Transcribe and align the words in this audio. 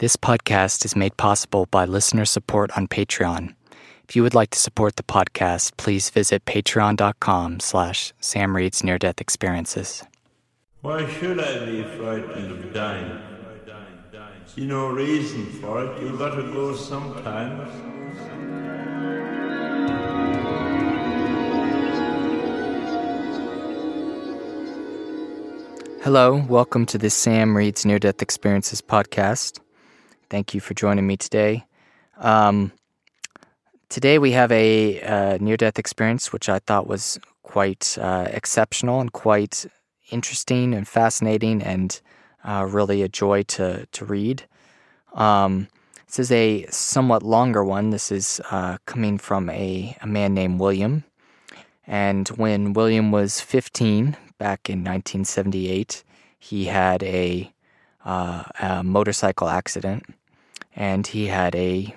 This 0.00 0.16
podcast 0.16 0.86
is 0.86 0.96
made 0.96 1.18
possible 1.18 1.66
by 1.66 1.84
listener 1.84 2.24
support 2.24 2.70
on 2.74 2.88
Patreon. 2.88 3.54
If 4.08 4.16
you 4.16 4.22
would 4.22 4.32
like 4.32 4.48
to 4.52 4.58
support 4.58 4.96
the 4.96 5.02
podcast, 5.02 5.76
please 5.76 6.08
visit 6.08 6.46
patreon.com 6.46 7.60
slash 7.60 8.14
Sam 8.18 8.56
Reed's 8.56 8.82
Near 8.82 8.96
Death 8.96 9.20
Experiences. 9.20 10.02
Why 10.80 11.06
should 11.06 11.38
I 11.38 11.66
be 11.66 11.82
frightened 11.98 12.50
of 12.50 12.72
dying? 12.72 13.20
See 14.46 14.64
no 14.64 14.88
reason 14.88 15.44
for 15.60 15.84
it. 15.84 16.02
You 16.02 16.16
gotta 16.16 16.44
go 16.44 16.74
sometimes. 16.74 17.70
Hello, 26.02 26.42
welcome 26.48 26.86
to 26.86 26.96
the 26.96 27.10
Sam 27.10 27.54
Reed's 27.54 27.84
Near 27.84 27.98
Death 27.98 28.22
Experiences 28.22 28.80
podcast. 28.80 29.60
Thank 30.30 30.54
you 30.54 30.60
for 30.60 30.74
joining 30.74 31.08
me 31.08 31.16
today. 31.16 31.64
Um, 32.16 32.70
today 33.88 34.16
we 34.16 34.30
have 34.30 34.52
a 34.52 35.02
uh, 35.02 35.38
near 35.40 35.56
death 35.56 35.76
experience 35.76 36.32
which 36.32 36.48
I 36.48 36.60
thought 36.60 36.86
was 36.86 37.18
quite 37.42 37.98
uh, 38.00 38.28
exceptional 38.30 39.00
and 39.00 39.12
quite 39.12 39.66
interesting 40.12 40.72
and 40.72 40.86
fascinating 40.86 41.64
and 41.64 42.00
uh, 42.44 42.64
really 42.70 43.02
a 43.02 43.08
joy 43.08 43.42
to, 43.42 43.86
to 43.86 44.04
read. 44.04 44.44
Um, 45.14 45.66
this 46.06 46.20
is 46.20 46.30
a 46.30 46.64
somewhat 46.66 47.24
longer 47.24 47.64
one. 47.64 47.90
This 47.90 48.12
is 48.12 48.40
uh, 48.52 48.78
coming 48.86 49.18
from 49.18 49.50
a, 49.50 49.96
a 50.00 50.06
man 50.06 50.32
named 50.32 50.60
William. 50.60 51.02
And 51.88 52.28
when 52.28 52.72
William 52.72 53.10
was 53.10 53.40
15, 53.40 54.16
back 54.38 54.70
in 54.70 54.84
1978, 54.84 56.04
he 56.38 56.66
had 56.66 57.02
a, 57.02 57.52
uh, 58.04 58.44
a 58.60 58.84
motorcycle 58.84 59.48
accident 59.48 60.04
and 60.74 61.06
he 61.06 61.26
had 61.26 61.54
a 61.54 61.94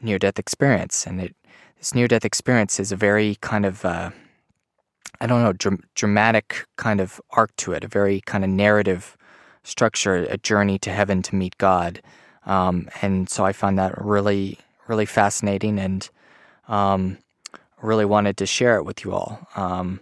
near 0.00 0.18
death 0.18 0.38
experience. 0.38 1.06
And 1.06 1.20
it, 1.20 1.36
this 1.78 1.94
near 1.94 2.08
death 2.08 2.24
experience 2.24 2.78
is 2.80 2.92
a 2.92 2.96
very 2.96 3.36
kind 3.40 3.66
of, 3.66 3.84
uh, 3.84 4.10
I 5.20 5.26
don't 5.26 5.42
know, 5.42 5.52
dr- 5.52 5.84
dramatic 5.94 6.66
kind 6.76 7.00
of 7.00 7.20
arc 7.30 7.54
to 7.56 7.72
it, 7.72 7.84
a 7.84 7.88
very 7.88 8.20
kind 8.22 8.44
of 8.44 8.50
narrative 8.50 9.16
structure, 9.64 10.26
a 10.28 10.36
journey 10.36 10.78
to 10.80 10.90
heaven 10.90 11.22
to 11.22 11.36
meet 11.36 11.56
God. 11.58 12.02
Um, 12.46 12.88
and 13.00 13.28
so 13.28 13.44
I 13.44 13.52
found 13.52 13.78
that 13.78 14.00
really, 14.02 14.58
really 14.88 15.06
fascinating 15.06 15.78
and 15.78 16.08
um, 16.68 17.18
really 17.80 18.04
wanted 18.04 18.36
to 18.38 18.46
share 18.46 18.76
it 18.76 18.84
with 18.84 19.04
you 19.04 19.12
all. 19.12 19.46
Um, 19.56 20.00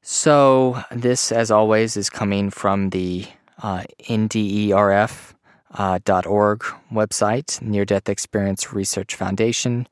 so, 0.00 0.82
this, 0.90 1.30
as 1.32 1.50
always, 1.50 1.96
is 1.96 2.08
coming 2.08 2.48
from 2.48 2.90
the 2.90 3.26
uh, 3.62 3.82
NDERF 4.04 5.34
uh, 5.78 5.98
.org 6.26 6.64
website, 6.92 7.62
Near 7.62 7.84
Death 7.84 8.08
Experience 8.08 8.72
Research 8.72 9.14
Foundation 9.14 9.86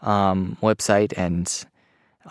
um, 0.00 0.56
website. 0.62 1.12
And 1.16 1.66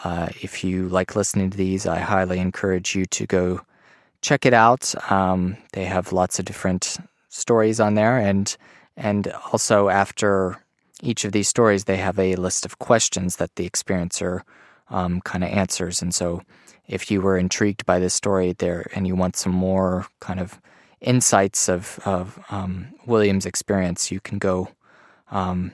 uh, 0.04 0.30
if 0.42 0.64
you 0.64 0.90
like 0.90 1.16
listening 1.16 1.52
to 1.52 1.58
these, 1.58 1.86
I 1.86 2.00
highly 2.00 2.40
encourage 2.40 2.96
you 2.96 3.06
to 3.06 3.28
go 3.28 3.62
check 4.22 4.46
it 4.46 4.54
out. 4.54 4.94
Um, 5.12 5.56
they 5.74 5.86
have 5.86 6.12
lots 6.12 6.40
of 6.40 6.46
different 6.46 6.98
stories 7.30 7.80
on 7.80 7.94
there, 7.94 8.18
and 8.18 8.56
and 8.98 9.32
also 9.52 9.90
after 9.90 10.58
each 11.04 11.26
of 11.26 11.32
these 11.32 11.48
stories, 11.48 11.84
they 11.84 11.98
have 11.98 12.18
a 12.18 12.36
list 12.36 12.66
of 12.66 12.80
questions 12.80 13.36
that 13.36 13.56
the 13.56 13.70
experiencer 13.70 14.42
um, 14.90 15.22
kind 15.22 15.44
of 15.44 15.52
answers. 15.52 16.02
And 16.02 16.14
so, 16.14 16.42
if 16.88 17.12
you 17.12 17.22
were 17.22 17.38
intrigued 17.38 17.86
by 17.86 18.00
this 18.00 18.14
story 18.14 18.54
there 18.54 18.90
and 18.96 19.06
you 19.06 19.16
want 19.16 19.36
some 19.36 19.52
more 19.52 20.08
kind 20.22 20.40
of 20.40 20.60
insights 21.06 21.70
of, 21.70 22.00
of 22.06 22.40
um, 22.50 22.88
William's 23.06 23.46
experience, 23.46 24.12
you 24.12 24.20
can 24.20 24.38
go 24.38 24.70
um, 25.32 25.72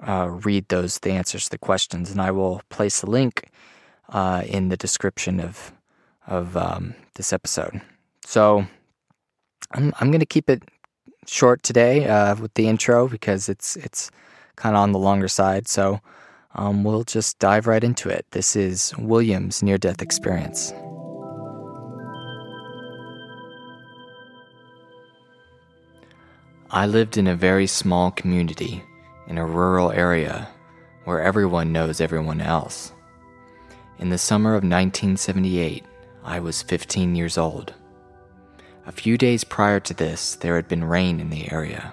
uh, 0.00 0.28
read 0.30 0.68
those, 0.68 0.98
the 0.98 1.12
answers 1.12 1.44
to 1.44 1.50
the 1.50 1.58
questions. 1.58 2.10
And 2.10 2.20
I 2.20 2.30
will 2.30 2.62
place 2.68 3.02
a 3.02 3.06
link 3.06 3.50
uh, 4.10 4.42
in 4.46 4.68
the 4.68 4.76
description 4.76 5.40
of, 5.40 5.72
of 6.26 6.56
um, 6.56 6.94
this 7.14 7.32
episode. 7.32 7.80
So 8.24 8.66
I'm, 9.72 9.92
I'm 10.00 10.10
going 10.10 10.20
to 10.20 10.26
keep 10.26 10.50
it 10.50 10.62
short 11.26 11.62
today 11.62 12.06
uh, 12.06 12.36
with 12.36 12.54
the 12.54 12.68
intro 12.68 13.08
because 13.08 13.48
it's, 13.48 13.76
it's 13.76 14.10
kind 14.56 14.76
of 14.76 14.82
on 14.82 14.92
the 14.92 14.98
longer 14.98 15.28
side. 15.28 15.66
So 15.68 16.00
um, 16.54 16.84
we'll 16.84 17.04
just 17.04 17.38
dive 17.38 17.66
right 17.66 17.82
into 17.82 18.08
it. 18.08 18.26
This 18.30 18.56
is 18.56 18.94
William's 18.98 19.62
near 19.62 19.78
death 19.78 20.02
experience. 20.02 20.72
I 26.70 26.86
lived 26.86 27.16
in 27.16 27.28
a 27.28 27.36
very 27.36 27.68
small 27.68 28.10
community 28.10 28.82
in 29.28 29.38
a 29.38 29.46
rural 29.46 29.92
area 29.92 30.48
where 31.04 31.22
everyone 31.22 31.70
knows 31.72 32.00
everyone 32.00 32.40
else. 32.40 32.92
In 33.98 34.08
the 34.08 34.18
summer 34.18 34.50
of 34.50 34.64
1978, 34.64 35.84
I 36.24 36.40
was 36.40 36.62
15 36.62 37.14
years 37.14 37.38
old. 37.38 37.72
A 38.84 38.90
few 38.90 39.16
days 39.16 39.44
prior 39.44 39.78
to 39.78 39.94
this, 39.94 40.34
there 40.34 40.56
had 40.56 40.66
been 40.66 40.82
rain 40.82 41.20
in 41.20 41.30
the 41.30 41.50
area. 41.52 41.92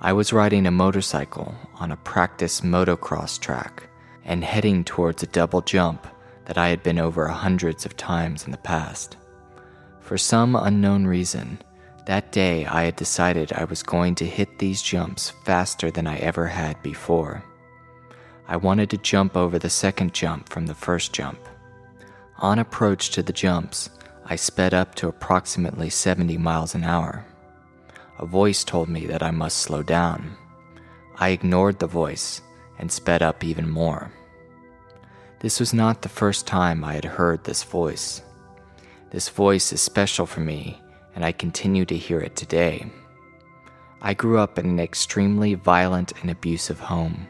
I 0.00 0.12
was 0.12 0.32
riding 0.32 0.66
a 0.66 0.72
motorcycle 0.72 1.54
on 1.76 1.92
a 1.92 1.96
practice 1.98 2.62
motocross 2.62 3.38
track 3.38 3.88
and 4.24 4.42
heading 4.42 4.82
towards 4.82 5.22
a 5.22 5.28
double 5.28 5.60
jump 5.60 6.06
that 6.46 6.58
I 6.58 6.68
had 6.68 6.82
been 6.82 6.98
over 6.98 7.28
hundreds 7.28 7.86
of 7.86 7.96
times 7.96 8.44
in 8.44 8.50
the 8.50 8.58
past. 8.58 9.16
For 10.00 10.18
some 10.18 10.56
unknown 10.56 11.06
reason, 11.06 11.60
that 12.06 12.30
day, 12.30 12.64
I 12.64 12.84
had 12.84 12.94
decided 12.94 13.52
I 13.52 13.64
was 13.64 13.82
going 13.82 14.14
to 14.16 14.26
hit 14.26 14.58
these 14.58 14.80
jumps 14.80 15.30
faster 15.44 15.90
than 15.90 16.06
I 16.06 16.18
ever 16.18 16.46
had 16.46 16.80
before. 16.80 17.42
I 18.46 18.56
wanted 18.56 18.90
to 18.90 18.98
jump 18.98 19.36
over 19.36 19.58
the 19.58 19.68
second 19.68 20.14
jump 20.14 20.48
from 20.48 20.66
the 20.66 20.74
first 20.74 21.12
jump. 21.12 21.40
On 22.38 22.60
approach 22.60 23.10
to 23.10 23.24
the 23.24 23.32
jumps, 23.32 23.90
I 24.24 24.36
sped 24.36 24.72
up 24.72 24.94
to 24.96 25.08
approximately 25.08 25.90
70 25.90 26.38
miles 26.38 26.76
an 26.76 26.84
hour. 26.84 27.24
A 28.20 28.26
voice 28.26 28.62
told 28.62 28.88
me 28.88 29.06
that 29.06 29.22
I 29.22 29.32
must 29.32 29.58
slow 29.58 29.82
down. 29.82 30.36
I 31.16 31.30
ignored 31.30 31.80
the 31.80 31.88
voice 31.88 32.40
and 32.78 32.90
sped 32.90 33.20
up 33.20 33.42
even 33.42 33.68
more. 33.68 34.12
This 35.40 35.58
was 35.58 35.74
not 35.74 36.02
the 36.02 36.08
first 36.08 36.46
time 36.46 36.84
I 36.84 36.94
had 36.94 37.04
heard 37.04 37.42
this 37.42 37.64
voice. 37.64 38.22
This 39.10 39.28
voice 39.28 39.72
is 39.72 39.82
special 39.82 40.24
for 40.24 40.40
me 40.40 40.80
and 41.16 41.24
I 41.24 41.32
continue 41.32 41.86
to 41.86 41.96
hear 41.96 42.20
it 42.20 42.36
today. 42.36 42.86
I 44.02 44.12
grew 44.12 44.38
up 44.38 44.58
in 44.58 44.66
an 44.66 44.78
extremely 44.78 45.54
violent 45.54 46.12
and 46.20 46.30
abusive 46.30 46.78
home. 46.78 47.26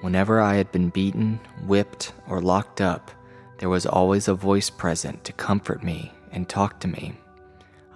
Whenever 0.00 0.40
I 0.40 0.56
had 0.56 0.70
been 0.72 0.90
beaten, 0.90 1.40
whipped, 1.64 2.12
or 2.28 2.42
locked 2.42 2.80
up, 2.80 3.12
there 3.58 3.68
was 3.68 3.86
always 3.86 4.26
a 4.26 4.34
voice 4.34 4.68
present 4.68 5.24
to 5.24 5.32
comfort 5.32 5.82
me 5.82 6.12
and 6.32 6.48
talk 6.48 6.80
to 6.80 6.88
me. 6.88 7.14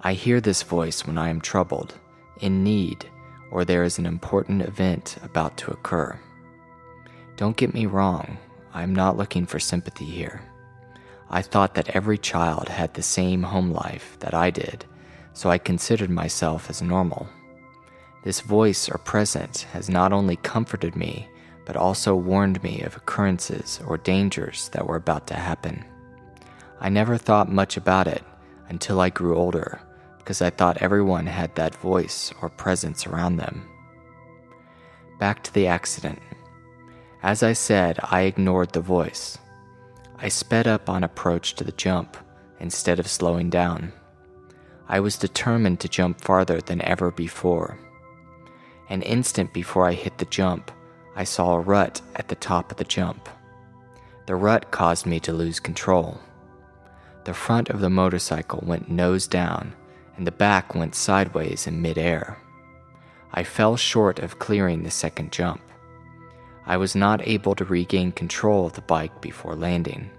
I 0.01 0.13
hear 0.13 0.39
this 0.39 0.63
voice 0.63 1.05
when 1.05 1.17
I 1.17 1.29
am 1.29 1.41
troubled, 1.41 1.95
in 2.39 2.63
need, 2.63 3.05
or 3.51 3.65
there 3.65 3.83
is 3.83 3.99
an 3.99 4.05
important 4.05 4.61
event 4.61 5.17
about 5.21 5.57
to 5.57 5.71
occur. 5.71 6.17
Don't 7.35 7.57
get 7.57 7.73
me 7.73 7.85
wrong, 7.85 8.37
I 8.73 8.83
am 8.83 8.95
not 8.95 9.17
looking 9.17 9.45
for 9.45 9.59
sympathy 9.59 10.05
here. 10.05 10.41
I 11.29 11.41
thought 11.41 11.75
that 11.75 11.89
every 11.89 12.17
child 12.17 12.69
had 12.69 12.93
the 12.93 13.01
same 13.01 13.43
home 13.43 13.71
life 13.71 14.17
that 14.19 14.33
I 14.33 14.49
did 14.49 14.85
so 15.33 15.49
I 15.49 15.57
considered 15.57 16.09
myself 16.09 16.69
as 16.69 16.81
normal. 16.81 17.27
This 18.23 18.39
voice 18.39 18.87
or 18.87 18.97
presence 18.99 19.63
has 19.63 19.89
not 19.89 20.13
only 20.13 20.37
comforted 20.37 20.95
me, 20.95 21.27
but 21.65 21.75
also 21.75 22.15
warned 22.15 22.61
me 22.63 22.81
of 22.81 22.95
occurrences 22.95 23.81
or 23.85 23.97
dangers 23.97 24.69
that 24.69 24.85
were 24.85 24.95
about 24.95 25.27
to 25.27 25.33
happen. 25.33 25.83
I 26.79 26.89
never 26.89 27.17
thought 27.17 27.51
much 27.51 27.77
about 27.77 28.07
it 28.07 28.23
until 28.69 28.99
I 29.01 29.09
grew 29.09 29.37
older, 29.37 29.81
because 30.17 30.41
I 30.41 30.49
thought 30.49 30.77
everyone 30.77 31.25
had 31.25 31.55
that 31.55 31.75
voice 31.75 32.33
or 32.41 32.49
presence 32.49 33.05
around 33.05 33.37
them. 33.37 33.67
Back 35.19 35.43
to 35.43 35.53
the 35.53 35.67
accident. 35.67 36.19
As 37.21 37.43
I 37.43 37.53
said, 37.53 37.99
I 38.03 38.21
ignored 38.21 38.73
the 38.73 38.81
voice. 38.81 39.37
I 40.17 40.29
sped 40.29 40.67
up 40.67 40.89
on 40.89 41.03
approach 41.03 41.55
to 41.55 41.63
the 41.63 41.71
jump 41.73 42.17
instead 42.59 42.99
of 42.99 43.07
slowing 43.07 43.49
down. 43.49 43.93
I 44.93 44.99
was 44.99 45.17
determined 45.17 45.79
to 45.79 45.89
jump 45.89 46.21
farther 46.21 46.61
than 46.61 46.79
ever 46.83 47.09
before. 47.09 47.79
An 48.89 49.01
instant 49.01 49.51
before 49.51 49.87
I 49.87 49.93
hit 49.93 50.19
the 50.19 50.25
jump, 50.25 50.71
I 51.15 51.23
saw 51.23 51.55
a 51.55 51.59
rut 51.59 51.99
at 52.15 52.27
the 52.27 52.35
top 52.35 52.69
of 52.69 52.77
the 52.77 52.83
jump. 52.83 53.27
The 54.27 54.35
rut 54.35 54.69
caused 54.69 55.07
me 55.07 55.19
to 55.21 55.33
lose 55.33 55.59
control. 55.59 56.19
The 57.23 57.33
front 57.33 57.71
of 57.71 57.79
the 57.79 57.89
motorcycle 57.89 58.63
went 58.63 58.87
nose 58.87 59.25
down, 59.25 59.73
and 60.15 60.27
the 60.27 60.31
back 60.31 60.75
went 60.75 60.93
sideways 60.93 61.65
in 61.65 61.81
midair. 61.81 62.37
I 63.31 63.43
fell 63.43 63.75
short 63.75 64.19
of 64.19 64.37
clearing 64.37 64.83
the 64.83 64.91
second 64.91 65.31
jump. 65.31 65.63
I 66.67 66.77
was 66.77 66.95
not 66.95 67.27
able 67.27 67.55
to 67.55 67.65
regain 67.65 68.11
control 68.11 68.67
of 68.67 68.73
the 68.73 68.81
bike 68.81 69.21
before 69.21 69.55
landing. 69.55 70.11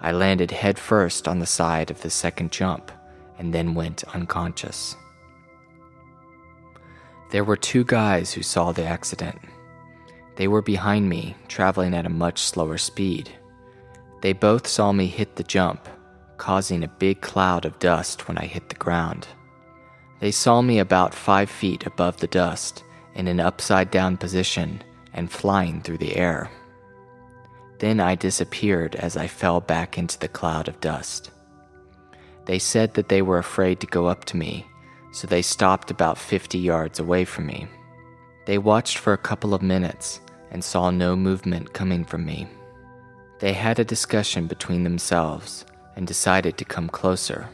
I 0.00 0.10
landed 0.10 0.50
headfirst 0.50 1.28
on 1.28 1.38
the 1.38 1.46
side 1.46 1.92
of 1.92 2.02
the 2.02 2.10
second 2.10 2.50
jump 2.50 2.90
and 3.38 3.52
then 3.52 3.74
went 3.74 4.04
unconscious. 4.14 4.96
There 7.30 7.44
were 7.44 7.56
two 7.56 7.84
guys 7.84 8.32
who 8.32 8.42
saw 8.42 8.72
the 8.72 8.84
accident. 8.84 9.38
They 10.36 10.48
were 10.48 10.62
behind 10.62 11.08
me, 11.08 11.34
traveling 11.48 11.94
at 11.94 12.06
a 12.06 12.10
much 12.10 12.40
slower 12.40 12.78
speed. 12.78 13.30
They 14.22 14.32
both 14.32 14.66
saw 14.66 14.92
me 14.92 15.06
hit 15.06 15.36
the 15.36 15.42
jump, 15.42 15.88
causing 16.36 16.84
a 16.84 16.88
big 16.88 17.20
cloud 17.20 17.64
of 17.64 17.78
dust 17.78 18.28
when 18.28 18.38
I 18.38 18.46
hit 18.46 18.68
the 18.68 18.74
ground. 18.76 19.26
They 20.20 20.30
saw 20.30 20.62
me 20.62 20.78
about 20.78 21.14
five 21.14 21.50
feet 21.50 21.86
above 21.86 22.18
the 22.18 22.26
dust, 22.26 22.84
in 23.14 23.28
an 23.28 23.40
upside 23.40 23.90
down 23.90 24.16
position, 24.16 24.82
and 25.12 25.30
flying 25.30 25.80
through 25.80 25.98
the 25.98 26.16
air. 26.16 26.50
Then 27.78 28.00
I 28.00 28.14
disappeared 28.14 28.94
as 28.94 29.16
I 29.16 29.26
fell 29.26 29.60
back 29.60 29.98
into 29.98 30.18
the 30.18 30.28
cloud 30.28 30.68
of 30.68 30.80
dust. 30.80 31.30
They 32.46 32.60
said 32.60 32.94
that 32.94 33.08
they 33.08 33.22
were 33.22 33.38
afraid 33.38 33.80
to 33.80 33.86
go 33.86 34.06
up 34.06 34.24
to 34.26 34.36
me, 34.36 34.66
so 35.12 35.26
they 35.26 35.42
stopped 35.42 35.90
about 35.90 36.16
50 36.16 36.58
yards 36.58 36.98
away 36.98 37.24
from 37.24 37.46
me. 37.46 37.66
They 38.46 38.58
watched 38.58 38.98
for 38.98 39.12
a 39.12 39.18
couple 39.18 39.52
of 39.52 39.62
minutes 39.62 40.20
and 40.52 40.62
saw 40.62 40.90
no 40.90 41.16
movement 41.16 41.72
coming 41.72 42.04
from 42.04 42.24
me. 42.24 42.46
They 43.40 43.52
had 43.52 43.78
a 43.78 43.84
discussion 43.84 44.46
between 44.46 44.84
themselves 44.84 45.66
and 45.96 46.06
decided 46.06 46.56
to 46.58 46.64
come 46.64 46.88
closer. 46.88 47.48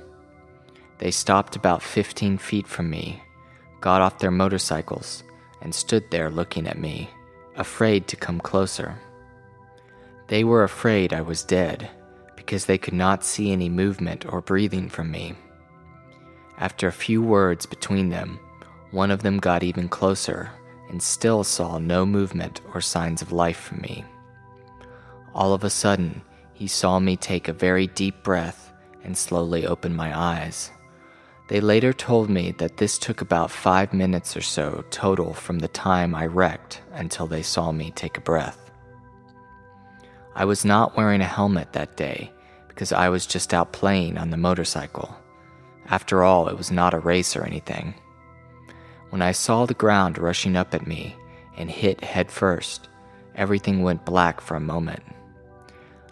They 0.99 1.11
stopped 1.11 1.57
about 1.57 1.83
15 1.83 2.37
feet 2.37 2.67
from 2.67 2.91
me, 2.91 3.23
got 3.81 4.03
off 4.03 4.19
their 4.19 4.31
motorcycles, 4.31 5.25
and 5.63 5.75
stood 5.75 6.11
there 6.11 6.31
looking 6.31 6.69
at 6.69 6.79
me, 6.79 7.09
afraid 7.57 8.07
to 8.09 8.17
come 8.17 8.41
closer. 8.41 8.95
They 10.29 10.45
were 10.45 10.65
afraid 10.65 11.15
I 11.15 11.23
was 11.23 11.43
dead 11.43 11.91
because 12.45 12.67
they 12.67 12.77
could 12.77 12.93
not 12.93 13.25
see 13.25 13.53
any 13.53 13.69
movement 13.69 14.27
or 14.27 14.41
breathing 14.41 14.89
from 14.89 15.13
me. 15.13 15.33
After 16.59 16.89
a 16.89 16.93
few 17.07 17.23
words 17.23 17.67
between 17.67 18.09
them, 18.09 18.41
one 18.91 19.13
of 19.13 19.23
them 19.23 19.39
got 19.39 19.63
even 19.63 19.89
closer 19.89 20.51
and 20.91 21.01
still 21.01 21.45
saw 21.45 21.79
no 21.79 22.05
movement 22.05 22.61
or 22.75 22.81
signs 22.81 23.23
of 23.23 23.31
life 23.31 23.57
from 23.57 23.81
me. 23.81 24.05
All 25.33 25.55
of 25.55 25.63
a 25.63 25.71
sudden, 25.71 26.21
he 26.53 26.67
saw 26.67 26.99
me 26.99 27.17
take 27.17 27.47
a 27.47 27.53
very 27.53 27.87
deep 27.87 28.25
breath 28.25 28.73
and 29.05 29.17
slowly 29.17 29.65
open 29.65 29.95
my 29.95 30.17
eyes. 30.19 30.73
They 31.49 31.61
later 31.61 31.93
told 31.93 32.29
me 32.29 32.51
that 32.59 32.77
this 32.77 32.99
took 32.99 33.21
about 33.21 33.53
five 33.53 33.93
minutes 33.93 34.37
or 34.37 34.43
so 34.43 34.85
total 34.91 35.33
from 35.33 35.61
the 35.61 35.69
time 35.69 36.13
I 36.13 36.27
wrecked 36.27 36.83
until 36.93 37.29
they 37.29 37.43
saw 37.43 37.71
me 37.71 37.93
take 37.93 38.19
a 38.19 38.21
breath. 38.21 38.62
I 40.35 40.45
was 40.45 40.65
not 40.65 40.97
wearing 40.97 41.21
a 41.21 41.27
helmet 41.27 41.73
that 41.73 41.97
day 41.97 42.33
because 42.69 42.93
I 42.93 43.09
was 43.09 43.27
just 43.27 43.53
out 43.53 43.73
playing 43.73 44.17
on 44.17 44.31
the 44.31 44.37
motorcycle. 44.37 45.15
After 45.89 46.23
all, 46.23 46.49
it 46.49 46.57
was 46.57 46.71
not 46.71 46.95
a 46.95 46.99
race 46.99 47.37
or 47.37 47.45
anything. 47.45 47.95
When 49.11 49.21
I 49.21 49.33
saw 49.33 49.67
the 49.67 49.75
ground 49.75 50.17
rushing 50.17 50.57
up 50.57 50.75
at 50.75 50.87
me 50.87 51.15
and 51.57 51.71
hit 51.71 52.03
head 52.03 52.31
first, 52.31 52.89
everything 53.35 53.83
went 53.83 54.07
black 54.07 54.41
for 54.41 54.55
a 54.55 54.61
moment. 54.61 55.03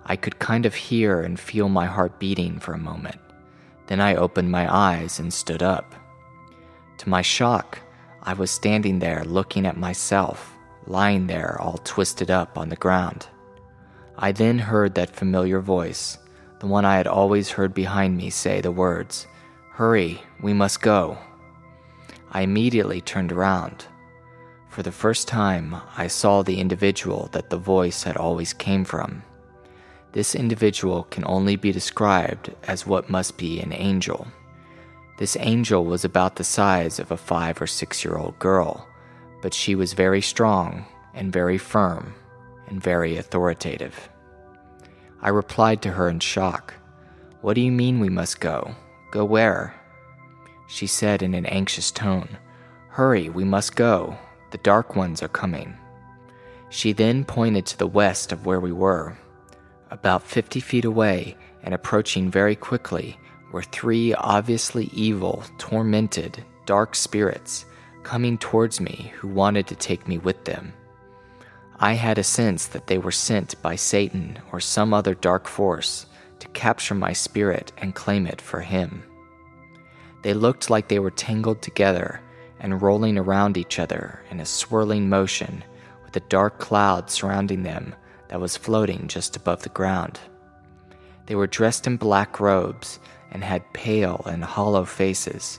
I 0.05 0.17
could 0.17 0.38
kind 0.38 0.67
of 0.67 0.75
hear 0.75 1.20
and 1.20 1.40
feel 1.40 1.69
my 1.69 1.87
heart 1.87 2.19
beating 2.19 2.58
for 2.58 2.75
a 2.75 2.78
moment. 2.78 3.20
Then 3.87 4.00
I 4.00 4.17
opened 4.17 4.50
my 4.50 4.72
eyes 4.72 5.19
and 5.19 5.32
stood 5.32 5.62
up. 5.62 5.94
To 6.99 7.08
my 7.08 7.22
shock, 7.22 7.78
I 8.22 8.34
was 8.34 8.50
standing 8.50 8.99
there 8.99 9.25
looking 9.25 9.64
at 9.64 9.78
myself, 9.78 10.55
lying 10.87 11.26
there 11.26 11.56
all 11.61 11.78
twisted 11.84 12.31
up 12.31 12.58
on 12.58 12.69
the 12.69 12.76
ground. 12.76 13.26
I 14.22 14.32
then 14.32 14.58
heard 14.58 14.96
that 14.96 15.17
familiar 15.17 15.61
voice, 15.61 16.19
the 16.58 16.67
one 16.67 16.84
I 16.84 16.99
had 16.99 17.06
always 17.06 17.52
heard 17.52 17.72
behind 17.72 18.19
me 18.19 18.28
say 18.28 18.61
the 18.61 18.70
words, 18.70 19.26
Hurry, 19.70 20.20
we 20.43 20.52
must 20.52 20.82
go. 20.82 21.17
I 22.31 22.43
immediately 22.43 23.00
turned 23.00 23.32
around. 23.32 23.87
For 24.69 24.82
the 24.82 24.93
first 24.93 25.26
time, 25.26 25.75
I 25.96 26.06
saw 26.06 26.43
the 26.43 26.61
individual 26.61 27.31
that 27.32 27.49
the 27.49 27.56
voice 27.56 28.02
had 28.02 28.19
always 28.19 28.52
came 28.52 28.84
from. 28.84 29.22
This 30.12 30.34
individual 30.34 31.05
can 31.05 31.25
only 31.26 31.56
be 31.56 31.72
described 31.72 32.55
as 32.64 32.87
what 32.87 33.08
must 33.08 33.38
be 33.38 33.58
an 33.58 33.72
angel. 33.72 34.26
This 35.17 35.34
angel 35.40 35.87
was 35.87 36.05
about 36.05 36.37
the 36.37 36.44
size 36.44 36.99
of 36.99 37.11
a 37.11 37.17
five 37.17 37.62
or 37.62 37.67
six 37.67 38.05
year 38.05 38.19
old 38.19 38.38
girl, 38.38 38.87
but 39.40 39.55
she 39.55 39.75
was 39.75 39.94
very 39.94 40.20
strong 40.20 40.84
and 41.14 41.32
very 41.32 41.56
firm 41.56 42.14
and 42.69 42.82
very 42.82 43.17
authoritative. 43.17 44.09
I 45.22 45.28
replied 45.28 45.82
to 45.82 45.90
her 45.90 46.08
in 46.08 46.20
shock. 46.20 46.75
What 47.43 47.55
do 47.55 47.61
you 47.61 47.72
mean 47.72 48.00
we 48.00 48.08
must 48.08 48.40
go? 48.40 48.75
Go 49.11 49.25
where? 49.25 49.75
She 50.69 50.87
said 50.87 51.22
in 51.22 51.34
an 51.34 51.46
anxious 51.46 51.90
tone, 51.90 52.38
Hurry, 52.88 53.28
we 53.28 53.44
must 53.44 53.76
go. 53.76 54.17
The 54.50 54.58
dark 54.58 54.96
ones 54.96 55.22
are 55.22 55.28
coming. 55.28 55.75
She 56.69 56.93
then 56.93 57.25
pointed 57.25 57.67
to 57.67 57.78
the 57.78 57.87
west 57.87 58.32
of 58.32 58.46
where 58.46 58.61
we 58.61 58.72
were. 58.72 59.17
About 59.90 60.22
50 60.22 60.61
feet 60.61 60.84
away 60.84 61.37
and 61.62 61.75
approaching 61.75 62.31
very 62.31 62.55
quickly 62.55 63.19
were 63.52 63.62
three 63.62 64.14
obviously 64.14 64.90
evil, 64.93 65.43
tormented, 65.58 66.44
dark 66.67 66.94
spirits 66.94 67.64
coming 68.02 68.38
towards 68.38 68.81
me 68.81 69.12
who 69.17 69.28
wanted 69.28 69.67
to 69.67 69.75
take 69.75 70.06
me 70.06 70.19
with 70.19 70.44
them. 70.44 70.72
I 71.82 71.94
had 71.94 72.19
a 72.19 72.23
sense 72.23 72.67
that 72.67 72.88
they 72.88 72.99
were 72.99 73.11
sent 73.11 73.61
by 73.62 73.75
Satan 73.77 74.38
or 74.53 74.61
some 74.61 74.93
other 74.93 75.15
dark 75.15 75.49
force 75.49 76.05
to 76.41 76.49
capture 76.49 76.94
my 76.94 77.15
spirit 77.15 77.73
and 77.79 77.94
claim 77.94 78.27
it 78.27 78.43
for 78.43 78.61
him. 78.61 79.03
They 80.23 80.35
looked 80.35 80.69
like 80.69 80.88
they 80.88 80.99
were 80.99 81.11
tangled 81.11 81.62
together 81.62 82.21
and 82.59 82.82
rolling 82.82 83.17
around 83.17 83.56
each 83.56 83.79
other 83.79 84.21
in 84.31 84.41
a 84.41 84.44
swirling 84.44 85.09
motion 85.09 85.65
with 86.05 86.15
a 86.17 86.29
dark 86.29 86.59
cloud 86.59 87.11
surrounding 87.11 87.62
them 87.62 87.94
that 88.29 88.41
was 88.41 88.59
floating 88.59 89.09
just 89.09 89.35
above 89.35 89.62
the 89.62 89.71
ground. 89.71 90.21
They 91.25 91.35
were 91.35 91.47
dressed 91.47 91.87
in 91.87 91.97
black 91.97 92.41
robes 92.41 92.99
and 93.31 93.43
had 93.43 93.73
pale 93.73 94.23
and 94.27 94.44
hollow 94.44 94.85
faces 94.85 95.59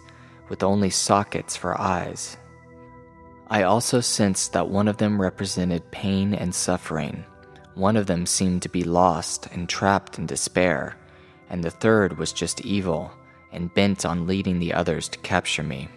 with 0.49 0.61
only 0.61 0.91
sockets 0.91 1.55
for 1.55 1.81
eyes. 1.81 2.37
I 3.51 3.63
also 3.63 3.99
sensed 3.99 4.53
that 4.53 4.69
one 4.69 4.87
of 4.87 4.95
them 4.95 5.21
represented 5.21 5.91
pain 5.91 6.33
and 6.33 6.55
suffering. 6.55 7.25
One 7.75 7.97
of 7.97 8.05
them 8.05 8.25
seemed 8.25 8.61
to 8.61 8.69
be 8.69 8.85
lost 8.85 9.49
and 9.51 9.67
trapped 9.67 10.17
in 10.17 10.25
despair, 10.25 10.95
and 11.49 11.61
the 11.61 11.69
third 11.69 12.17
was 12.17 12.31
just 12.31 12.61
evil 12.61 13.11
and 13.51 13.73
bent 13.73 14.05
on 14.05 14.25
leading 14.25 14.59
the 14.59 14.73
others 14.73 15.09
to 15.09 15.19
capture 15.19 15.63
me. 15.63 15.89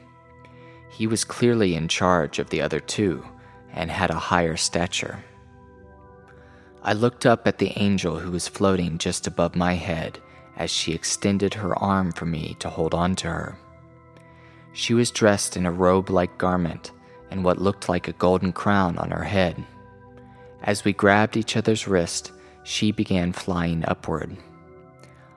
He 0.91 1.07
was 1.07 1.23
clearly 1.23 1.77
in 1.77 1.87
charge 1.87 2.41
of 2.41 2.51
the 2.51 2.61
other 2.61 2.81
two 2.81 3.25
and 3.73 3.89
had 3.89 4.11
a 4.11 4.15
higher 4.15 4.57
stature. 4.57 5.23
I 6.83 6.93
looked 6.93 7.25
up 7.25 7.47
at 7.47 7.59
the 7.59 7.73
angel 7.79 8.19
who 8.19 8.33
was 8.33 8.49
floating 8.49 8.99
just 8.99 9.29
above 9.29 9.55
my 9.55 9.75
head 9.75 10.19
as 10.57 10.73
she 10.73 10.93
extended 10.93 11.55
her 11.55 11.79
arm 11.79 12.11
for 12.11 12.27
me 12.27 12.57
to 12.59 12.69
hold 12.69 12.95
on 12.95 13.15
to 13.15 13.29
her. 13.29 13.57
She 14.73 14.93
was 14.93 15.13
dressed 15.13 15.57
in 15.57 15.67
a 15.67 15.71
robe 15.71 16.11
like 16.11 16.37
garment 16.37 16.91
and 17.31 17.45
what 17.45 17.61
looked 17.61 17.89
like 17.89 18.09
a 18.09 18.13
golden 18.13 18.53
crown 18.53 18.99
on 18.99 19.11
her 19.11 19.25
head. 19.25 19.63
As 20.63 20.85
we 20.85 20.93
grabbed 20.93 21.37
each 21.37 21.57
other's 21.57 21.87
wrist, 21.87 22.33
she 22.63 22.93
began 22.93 23.33
flying 23.33 23.85
upward. 23.87 24.37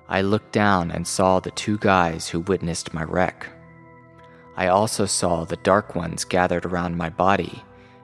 I 0.08 0.22
looked 0.22 0.53
down 0.53 0.91
and 0.91 1.06
saw 1.06 1.39
the 1.39 1.51
two 1.51 1.77
guys 1.79 2.29
who 2.29 2.39
witnessed 2.39 2.94
my 2.94 3.03
wreck. 3.03 3.48
I 4.56 4.67
also 4.67 5.06
saw 5.06 5.44
the 5.44 5.58
dark 5.58 5.96
ones 5.96 6.24
gathered 6.24 6.65
around 6.65 6.98
my 6.98 7.10
body, 7.10 7.62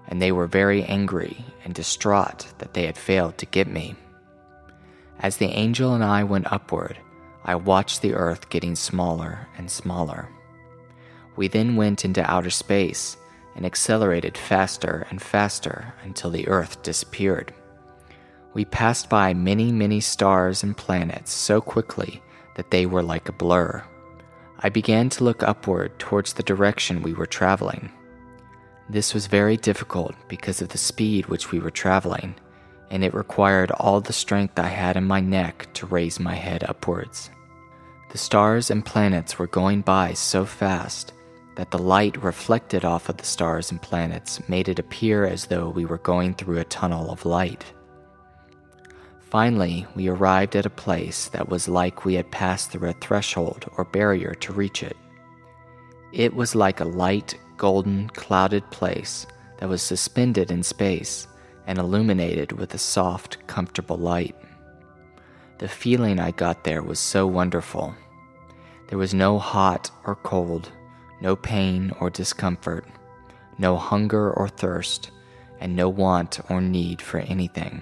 and 0.07 0.21
they 0.21 0.31
were 0.31 0.47
very 0.47 0.83
angry 0.83 1.45
and 1.63 1.73
distraught 1.73 2.47
that 2.57 2.73
they 2.73 2.85
had 2.85 2.97
failed 2.97 3.37
to 3.37 3.45
get 3.45 3.67
me. 3.67 3.95
As 5.19 5.37
the 5.37 5.47
angel 5.47 5.93
and 5.93 6.03
I 6.03 6.25
went 6.25 6.51
upward, 6.51 6.97
I 7.45 7.55
watched 7.55 8.01
the 8.01 8.13
earth 8.13 8.49
getting 8.49 8.75
smaller 8.75 9.47
and 9.57 9.71
smaller. 9.71 10.29
We 11.35 11.47
then 11.47 11.75
went 11.75 12.05
into 12.05 12.29
outer 12.29 12.49
space 12.49 13.17
and 13.55 13.65
accelerated 13.65 14.37
faster 14.37 15.05
and 15.09 15.21
faster 15.21 15.93
until 16.03 16.29
the 16.29 16.47
Earth 16.47 16.81
disappeared. 16.81 17.53
We 18.53 18.65
passed 18.65 19.09
by 19.09 19.33
many, 19.33 19.71
many 19.71 19.99
stars 19.99 20.63
and 20.63 20.77
planets 20.77 21.31
so 21.31 21.59
quickly 21.61 22.21
that 22.55 22.71
they 22.71 22.85
were 22.85 23.03
like 23.03 23.29
a 23.29 23.33
blur. 23.33 23.83
I 24.59 24.69
began 24.69 25.09
to 25.09 25.23
look 25.23 25.43
upward 25.43 25.97
towards 25.99 26.33
the 26.33 26.43
direction 26.43 27.01
we 27.01 27.13
were 27.13 27.25
traveling. 27.25 27.91
This 28.89 29.13
was 29.13 29.27
very 29.27 29.57
difficult 29.57 30.13
because 30.27 30.61
of 30.61 30.69
the 30.69 30.77
speed 30.77 31.25
which 31.25 31.51
we 31.51 31.59
were 31.59 31.71
traveling, 31.71 32.35
and 32.91 33.03
it 33.03 33.13
required 33.13 33.71
all 33.71 34.01
the 34.01 34.13
strength 34.13 34.59
I 34.59 34.67
had 34.67 34.97
in 34.97 35.05
my 35.05 35.19
neck 35.19 35.67
to 35.73 35.87
raise 35.87 36.19
my 36.19 36.35
head 36.35 36.63
upwards. 36.63 37.29
The 38.11 38.17
stars 38.17 38.69
and 38.69 38.85
planets 38.85 39.39
were 39.39 39.47
going 39.47 39.81
by 39.81 40.13
so 40.13 40.45
fast 40.45 41.13
that 41.55 41.71
the 41.71 41.77
light 41.77 42.21
reflected 42.23 42.83
off 42.83 43.09
of 43.09 43.17
the 43.17 43.25
stars 43.25 43.71
and 43.71 43.81
planets 43.81 44.47
made 44.49 44.69
it 44.69 44.79
appear 44.79 45.25
as 45.25 45.45
though 45.45 45.69
we 45.69 45.85
were 45.85 45.99
going 45.99 46.33
through 46.33 46.59
a 46.59 46.65
tunnel 46.65 47.11
of 47.11 47.25
light. 47.25 47.65
Finally, 49.19 49.85
we 49.95 50.07
arrived 50.07 50.55
at 50.55 50.65
a 50.65 50.69
place 50.69 51.27
that 51.29 51.49
was 51.49 51.67
like 51.67 52.05
we 52.05 52.13
had 52.13 52.29
passed 52.31 52.71
through 52.71 52.89
a 52.89 52.93
threshold 52.93 53.65
or 53.77 53.83
barrier 53.85 54.33
to 54.35 54.53
reach 54.53 54.83
it. 54.83 54.95
It 56.11 56.35
was 56.35 56.53
like 56.53 56.79
a 56.79 56.85
light, 56.85 57.35
golden, 57.57 58.09
clouded 58.09 58.69
place 58.69 59.25
that 59.57 59.69
was 59.69 59.81
suspended 59.81 60.51
in 60.51 60.61
space 60.61 61.27
and 61.65 61.79
illuminated 61.79 62.51
with 62.51 62.73
a 62.73 62.77
soft, 62.77 63.45
comfortable 63.47 63.97
light. 63.97 64.35
The 65.57 65.67
feeling 65.67 66.19
I 66.19 66.31
got 66.31 66.63
there 66.63 66.83
was 66.83 66.99
so 66.99 67.25
wonderful. 67.25 67.95
There 68.89 68.97
was 68.97 69.13
no 69.13 69.39
hot 69.39 69.89
or 70.05 70.15
cold, 70.15 70.71
no 71.23 71.37
pain 71.37 71.91
or 72.01 72.09
discomfort, 72.09 72.85
no 73.57 73.77
hunger 73.77 74.31
or 74.33 74.49
thirst, 74.49 75.09
and 75.59 75.73
no 75.73 75.87
want 75.87 76.41
or 76.49 76.59
need 76.59 77.01
for 77.01 77.19
anything. 77.19 77.81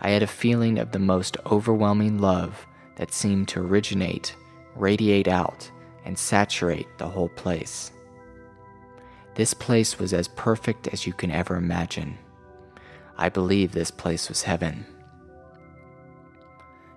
I 0.00 0.10
had 0.10 0.22
a 0.22 0.26
feeling 0.26 0.78
of 0.78 0.90
the 0.90 0.98
most 0.98 1.36
overwhelming 1.44 2.18
love 2.18 2.66
that 2.96 3.12
seemed 3.12 3.48
to 3.48 3.60
originate, 3.60 4.34
radiate 4.74 5.28
out, 5.28 5.70
and 6.06 6.18
saturate 6.18 6.88
the 6.96 7.06
whole 7.06 7.28
place. 7.28 7.92
This 9.34 9.52
place 9.52 9.98
was 9.98 10.14
as 10.14 10.28
perfect 10.28 10.88
as 10.88 11.06
you 11.06 11.12
can 11.12 11.30
ever 11.30 11.56
imagine. 11.56 12.18
I 13.18 13.28
believe 13.28 13.72
this 13.72 13.90
place 13.90 14.30
was 14.30 14.42
heaven. 14.42 14.86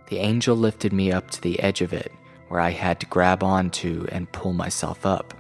The 0.07 0.17
angel 0.17 0.55
lifted 0.55 0.93
me 0.93 1.11
up 1.11 1.29
to 1.31 1.41
the 1.41 1.59
edge 1.59 1.81
of 1.81 1.91
it, 1.91 2.11
where 2.47 2.59
I 2.59 2.71
had 2.71 2.99
to 2.99 3.05
grab 3.05 3.43
onto 3.43 4.05
and 4.11 4.31
pull 4.31 4.53
myself 4.53 5.05
up. 5.05 5.33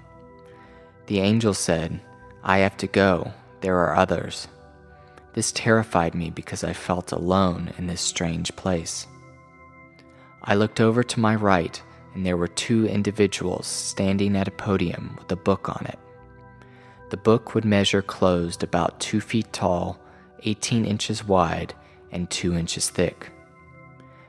The 1.07 1.19
angel 1.19 1.53
said, 1.53 1.99
I 2.43 2.59
have 2.59 2.77
to 2.77 2.87
go, 2.87 3.31
there 3.61 3.77
are 3.77 3.95
others. 3.95 4.47
This 5.33 5.51
terrified 5.51 6.15
me 6.15 6.29
because 6.29 6.63
I 6.63 6.73
felt 6.73 7.11
alone 7.11 7.73
in 7.77 7.87
this 7.87 8.01
strange 8.01 8.55
place. 8.55 9.05
I 10.43 10.55
looked 10.55 10.79
over 10.79 11.03
to 11.03 11.19
my 11.19 11.35
right, 11.35 11.81
and 12.13 12.25
there 12.25 12.37
were 12.37 12.47
two 12.47 12.87
individuals 12.87 13.67
standing 13.67 14.35
at 14.37 14.47
a 14.47 14.51
podium 14.51 15.15
with 15.19 15.31
a 15.31 15.35
book 15.35 15.67
on 15.69 15.85
it. 15.87 15.99
The 17.09 17.17
book 17.17 17.53
would 17.53 17.65
measure 17.65 18.01
closed 18.01 18.63
about 18.63 18.99
two 18.99 19.19
feet 19.19 19.51
tall, 19.51 19.99
18 20.43 20.85
inches 20.85 21.23
wide, 21.23 21.73
and 22.11 22.29
two 22.29 22.55
inches 22.55 22.89
thick. 22.89 23.31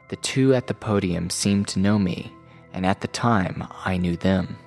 The 0.09 0.17
two 0.17 0.55
at 0.55 0.67
the 0.67 0.75
podium 0.75 1.31
seemed 1.31 1.69
to 1.69 1.79
know 1.79 1.99
me, 1.99 2.33
and 2.77 2.85
at 2.85 3.01
the 3.01 3.09
time 3.09 3.67
I 3.87 3.97
knew 3.97 4.17
them. 4.17 4.59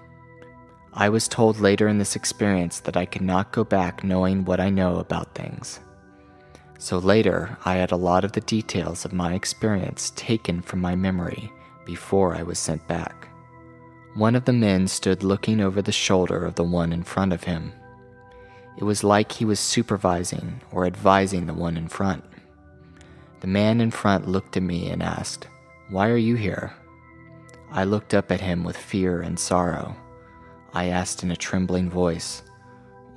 I 0.94 1.10
was 1.10 1.28
told 1.28 1.60
later 1.60 1.88
in 1.88 2.00
this 2.00 2.16
experience 2.16 2.80
that 2.82 2.98
I 2.98 3.06
could 3.06 3.22
not 3.22 3.52
go 3.52 3.64
back 3.64 4.04
knowing 4.04 4.44
what 4.44 4.60
I 4.60 4.72
know 4.72 4.98
about 4.98 5.36
things. 5.36 5.80
So 6.80 6.98
later, 6.98 7.56
I 7.66 7.76
had 7.76 7.92
a 7.92 7.98
lot 7.98 8.26
of 8.26 8.32
the 8.32 8.42
details 8.42 9.06
of 9.06 9.14
my 9.14 9.36
experience 9.36 10.12
taken 10.16 10.62
from 10.62 10.82
my 10.82 10.96
memory 10.96 11.52
before 11.86 12.36
I 12.36 12.42
was 12.42 12.58
sent 12.58 12.86
back. 12.88 13.28
One 14.16 14.36
of 14.36 14.46
the 14.46 14.54
men 14.54 14.88
stood 14.88 15.22
looking 15.22 15.62
over 15.62 15.82
the 15.82 15.92
shoulder 15.92 16.44
of 16.44 16.56
the 16.56 16.64
one 16.64 16.92
in 16.92 17.04
front 17.04 17.32
of 17.32 17.44
him. 17.44 17.74
It 18.78 18.86
was 18.86 19.04
like 19.04 19.32
he 19.32 19.46
was 19.46 19.60
supervising 19.60 20.62
or 20.72 20.88
advising 20.88 21.46
the 21.46 21.54
one 21.54 21.78
in 21.78 21.88
front. 21.88 22.24
The 23.42 23.48
man 23.48 23.80
in 23.80 23.92
front 23.92 24.28
looked 24.28 24.58
at 24.58 24.64
me 24.64 24.90
and 24.90 25.04
asked, 25.04 25.48
Why 25.90 26.10
are 26.10 26.18
you 26.18 26.36
here? 26.36 26.74
I 27.72 27.84
looked 27.84 28.14
up 28.14 28.32
at 28.32 28.42
him 28.42 28.64
with 28.64 28.78
fear 28.78 29.22
and 29.22 29.40
sorrow. 29.40 29.96
I 30.74 30.88
asked 30.88 31.24
in 31.24 31.32
a 31.32 31.36
trembling 31.36 31.90
voice, 31.90 32.42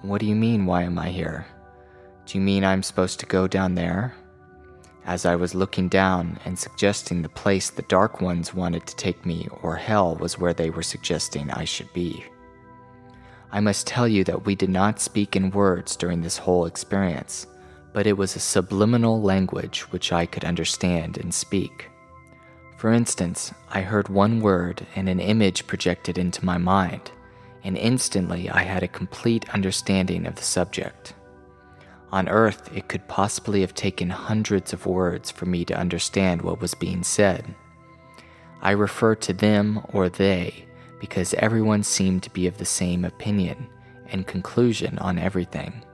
What 0.02 0.20
do 0.20 0.26
you 0.26 0.34
mean, 0.34 0.66
why 0.66 0.82
am 0.82 0.98
I 0.98 1.08
here? 1.08 1.46
Do 2.26 2.38
you 2.38 2.44
mean 2.44 2.64
I'm 2.64 2.82
supposed 2.82 3.18
to 3.20 3.26
go 3.26 3.46
down 3.48 3.74
there? 3.74 4.14
As 5.04 5.26
I 5.26 5.36
was 5.36 5.54
looking 5.54 5.88
down 5.88 6.38
and 6.44 6.58
suggesting 6.58 7.22
the 7.22 7.28
place 7.28 7.70
the 7.70 7.82
Dark 7.82 8.20
Ones 8.20 8.54
wanted 8.54 8.86
to 8.86 8.96
take 8.96 9.26
me, 9.26 9.48
or 9.62 9.74
hell 9.76 10.16
was 10.16 10.38
where 10.38 10.54
they 10.54 10.70
were 10.70 10.82
suggesting 10.82 11.50
I 11.50 11.64
should 11.64 11.92
be. 11.92 12.24
I 13.50 13.60
must 13.60 13.86
tell 13.86 14.06
you 14.06 14.22
that 14.24 14.46
we 14.46 14.54
did 14.54 14.70
not 14.70 15.00
speak 15.00 15.34
in 15.34 15.50
words 15.50 15.96
during 15.96 16.22
this 16.22 16.38
whole 16.38 16.66
experience, 16.66 17.46
but 17.92 18.06
it 18.06 18.16
was 18.16 18.36
a 18.36 18.40
subliminal 18.40 19.20
language 19.20 19.80
which 19.92 20.12
I 20.12 20.24
could 20.24 20.44
understand 20.44 21.18
and 21.18 21.34
speak. 21.34 21.90
For 22.82 22.92
instance, 22.92 23.54
I 23.70 23.82
heard 23.82 24.08
one 24.08 24.40
word 24.40 24.88
and 24.96 25.08
an 25.08 25.20
image 25.20 25.68
projected 25.68 26.18
into 26.18 26.44
my 26.44 26.58
mind, 26.58 27.12
and 27.62 27.78
instantly 27.78 28.50
I 28.50 28.64
had 28.64 28.82
a 28.82 28.88
complete 28.88 29.48
understanding 29.54 30.26
of 30.26 30.34
the 30.34 30.42
subject. 30.42 31.14
On 32.10 32.28
Earth, 32.28 32.76
it 32.76 32.88
could 32.88 33.06
possibly 33.06 33.60
have 33.60 33.72
taken 33.72 34.10
hundreds 34.10 34.72
of 34.72 34.84
words 34.84 35.30
for 35.30 35.46
me 35.46 35.64
to 35.66 35.78
understand 35.78 36.42
what 36.42 36.60
was 36.60 36.74
being 36.74 37.04
said. 37.04 37.54
I 38.62 38.72
refer 38.72 39.14
to 39.14 39.32
them 39.32 39.86
or 39.92 40.08
they 40.08 40.64
because 40.98 41.34
everyone 41.34 41.84
seemed 41.84 42.24
to 42.24 42.30
be 42.30 42.48
of 42.48 42.58
the 42.58 42.64
same 42.64 43.04
opinion 43.04 43.68
and 44.08 44.26
conclusion 44.26 44.98
on 44.98 45.20
everything. 45.20 45.84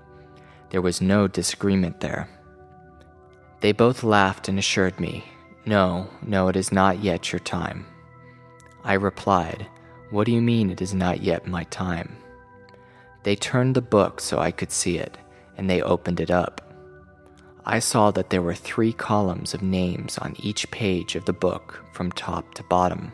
There 0.70 0.80
was 0.80 1.02
no 1.02 1.28
disagreement 1.28 2.00
there. 2.00 2.30
They 3.60 3.72
both 3.72 4.02
laughed 4.02 4.48
and 4.48 4.58
assured 4.58 4.98
me, 4.98 5.26
No, 5.66 6.08
no, 6.22 6.48
it 6.48 6.56
is 6.56 6.72
not 6.72 7.02
yet 7.02 7.32
your 7.32 7.40
time. 7.40 7.86
I 8.84 8.94
replied, 8.94 9.66
What 10.10 10.24
do 10.24 10.32
you 10.32 10.40
mean 10.40 10.70
it 10.70 10.80
is 10.80 10.94
not 10.94 11.22
yet 11.22 11.46
my 11.46 11.64
time? 11.64 12.16
They 13.22 13.36
turned 13.36 13.74
the 13.74 13.82
book 13.82 14.20
so 14.20 14.38
I 14.38 14.50
could 14.50 14.72
see 14.72 14.98
it 14.98 15.18
and 15.56 15.68
they 15.68 15.82
opened 15.82 16.20
it 16.20 16.30
up. 16.30 16.62
I 17.66 17.80
saw 17.80 18.10
that 18.12 18.30
there 18.30 18.40
were 18.40 18.54
three 18.54 18.94
columns 18.94 19.52
of 19.52 19.60
names 19.60 20.16
on 20.16 20.36
each 20.38 20.70
page 20.70 21.16
of 21.16 21.26
the 21.26 21.34
book 21.34 21.84
from 21.92 22.10
top 22.12 22.54
to 22.54 22.62
bottom. 22.62 23.12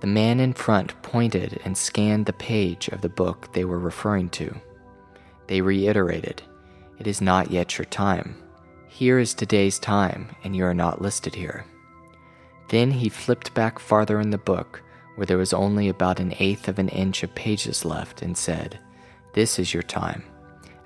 The 0.00 0.06
man 0.06 0.38
in 0.38 0.52
front 0.52 1.00
pointed 1.02 1.60
and 1.64 1.76
scanned 1.76 2.26
the 2.26 2.32
page 2.34 2.88
of 2.88 3.00
the 3.00 3.08
book 3.08 3.52
they 3.52 3.64
were 3.64 3.78
referring 3.78 4.28
to. 4.30 4.54
They 5.46 5.62
reiterated, 5.62 6.42
It 6.98 7.06
is 7.06 7.22
not 7.22 7.50
yet 7.50 7.78
your 7.78 7.86
time. 7.86 8.36
Here 8.88 9.18
is 9.18 9.34
today's 9.34 9.78
time, 9.78 10.34
and 10.42 10.56
you 10.56 10.64
are 10.64 10.74
not 10.74 11.00
listed 11.00 11.34
here. 11.34 11.64
Then 12.70 12.90
he 12.90 13.08
flipped 13.08 13.54
back 13.54 13.78
farther 13.78 14.18
in 14.18 14.30
the 14.30 14.38
book, 14.38 14.82
where 15.14 15.26
there 15.26 15.38
was 15.38 15.52
only 15.52 15.88
about 15.88 16.18
an 16.18 16.34
eighth 16.38 16.68
of 16.68 16.78
an 16.78 16.88
inch 16.88 17.22
of 17.22 17.34
pages 17.34 17.84
left, 17.84 18.22
and 18.22 18.36
said, 18.36 18.78
This 19.34 19.58
is 19.58 19.72
your 19.72 19.82
time 19.82 20.24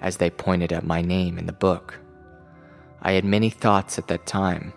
as 0.00 0.16
they 0.16 0.28
pointed 0.28 0.72
at 0.72 0.84
my 0.84 1.00
name 1.00 1.38
in 1.38 1.46
the 1.46 1.52
book. 1.52 1.98
I 3.00 3.12
had 3.12 3.24
many 3.24 3.48
thoughts 3.48 3.98
at 3.98 4.08
that 4.08 4.26
time 4.26 4.72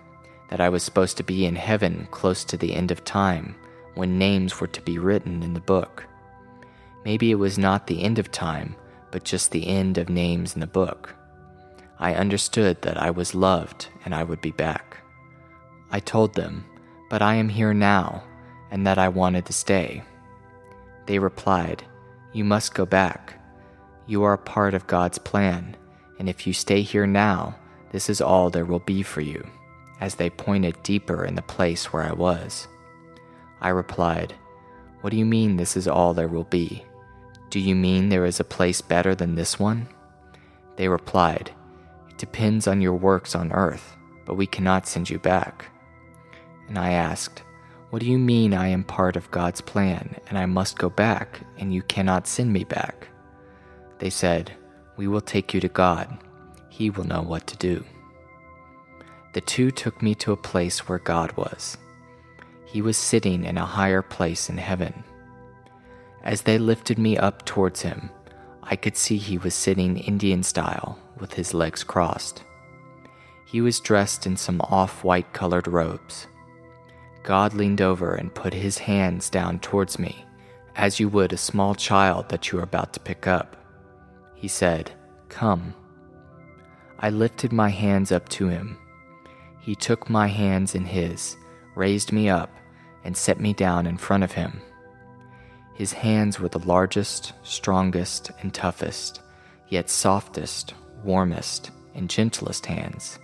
that 0.50 0.62
I 0.62 0.70
was 0.70 0.84
supposed 0.84 1.18
to 1.18 1.24
be 1.24 1.46
in 1.46 1.56
heaven 1.56 2.08
close 2.12 2.44
to 2.46 2.58
the 2.58 2.74
end 2.74 2.92
of 2.92 3.04
time 3.04 3.56
when 3.96 4.20
names 4.20 4.62
were 4.62 4.68
to 4.68 4.82
be 4.82 5.00
written 5.00 5.42
in 5.42 5.56
the 5.56 5.60
book. 5.60 6.06
Maybe 7.04 7.32
it 7.32 7.36
was 7.36 7.58
not 7.58 7.88
the 7.88 8.04
end 8.04 8.20
of 8.20 8.32
time, 8.32 8.76
but 9.12 9.24
just 9.24 9.52
the 9.52 9.68
end 9.68 9.98
of 9.98 10.10
names 10.10 10.54
in 10.54 10.62
the 10.62 10.68
book. 10.68 11.16
I 12.00 12.14
understood 12.14 12.82
that 12.82 13.02
I 13.02 13.12
was 13.12 13.36
loved 13.36 13.88
and 14.04 14.14
I 14.14 14.24
would 14.24 14.42
be 14.42 14.52
back. 14.52 14.98
I 15.92 16.00
told 16.00 16.34
them, 16.34 16.66
but 17.10 17.22
I 17.22 17.36
am 17.36 17.50
here 17.50 17.74
now, 17.74 18.24
and 18.72 18.86
that 18.86 18.98
I 18.98 19.08
wanted 19.08 19.46
to 19.46 19.54
stay. 19.54 20.04
They 21.06 21.20
replied, 21.20 21.84
You 22.34 22.44
must 22.44 22.74
go 22.74 22.86
back. 22.86 23.40
You 24.08 24.24
are 24.24 24.34
a 24.34 24.38
part 24.38 24.74
of 24.74 24.88
God's 24.88 25.18
plan, 25.18 25.78
and 26.20 26.28
if 26.28 26.46
you 26.46 26.54
stay 26.54 26.82
here 26.82 27.08
now, 27.08 27.56
this 27.92 28.10
is 28.10 28.22
all 28.22 28.50
there 28.50 28.66
will 28.66 28.80
be 28.80 29.04
for 29.04 29.22
you, 29.22 29.48
as 30.02 30.16
they 30.16 30.30
pointed 30.30 30.82
deeper 30.84 31.24
in 31.24 31.36
the 31.36 31.42
place 31.42 31.94
where 31.94 32.04
I 32.04 32.12
was. 32.12 32.68
I 33.62 33.70
replied, 33.70 34.34
What 35.02 35.12
do 35.12 35.18
you 35.18 35.26
mean 35.26 35.56
this 35.56 35.78
is 35.78 35.88
all 35.88 36.14
there 36.14 36.28
will 36.28 36.44
be? 36.44 36.84
Do 37.50 37.60
you 37.60 37.76
mean 37.76 38.10
there 38.10 38.26
is 38.26 38.40
a 38.40 38.44
place 38.44 38.82
better 38.82 39.16
than 39.16 39.36
this 39.36 39.60
one? 39.60 39.88
They 40.76 40.90
replied, 40.90 41.52
It 42.16 42.20
depends 42.20 42.66
on 42.66 42.80
your 42.80 42.94
works 42.94 43.36
on 43.36 43.52
earth, 43.52 43.98
but 44.26 44.36
we 44.36 44.48
cannot 44.48 44.88
send 44.88 45.10
you 45.10 45.20
back. 45.20 45.66
And 46.70 46.78
I 46.78 46.94
asked, 46.94 47.44
What 47.90 48.00
do 48.00 48.06
you 48.06 48.18
mean 48.18 48.54
I 48.54 48.70
am 48.70 48.86
part 48.86 49.18
of 49.18 49.30
God's 49.32 49.60
plan 49.60 50.16
and 50.30 50.38
I 50.38 50.46
must 50.46 50.78
go 50.78 50.90
back 50.90 51.42
and 51.58 51.74
you 51.74 51.82
cannot 51.82 52.26
send 52.26 52.54
me 52.54 52.64
back? 52.64 53.10
They 54.00 54.10
said, 54.10 54.54
We 54.96 55.10
will 55.10 55.20
take 55.20 55.54
you 55.54 55.60
to 55.60 55.68
God. 55.68 56.18
He 56.70 56.90
will 56.90 57.04
know 57.04 57.22
what 57.22 57.48
to 57.48 57.58
do. 57.58 57.84
The 59.34 59.42
two 59.42 59.70
took 59.70 60.02
me 60.02 60.16
to 60.16 60.32
a 60.32 60.38
place 60.38 60.88
where 60.88 61.00
God 61.00 61.34
was. 61.34 61.76
He 62.66 62.82
was 62.82 62.96
sitting 62.96 63.44
in 63.44 63.58
a 63.58 63.66
higher 63.66 64.02
place 64.02 64.50
in 64.50 64.58
heaven. 64.58 65.04
As 66.24 66.44
they 66.44 66.60
lifted 66.60 66.98
me 66.98 67.18
up 67.18 67.44
towards 67.44 67.82
him, 67.82 68.10
I 68.64 68.78
could 68.78 68.96
see 68.96 69.18
he 69.18 69.38
was 69.38 69.54
sitting 69.54 69.98
Indian 69.98 70.44
style 70.44 70.98
with 71.20 71.34
his 71.34 71.54
legs 71.54 71.84
crossed. 71.84 72.44
He 73.46 73.62
was 73.62 73.80
dressed 73.80 74.26
in 74.26 74.38
some 74.38 74.60
off 74.62 75.04
white 75.04 75.32
colored 75.34 75.68
robes. 75.68 76.28
God 77.24 77.54
leaned 77.54 77.82
over 77.82 78.14
and 78.14 78.34
put 78.34 78.54
his 78.54 78.78
hands 78.78 79.30
down 79.30 79.60
towards 79.60 79.98
me, 79.98 80.26
as 80.76 81.00
you 81.00 81.10
would 81.10 81.34
a 81.34 81.38
small 81.38 81.74
child 81.74 82.30
that 82.30 82.52
you 82.52 82.60
are 82.60 82.64
about 82.64 82.94
to 82.94 83.00
pick 83.00 83.28
up. 83.28 83.56
He 84.36 84.48
said, 84.48 84.92
Come. 85.30 85.74
I 87.00 87.10
lifted 87.10 87.52
my 87.52 87.70
hands 87.70 88.12
up 88.12 88.30
to 88.30 88.48
him. 88.48 88.78
He 89.60 89.76
took 89.76 90.10
my 90.10 90.28
hands 90.28 90.76
in 90.76 90.86
his, 90.86 91.36
raised 91.76 92.12
me 92.12 92.30
up, 92.30 92.52
and 93.04 93.16
set 93.16 93.40
me 93.40 93.54
down 93.54 93.88
in 93.88 93.98
front 93.98 94.24
of 94.24 94.34
him. 94.34 94.62
His 95.76 95.94
hands 95.94 96.40
were 96.40 96.50
the 96.50 96.60
largest, 96.60 97.34
strongest, 97.44 98.32
and 98.42 98.54
toughest, 98.54 99.22
yet 99.70 99.90
softest, 99.90 100.74
warmest, 101.06 101.72
and 101.94 102.10
gentlest 102.10 102.66
hands. 102.66 103.20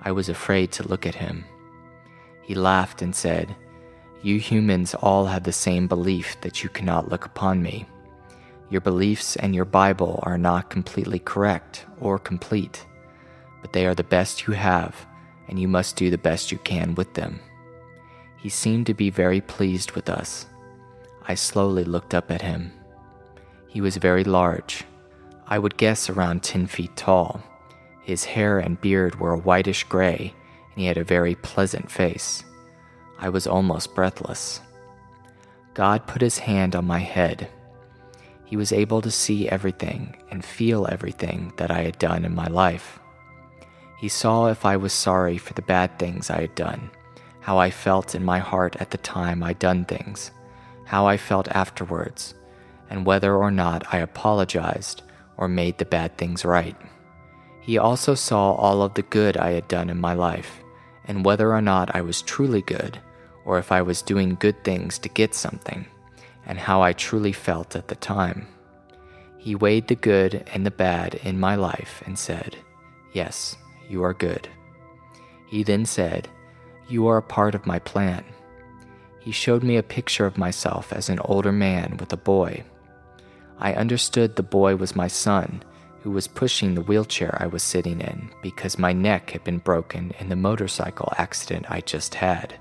I 0.00 0.12
was 0.12 0.28
afraid 0.28 0.70
to 0.72 0.88
look 0.88 1.06
at 1.06 1.16
him. 1.16 1.44
He 2.42 2.54
laughed 2.54 3.02
and 3.02 3.14
said, 3.14 3.54
You 4.22 4.38
humans 4.38 4.94
all 4.94 5.26
have 5.26 5.44
the 5.44 5.52
same 5.52 5.88
belief 5.88 6.40
that 6.42 6.62
you 6.62 6.68
cannot 6.68 7.08
look 7.08 7.24
upon 7.24 7.62
me. 7.62 7.86
Your 8.70 8.80
beliefs 8.80 9.36
and 9.36 9.54
your 9.54 9.64
Bible 9.64 10.20
are 10.22 10.38
not 10.38 10.70
completely 10.70 11.18
correct 11.18 11.86
or 12.00 12.18
complete, 12.18 12.86
but 13.60 13.72
they 13.72 13.86
are 13.86 13.94
the 13.94 14.04
best 14.04 14.46
you 14.46 14.54
have, 14.54 14.94
and 15.48 15.58
you 15.58 15.66
must 15.66 15.96
do 15.96 16.10
the 16.10 16.18
best 16.18 16.52
you 16.52 16.58
can 16.58 16.94
with 16.94 17.14
them. 17.14 17.40
He 18.36 18.48
seemed 18.48 18.86
to 18.86 18.94
be 18.94 19.10
very 19.10 19.40
pleased 19.40 19.92
with 19.92 20.08
us. 20.08 20.46
I 21.26 21.34
slowly 21.34 21.84
looked 21.84 22.14
up 22.14 22.30
at 22.30 22.42
him. 22.42 22.72
He 23.68 23.80
was 23.80 23.96
very 23.96 24.24
large. 24.24 24.84
I 25.50 25.58
would 25.58 25.78
guess 25.78 26.10
around 26.10 26.42
10 26.42 26.66
feet 26.66 26.94
tall. 26.94 27.42
His 28.02 28.24
hair 28.24 28.58
and 28.58 28.80
beard 28.80 29.18
were 29.18 29.32
a 29.32 29.38
whitish 29.38 29.84
gray, 29.84 30.34
and 30.70 30.80
he 30.80 30.86
had 30.86 30.98
a 30.98 31.04
very 31.04 31.34
pleasant 31.36 31.90
face. 31.90 32.44
I 33.18 33.30
was 33.30 33.46
almost 33.46 33.94
breathless. 33.94 34.60
God 35.72 36.06
put 36.06 36.20
his 36.20 36.38
hand 36.38 36.76
on 36.76 36.86
my 36.86 36.98
head. 36.98 37.48
He 38.44 38.56
was 38.56 38.72
able 38.72 39.00
to 39.00 39.10
see 39.10 39.48
everything 39.48 40.16
and 40.30 40.44
feel 40.44 40.86
everything 40.86 41.52
that 41.56 41.70
I 41.70 41.82
had 41.82 41.98
done 41.98 42.24
in 42.26 42.34
my 42.34 42.46
life. 42.46 42.98
He 43.98 44.08
saw 44.08 44.46
if 44.46 44.66
I 44.66 44.76
was 44.76 44.92
sorry 44.92 45.38
for 45.38 45.54
the 45.54 45.62
bad 45.62 45.98
things 45.98 46.30
I 46.30 46.42
had 46.42 46.54
done, 46.54 46.90
how 47.40 47.58
I 47.58 47.70
felt 47.70 48.14
in 48.14 48.24
my 48.24 48.38
heart 48.38 48.76
at 48.76 48.90
the 48.90 48.98
time 48.98 49.42
I'd 49.42 49.58
done 49.58 49.86
things, 49.86 50.30
how 50.84 51.06
I 51.06 51.16
felt 51.16 51.48
afterwards, 51.48 52.34
and 52.90 53.06
whether 53.06 53.34
or 53.34 53.50
not 53.50 53.92
I 53.92 53.98
apologized 53.98 55.02
or 55.38 55.48
made 55.48 55.78
the 55.78 55.84
bad 55.86 56.18
things 56.18 56.44
right. 56.44 56.76
He 57.62 57.78
also 57.78 58.14
saw 58.14 58.52
all 58.52 58.82
of 58.82 58.94
the 58.94 59.02
good 59.02 59.36
I 59.36 59.52
had 59.52 59.68
done 59.68 59.88
in 59.88 60.00
my 60.00 60.14
life, 60.14 60.60
and 61.04 61.24
whether 61.24 61.54
or 61.54 61.62
not 61.62 61.94
I 61.94 62.02
was 62.02 62.22
truly 62.22 62.62
good, 62.62 63.00
or 63.44 63.58
if 63.58 63.72
I 63.72 63.80
was 63.80 64.02
doing 64.02 64.36
good 64.40 64.62
things 64.64 64.98
to 64.98 65.08
get 65.08 65.34
something, 65.34 65.86
and 66.44 66.58
how 66.58 66.82
I 66.82 66.92
truly 66.92 67.32
felt 67.32 67.76
at 67.76 67.88
the 67.88 67.94
time. 67.94 68.46
He 69.38 69.54
weighed 69.54 69.88
the 69.88 69.94
good 69.94 70.44
and 70.52 70.66
the 70.66 70.70
bad 70.70 71.14
in 71.22 71.38
my 71.38 71.54
life 71.54 72.02
and 72.04 72.18
said, 72.18 72.56
Yes, 73.12 73.56
you 73.88 74.02
are 74.02 74.12
good. 74.12 74.48
He 75.46 75.62
then 75.62 75.86
said, 75.86 76.28
You 76.88 77.06
are 77.06 77.16
a 77.16 77.22
part 77.22 77.54
of 77.54 77.66
my 77.66 77.78
plan. 77.78 78.24
He 79.20 79.32
showed 79.32 79.62
me 79.62 79.76
a 79.76 79.82
picture 79.82 80.26
of 80.26 80.38
myself 80.38 80.92
as 80.92 81.08
an 81.08 81.18
older 81.20 81.52
man 81.52 81.96
with 81.98 82.12
a 82.12 82.16
boy. 82.16 82.64
I 83.60 83.74
understood 83.74 84.36
the 84.36 84.42
boy 84.42 84.76
was 84.76 84.94
my 84.94 85.08
son, 85.08 85.62
who 86.02 86.10
was 86.10 86.28
pushing 86.28 86.74
the 86.74 86.82
wheelchair 86.82 87.36
I 87.40 87.46
was 87.46 87.62
sitting 87.62 88.00
in 88.00 88.30
because 88.42 88.78
my 88.78 88.92
neck 88.92 89.30
had 89.30 89.44
been 89.44 89.58
broken 89.58 90.12
in 90.18 90.28
the 90.28 90.36
motorcycle 90.36 91.12
accident 91.18 91.66
I 91.68 91.80
just 91.80 92.14
had. 92.14 92.54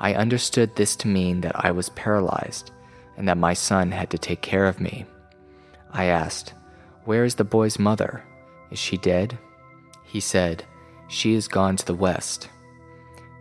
I 0.00 0.14
understood 0.14 0.74
this 0.74 0.96
to 0.96 1.08
mean 1.08 1.42
that 1.42 1.64
I 1.64 1.70
was 1.70 1.88
paralyzed 1.90 2.72
and 3.16 3.28
that 3.28 3.38
my 3.38 3.54
son 3.54 3.92
had 3.92 4.10
to 4.10 4.18
take 4.18 4.42
care 4.42 4.66
of 4.66 4.80
me. 4.80 5.06
I 5.92 6.06
asked, 6.06 6.54
Where 7.04 7.24
is 7.24 7.36
the 7.36 7.44
boy's 7.44 7.78
mother? 7.78 8.24
Is 8.70 8.78
she 8.78 8.96
dead? 8.96 9.38
He 10.04 10.18
said, 10.18 10.64
She 11.08 11.34
is 11.34 11.46
gone 11.46 11.76
to 11.76 11.86
the 11.86 11.94
west. 11.94 12.48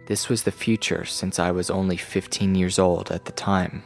This 0.06 0.30
was 0.30 0.44
the 0.44 0.51
future 0.51 1.06
since 1.06 1.39
I 1.39 1.51
was 1.51 1.70
only 1.70 1.98
15 1.98 2.53
years 2.53 2.77
old 2.77 3.12
at 3.12 3.25
the 3.25 3.32
time. 3.32 3.84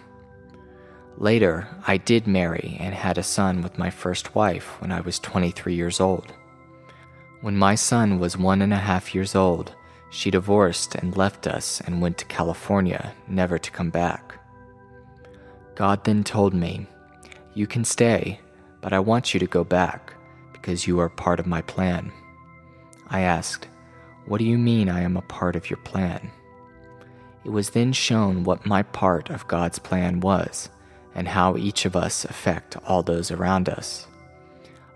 Later, 1.18 1.70
I 1.88 1.96
did 1.96 2.28
marry 2.28 2.76
and 2.80 2.94
had 2.94 3.18
a 3.18 3.24
son 3.24 3.62
with 3.62 3.78
my 3.78 3.90
first 3.90 4.36
wife 4.36 4.82
when 4.82 4.92
I 4.92 5.00
was 5.00 5.18
23 5.20 5.74
years 5.74 6.02
old. 6.02 6.34
When 7.40 7.56
my 7.56 7.76
son 7.76 8.20
was 8.20 8.38
one 8.38 8.62
and 8.62 8.74
a 8.74 8.78
half 8.78 9.16
years 9.16 9.34
old, 9.34 9.74
she 10.10 10.30
divorced 10.30 10.94
and 10.96 11.16
left 11.16 11.48
us 11.48 11.80
and 11.82 12.02
went 12.02 12.18
to 12.18 12.26
California, 12.26 13.14
never 13.30 13.58
to 13.58 13.72
come 13.72 13.90
back. 13.90 14.38
God 15.76 16.04
then 16.04 16.24
told 16.24 16.54
me, 16.54 16.86
You 17.54 17.66
can 17.66 17.86
stay, 17.86 18.42
but 18.82 18.92
I 18.92 19.00
want 19.00 19.34
you 19.34 19.40
to 19.40 19.48
go 19.48 19.64
back 19.64 20.14
because 20.52 20.86
you 20.86 21.00
are 21.00 21.10
part 21.10 21.40
of 21.40 21.48
my 21.48 21.62
plan. 21.62 22.12
I 23.08 23.22
asked, 23.22 23.70
What 24.26 24.40
do 24.40 24.44
you 24.46 24.58
mean 24.58 24.90
I 24.90 25.02
am 25.02 25.16
a 25.16 25.22
part 25.22 25.56
of 25.56 25.70
your 25.70 25.78
plan? 25.78 26.30
It 27.46 27.50
was 27.52 27.70
then 27.70 27.94
shown 27.94 28.44
what 28.44 28.66
my 28.66 28.84
part 28.84 29.30
of 29.30 29.48
God's 29.48 29.80
plan 29.80 30.20
was 30.20 30.70
and 31.16 31.28
how 31.30 31.56
each 31.56 31.86
of 31.86 31.96
us 31.96 32.26
affect 32.26 32.78
all 32.86 33.02
those 33.02 33.32
around 33.32 33.70
us. 33.70 34.06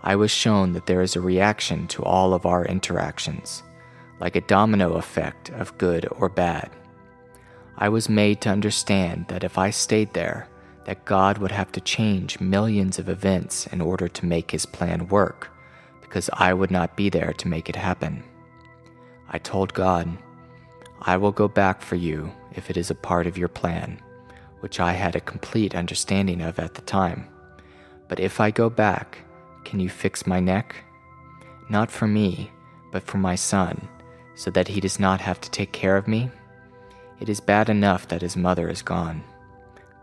I 0.02 0.16
was 0.16 0.30
shown 0.30 0.74
that 0.74 0.86
there 0.86 1.02
is 1.02 1.16
a 1.16 1.20
reaction 1.20 1.86
to 1.88 2.04
all 2.04 2.32
of 2.34 2.46
our 2.46 2.64
interactions, 2.64 3.62
like 4.20 4.36
a 4.36 4.42
domino 4.42 4.94
effect 4.94 5.50
of 5.50 5.76
good 5.78 6.06
or 6.12 6.28
bad. 6.28 6.70
I 7.76 7.88
was 7.88 8.08
made 8.08 8.40
to 8.42 8.50
understand 8.50 9.26
that 9.28 9.44
if 9.44 9.56
I 9.58 9.70
stayed 9.70 10.12
there, 10.12 10.46
that 10.84 11.04
God 11.04 11.38
would 11.38 11.52
have 11.52 11.72
to 11.72 11.80
change 11.80 12.40
millions 12.40 12.98
of 12.98 13.08
events 13.08 13.66
in 13.68 13.80
order 13.80 14.08
to 14.08 14.26
make 14.26 14.50
his 14.50 14.66
plan 14.66 15.08
work, 15.08 15.50
because 16.00 16.28
I 16.32 16.52
would 16.52 16.70
not 16.70 16.96
be 16.96 17.08
there 17.08 17.32
to 17.34 17.48
make 17.48 17.68
it 17.68 17.76
happen. 17.76 18.22
I 19.30 19.38
told 19.38 19.72
God, 19.72 20.16
I 21.02 21.16
will 21.16 21.32
go 21.32 21.48
back 21.48 21.80
for 21.80 21.96
you 21.96 22.30
if 22.52 22.68
it 22.68 22.76
is 22.76 22.90
a 22.90 22.94
part 22.94 23.26
of 23.26 23.38
your 23.38 23.48
plan 23.48 24.02
which 24.60 24.80
I 24.80 24.92
had 24.92 25.16
a 25.16 25.20
complete 25.20 25.74
understanding 25.74 26.40
of 26.42 26.58
at 26.58 26.74
the 26.74 26.82
time. 26.82 27.26
But 28.08 28.20
if 28.20 28.40
I 28.40 28.50
go 28.50 28.70
back, 28.70 29.18
can 29.64 29.80
you 29.80 29.88
fix 29.88 30.26
my 30.26 30.40
neck? 30.40 30.76
Not 31.68 31.90
for 31.90 32.06
me, 32.06 32.50
but 32.92 33.02
for 33.02 33.18
my 33.18 33.34
son, 33.34 33.88
so 34.34 34.50
that 34.50 34.68
he 34.68 34.80
does 34.80 34.98
not 34.98 35.20
have 35.20 35.40
to 35.40 35.50
take 35.50 35.72
care 35.72 35.96
of 35.96 36.08
me? 36.08 36.30
It 37.20 37.28
is 37.28 37.40
bad 37.40 37.68
enough 37.68 38.08
that 38.08 38.22
his 38.22 38.36
mother 38.36 38.68
is 38.68 38.82
gone. 38.82 39.22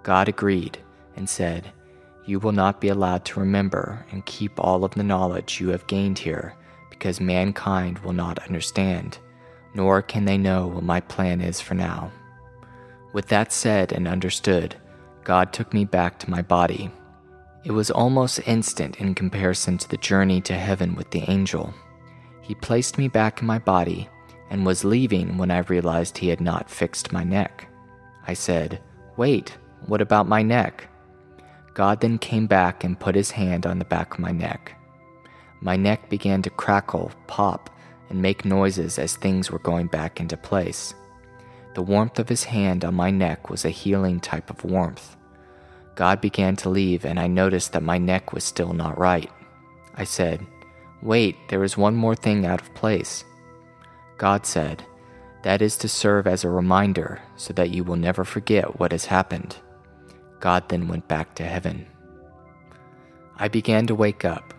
God 0.04 0.30
agreed 0.30 0.78
and 1.15 1.28
said, 1.28 1.72
You 2.26 2.39
will 2.39 2.52
not 2.52 2.80
be 2.80 2.89
allowed 2.89 3.26
to 3.26 3.39
remember 3.39 4.06
and 4.12 4.26
keep 4.26 4.60
all 4.60 4.86
of 4.86 4.91
the 4.91 5.04
knowledge 5.04 5.60
you 5.60 5.70
have 5.70 5.88
gained 5.88 6.20
here, 6.20 6.56
because 6.89 7.20
mankind 7.20 8.00
will 8.00 8.13
not 8.13 8.39
understand, 8.46 9.17
nor 9.74 10.02
can 10.02 10.26
they 10.26 10.38
know 10.38 10.67
what 10.67 10.84
my 10.84 11.02
plan 11.02 11.41
is 11.41 11.60
for 11.60 11.74
now. 11.74 12.12
With 13.18 13.30
that 13.30 13.52
said 13.52 13.94
and 13.94 14.08
understood, 14.08 14.76
God 15.24 15.52
took 15.52 15.74
me 15.74 15.86
back 15.86 16.20
to 16.20 16.30
my 16.30 16.44
body. 16.44 16.92
It 17.64 17.72
was 17.72 17.90
almost 17.90 18.48
instant 18.48 19.02
in 19.02 19.16
comparison 19.16 19.80
to 19.80 19.90
the 19.90 19.98
journey 19.98 20.40
to 20.42 20.54
heaven 20.54 20.94
with 20.94 21.10
the 21.10 21.28
angel. 21.28 21.74
He 22.44 22.54
placed 22.54 23.00
me 23.00 23.08
back 23.08 23.42
in 23.42 23.48
my 23.48 23.58
body 23.58 24.08
and 24.52 24.68
was 24.68 24.86
leaving 24.86 25.36
when 25.40 25.50
I 25.50 25.62
realized 25.62 26.16
he 26.20 26.28
had 26.28 26.40
not 26.40 26.70
fixed 26.70 27.12
my 27.12 27.24
neck. 27.24 27.68
I 28.28 28.36
said, 28.36 28.84
Wait, 29.18 29.58
what 29.88 30.00
about 30.00 30.28
my 30.28 30.44
neck? 30.44 30.88
God 31.74 32.02
then 32.02 32.20
came 32.20 32.46
back 32.46 32.84
and 32.84 33.00
put 33.00 33.16
his 33.16 33.32
hand 33.32 33.66
on 33.66 33.80
the 33.80 33.86
back 33.86 34.14
of 34.14 34.20
my 34.20 34.32
neck. 34.32 34.76
My 35.60 35.76
neck 35.76 36.08
began 36.08 36.44
to 36.44 36.52
crackle, 36.52 37.12
pop, 37.26 37.72
and 38.12 38.22
make 38.22 38.46
noises 38.46 39.00
as 39.00 39.16
things 39.16 39.50
were 39.50 39.58
going 39.58 39.88
back 39.88 40.20
into 40.20 40.38
place. 40.38 40.94
The 41.78 41.84
warmth 41.84 42.18
of 42.18 42.28
his 42.28 42.46
hand 42.46 42.84
on 42.84 42.96
my 42.96 43.12
neck 43.12 43.52
was 43.52 43.63
a 43.63 43.70
healing 43.70 44.20
type 44.20 44.50
of 44.50 44.63
warmth. 44.63 45.16
God 45.94 46.20
began 46.20 46.56
to 46.56 46.72
leave, 46.72 47.06
and 47.06 47.20
I 47.20 47.28
noticed 47.28 47.74
that 47.74 47.84
my 47.84 48.00
neck 48.00 48.34
was 48.34 48.44
still 48.44 48.74
not 48.74 48.98
right. 48.98 49.30
I 49.94 50.04
said, 50.04 50.44
Wait, 51.04 51.36
there 51.50 51.63
is 51.63 51.78
one 51.78 51.96
more 51.96 52.16
thing 52.16 52.48
out 52.48 52.62
of 52.62 52.74
place. 52.74 53.24
God 54.18 54.48
said, 54.48 54.84
That 55.44 55.62
is 55.62 55.78
to 55.78 55.88
serve 55.88 56.26
as 56.26 56.44
a 56.44 56.50
reminder 56.50 57.22
so 57.36 57.54
that 57.54 57.70
you 57.70 57.84
will 57.84 57.96
never 57.96 58.24
forget 58.24 58.80
what 58.80 58.92
has 58.92 59.06
happened. 59.06 59.56
God 60.40 60.70
then 60.70 60.88
went 60.88 61.08
back 61.08 61.36
to 61.36 61.44
heaven. 61.44 61.86
I 63.36 63.50
began 63.50 63.86
to 63.86 63.94
wake 63.94 64.26
up. 64.26 64.52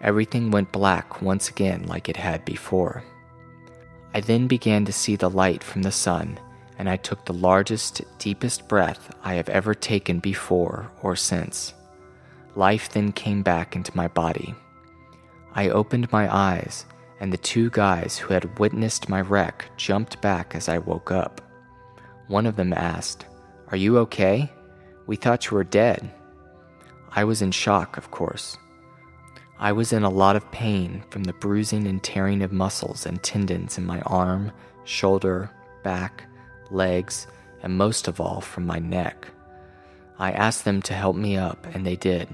Everything 0.00 0.52
went 0.52 0.70
black 0.70 1.20
once 1.20 1.48
again 1.48 1.88
like 1.88 2.08
it 2.08 2.16
had 2.16 2.44
before. 2.44 3.02
I 4.16 4.20
then 4.20 4.46
began 4.46 4.86
to 4.86 4.94
see 4.94 5.14
the 5.14 5.28
light 5.28 5.62
from 5.62 5.82
the 5.82 5.92
sun, 5.92 6.38
and 6.78 6.88
I 6.88 6.96
took 6.96 7.26
the 7.26 7.34
largest, 7.34 8.00
deepest 8.18 8.66
breath 8.66 9.14
I 9.22 9.34
have 9.34 9.50
ever 9.50 9.74
taken 9.74 10.20
before 10.20 10.90
or 11.02 11.16
since. 11.16 11.74
Life 12.54 12.88
then 12.88 13.12
came 13.12 13.42
back 13.42 13.76
into 13.76 13.94
my 13.94 14.08
body. 14.08 14.54
I 15.52 15.68
opened 15.68 16.10
my 16.12 16.34
eyes, 16.34 16.86
and 17.20 17.30
the 17.30 17.36
two 17.36 17.68
guys 17.68 18.16
who 18.16 18.32
had 18.32 18.58
witnessed 18.58 19.10
my 19.10 19.20
wreck 19.20 19.66
jumped 19.76 20.22
back 20.22 20.54
as 20.54 20.70
I 20.70 20.78
woke 20.78 21.10
up. 21.10 21.42
One 22.28 22.46
of 22.46 22.56
them 22.56 22.72
asked, 22.72 23.26
Are 23.68 23.76
you 23.76 23.98
okay? 23.98 24.50
We 25.06 25.16
thought 25.16 25.50
you 25.50 25.58
were 25.58 25.62
dead. 25.62 26.10
I 27.10 27.24
was 27.24 27.42
in 27.42 27.50
shock, 27.50 27.98
of 27.98 28.10
course. 28.10 28.56
I 29.58 29.72
was 29.72 29.92
in 29.92 30.02
a 30.02 30.10
lot 30.10 30.36
of 30.36 30.50
pain 30.50 31.02
from 31.10 31.24
the 31.24 31.32
bruising 31.32 31.86
and 31.86 32.02
tearing 32.02 32.42
of 32.42 32.52
muscles 32.52 33.06
and 33.06 33.22
tendons 33.22 33.78
in 33.78 33.86
my 33.86 34.00
arm, 34.00 34.52
shoulder, 34.84 35.50
back, 35.82 36.24
legs, 36.70 37.26
and 37.62 37.76
most 37.76 38.06
of 38.06 38.20
all 38.20 38.42
from 38.42 38.66
my 38.66 38.78
neck. 38.78 39.28
I 40.18 40.32
asked 40.32 40.64
them 40.64 40.82
to 40.82 40.94
help 40.94 41.16
me 41.16 41.36
up, 41.36 41.66
and 41.72 41.86
they 41.86 41.96
did. 41.96 42.28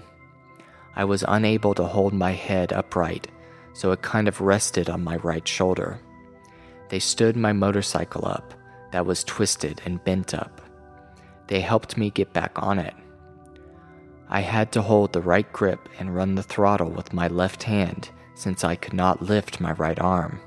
I 0.96 1.04
was 1.04 1.24
unable 1.26 1.74
to 1.74 1.84
hold 1.84 2.12
my 2.12 2.32
head 2.32 2.72
upright, 2.72 3.28
so 3.72 3.92
it 3.92 4.02
kind 4.02 4.26
of 4.26 4.40
rested 4.40 4.90
on 4.90 5.04
my 5.04 5.16
right 5.16 5.46
shoulder. 5.46 6.00
They 6.88 6.98
stood 6.98 7.36
my 7.36 7.52
motorcycle 7.52 8.26
up, 8.26 8.52
that 8.90 9.06
was 9.06 9.24
twisted 9.24 9.80
and 9.84 10.04
bent 10.04 10.34
up. 10.34 10.60
They 11.46 11.60
helped 11.60 11.96
me 11.96 12.10
get 12.10 12.32
back 12.32 12.52
on 12.62 12.78
it. 12.78 12.94
I 14.34 14.40
had 14.40 14.72
to 14.72 14.80
hold 14.80 15.12
the 15.12 15.20
right 15.20 15.52
grip 15.52 15.90
and 15.98 16.16
run 16.16 16.36
the 16.36 16.42
throttle 16.42 16.88
with 16.88 17.12
my 17.12 17.28
left 17.28 17.64
hand 17.64 18.08
since 18.34 18.64
I 18.64 18.76
could 18.76 18.94
not 18.94 19.20
lift 19.20 19.60
my 19.60 19.72
right 19.72 20.00
arm. 20.00 20.40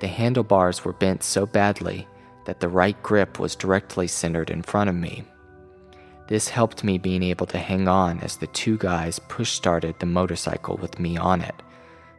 The 0.00 0.08
handlebars 0.08 0.84
were 0.84 0.92
bent 0.92 1.22
so 1.22 1.46
badly 1.46 2.06
that 2.44 2.60
the 2.60 2.68
right 2.68 3.02
grip 3.02 3.38
was 3.38 3.56
directly 3.56 4.08
centered 4.08 4.50
in 4.50 4.60
front 4.60 4.90
of 4.90 4.94
me. 4.94 5.24
This 6.28 6.50
helped 6.50 6.84
me 6.84 6.98
being 6.98 7.22
able 7.22 7.46
to 7.46 7.56
hang 7.56 7.88
on 7.88 8.20
as 8.20 8.36
the 8.36 8.46
two 8.48 8.76
guys 8.76 9.18
push 9.18 9.52
started 9.52 9.98
the 9.98 10.04
motorcycle 10.04 10.76
with 10.76 11.00
me 11.00 11.16
on 11.16 11.40
it, 11.40 11.54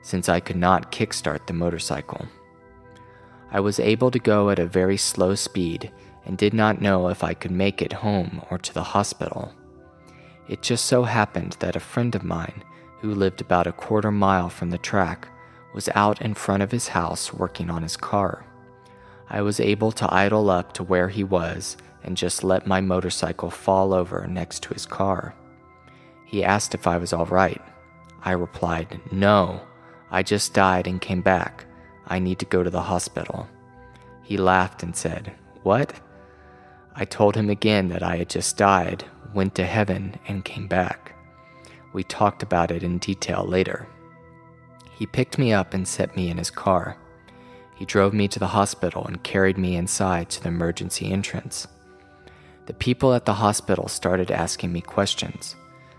since 0.01 0.27
I 0.27 0.39
could 0.39 0.55
not 0.55 0.91
kickstart 0.91 1.45
the 1.45 1.53
motorcycle. 1.53 2.25
I 3.51 3.59
was 3.59 3.79
able 3.79 4.09
to 4.09 4.17
go 4.17 4.49
at 4.49 4.57
a 4.57 4.65
very 4.65 4.97
slow 4.97 5.35
speed 5.35 5.91
and 6.25 6.35
did 6.35 6.55
not 6.55 6.81
know 6.81 7.09
if 7.09 7.23
I 7.23 7.35
could 7.35 7.51
make 7.51 7.83
it 7.83 7.93
home 7.93 8.41
or 8.49 8.57
to 8.57 8.73
the 8.73 8.83
hospital. 8.83 9.53
It 10.49 10.63
just 10.63 10.87
so 10.87 11.03
happened 11.03 11.55
that 11.59 11.75
a 11.75 11.79
friend 11.79 12.15
of 12.15 12.23
mine, 12.23 12.63
who 13.01 13.13
lived 13.13 13.39
about 13.39 13.67
a 13.67 13.71
quarter 13.71 14.11
mile 14.11 14.49
from 14.49 14.71
the 14.71 14.79
track, 14.79 15.27
was 15.73 15.89
out 15.93 16.21
in 16.21 16.33
front 16.33 16.63
of 16.63 16.71
his 16.71 16.87
house 16.89 17.31
working 17.31 17.69
on 17.69 17.83
his 17.83 17.95
car. 17.95 18.43
I 19.29 19.41
was 19.41 19.59
able 19.59 19.91
to 19.93 20.11
idle 20.13 20.49
up 20.49 20.73
to 20.73 20.83
where 20.83 21.07
he 21.09 21.23
was 21.23 21.77
and 22.03 22.17
just 22.17 22.43
let 22.43 22.65
my 22.65 22.81
motorcycle 22.81 23.51
fall 23.51 23.93
over 23.93 24.25
next 24.25 24.63
to 24.63 24.73
his 24.73 24.87
car. 24.87 25.35
He 26.25 26.43
asked 26.43 26.73
if 26.73 26.87
I 26.87 26.97
was 26.97 27.13
all 27.13 27.27
right. 27.27 27.61
I 28.23 28.31
replied, 28.31 28.99
No, 29.11 29.61
I 30.09 30.23
just 30.23 30.55
died 30.55 30.87
and 30.87 30.99
came 30.99 31.21
back. 31.21 31.65
I 32.07 32.17
need 32.17 32.39
to 32.39 32.45
go 32.45 32.63
to 32.63 32.69
the 32.71 32.81
hospital. 32.81 33.47
He 34.23 34.37
laughed 34.37 34.81
and 34.81 34.95
said, 34.95 35.31
What? 35.61 35.93
I 36.95 37.05
told 37.05 37.35
him 37.35 37.51
again 37.51 37.89
that 37.89 38.01
I 38.01 38.17
had 38.17 38.29
just 38.29 38.57
died, 38.57 39.05
went 39.33 39.55
to 39.55 39.65
heaven, 39.65 40.17
and 40.27 40.45
came 40.45 40.67
back. 40.67 41.15
We 41.93 42.03
talked 42.03 42.43
about 42.43 42.71
it 42.71 42.83
in 42.83 42.97
detail 42.97 43.45
later. 43.47 43.87
He 44.91 45.05
picked 45.05 45.37
me 45.37 45.53
up 45.53 45.73
and 45.73 45.87
set 45.87 46.15
me 46.15 46.29
in 46.29 46.37
his 46.37 46.51
car. 46.51 46.97
He 47.75 47.85
drove 47.85 48.13
me 48.13 48.27
to 48.27 48.39
the 48.39 48.47
hospital 48.47 49.05
and 49.05 49.23
carried 49.23 49.57
me 49.57 49.75
inside 49.75 50.29
to 50.31 50.43
the 50.43 50.49
emergency 50.49 51.11
entrance. 51.11 51.67
The 52.65 52.73
people 52.73 53.13
at 53.13 53.25
the 53.25 53.33
hospital 53.33 53.87
started 53.87 54.29
asking 54.29 54.73
me 54.73 54.81
questions, 54.81 55.55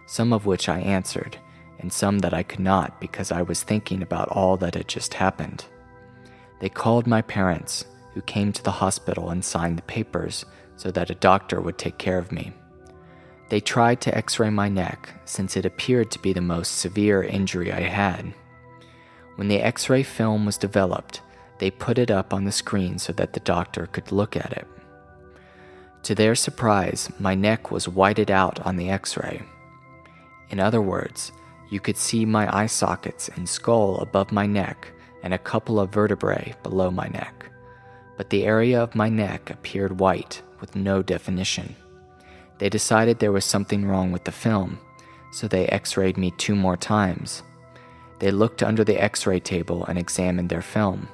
some 0.06 0.32
of 0.32 0.46
which 0.46 0.68
I 0.68 0.80
answered, 0.80 1.38
and 1.78 1.92
some 1.92 2.18
that 2.18 2.34
I 2.34 2.42
could 2.42 2.60
not 2.60 3.00
because 3.00 3.32
I 3.32 3.42
was 3.42 3.62
thinking 3.62 4.02
about 4.02 4.28
all 4.28 4.56
that 4.58 4.74
had 4.74 4.86
just 4.86 5.14
happened. 5.14 5.64
They 6.60 6.68
called 6.68 7.06
my 7.06 7.22
parents, 7.22 7.86
who 8.12 8.22
came 8.22 8.52
to 8.52 8.62
the 8.62 8.70
hospital 8.70 9.30
and 9.30 9.44
signed 9.44 9.78
the 9.78 9.82
papers 9.82 10.44
so 10.76 10.90
that 10.90 11.10
a 11.10 11.14
doctor 11.14 11.60
would 11.60 11.78
take 11.78 11.98
care 11.98 12.18
of 12.18 12.32
me. 12.32 12.52
They 13.50 13.60
tried 13.60 14.00
to 14.02 14.16
x 14.16 14.38
ray 14.38 14.48
my 14.48 14.68
neck 14.68 15.10
since 15.24 15.56
it 15.56 15.66
appeared 15.66 16.12
to 16.12 16.20
be 16.20 16.32
the 16.32 16.40
most 16.40 16.78
severe 16.78 17.22
injury 17.22 17.72
I 17.72 17.80
had. 17.80 18.32
When 19.34 19.48
the 19.48 19.60
x 19.60 19.90
ray 19.90 20.04
film 20.04 20.46
was 20.46 20.56
developed, 20.56 21.20
they 21.58 21.70
put 21.72 21.98
it 21.98 22.12
up 22.12 22.32
on 22.32 22.44
the 22.44 22.52
screen 22.52 22.98
so 22.98 23.12
that 23.14 23.32
the 23.32 23.40
doctor 23.40 23.86
could 23.86 24.12
look 24.12 24.36
at 24.36 24.52
it. 24.52 24.68
To 26.04 26.14
their 26.14 26.36
surprise, 26.36 27.10
my 27.18 27.34
neck 27.34 27.72
was 27.72 27.88
whited 27.88 28.30
out 28.30 28.60
on 28.60 28.76
the 28.76 28.88
x 28.88 29.16
ray. 29.16 29.42
In 30.50 30.60
other 30.60 30.80
words, 30.80 31.32
you 31.70 31.80
could 31.80 31.96
see 31.96 32.24
my 32.24 32.56
eye 32.56 32.66
sockets 32.66 33.28
and 33.34 33.48
skull 33.48 33.98
above 33.98 34.30
my 34.30 34.46
neck 34.46 34.92
and 35.24 35.34
a 35.34 35.38
couple 35.38 35.80
of 35.80 35.92
vertebrae 35.92 36.54
below 36.62 36.90
my 36.90 37.08
neck. 37.08 37.46
But 38.16 38.30
the 38.30 38.44
area 38.44 38.80
of 38.80 38.94
my 38.94 39.08
neck 39.08 39.50
appeared 39.50 39.98
white 39.98 40.40
with 40.60 40.76
no 40.76 41.02
definition. 41.02 41.74
They 42.60 42.68
decided 42.68 43.18
there 43.18 43.32
was 43.32 43.46
something 43.46 43.86
wrong 43.86 44.12
with 44.12 44.24
the 44.24 44.32
film, 44.32 44.78
so 45.32 45.48
they 45.48 45.66
x 45.68 45.96
rayed 45.96 46.18
me 46.18 46.30
two 46.32 46.54
more 46.54 46.76
times. 46.76 47.42
They 48.18 48.30
looked 48.30 48.62
under 48.62 48.84
the 48.84 49.02
x 49.02 49.26
ray 49.26 49.40
table 49.40 49.86
and 49.86 49.98
examined 49.98 50.50
their 50.50 50.60
film, 50.60 51.08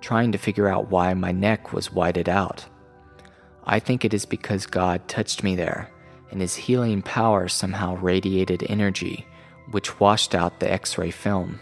trying 0.00 0.30
to 0.30 0.38
figure 0.38 0.68
out 0.68 0.90
why 0.90 1.12
my 1.12 1.32
neck 1.32 1.72
was 1.72 1.92
whited 1.92 2.28
out. 2.28 2.64
I 3.64 3.80
think 3.80 4.04
it 4.04 4.14
is 4.14 4.24
because 4.24 4.64
God 4.66 5.08
touched 5.08 5.42
me 5.42 5.56
there, 5.56 5.90
and 6.30 6.40
His 6.40 6.54
healing 6.54 7.02
power 7.02 7.48
somehow 7.48 7.96
radiated 7.96 8.64
energy, 8.68 9.26
which 9.72 9.98
washed 9.98 10.36
out 10.36 10.60
the 10.60 10.72
x 10.72 10.96
ray 10.98 11.10
film. 11.10 11.58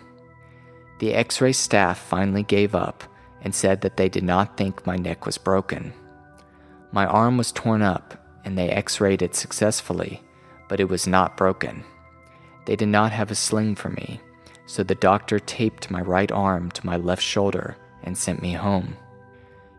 The 0.98 1.14
x 1.14 1.40
ray 1.40 1.52
staff 1.52 1.98
finally 1.98 2.42
gave 2.42 2.74
up 2.74 3.04
and 3.40 3.54
said 3.54 3.80
that 3.80 3.96
they 3.96 4.10
did 4.10 4.22
not 4.22 4.58
think 4.58 4.86
my 4.86 4.96
neck 4.96 5.24
was 5.24 5.38
broken. 5.38 5.94
My 6.92 7.06
arm 7.06 7.38
was 7.38 7.52
torn 7.52 7.80
up, 7.80 8.19
and 8.44 8.56
they 8.56 8.70
x 8.70 9.00
rayed 9.00 9.22
it 9.22 9.34
successfully, 9.34 10.22
but 10.68 10.80
it 10.80 10.88
was 10.88 11.06
not 11.06 11.36
broken. 11.36 11.84
They 12.66 12.76
did 12.76 12.88
not 12.88 13.12
have 13.12 13.30
a 13.30 13.34
sling 13.34 13.74
for 13.74 13.88
me, 13.88 14.20
so 14.66 14.82
the 14.82 14.94
doctor 14.94 15.38
taped 15.38 15.90
my 15.90 16.00
right 16.00 16.30
arm 16.30 16.70
to 16.72 16.86
my 16.86 16.96
left 16.96 17.22
shoulder 17.22 17.76
and 18.02 18.16
sent 18.16 18.42
me 18.42 18.52
home. 18.52 18.96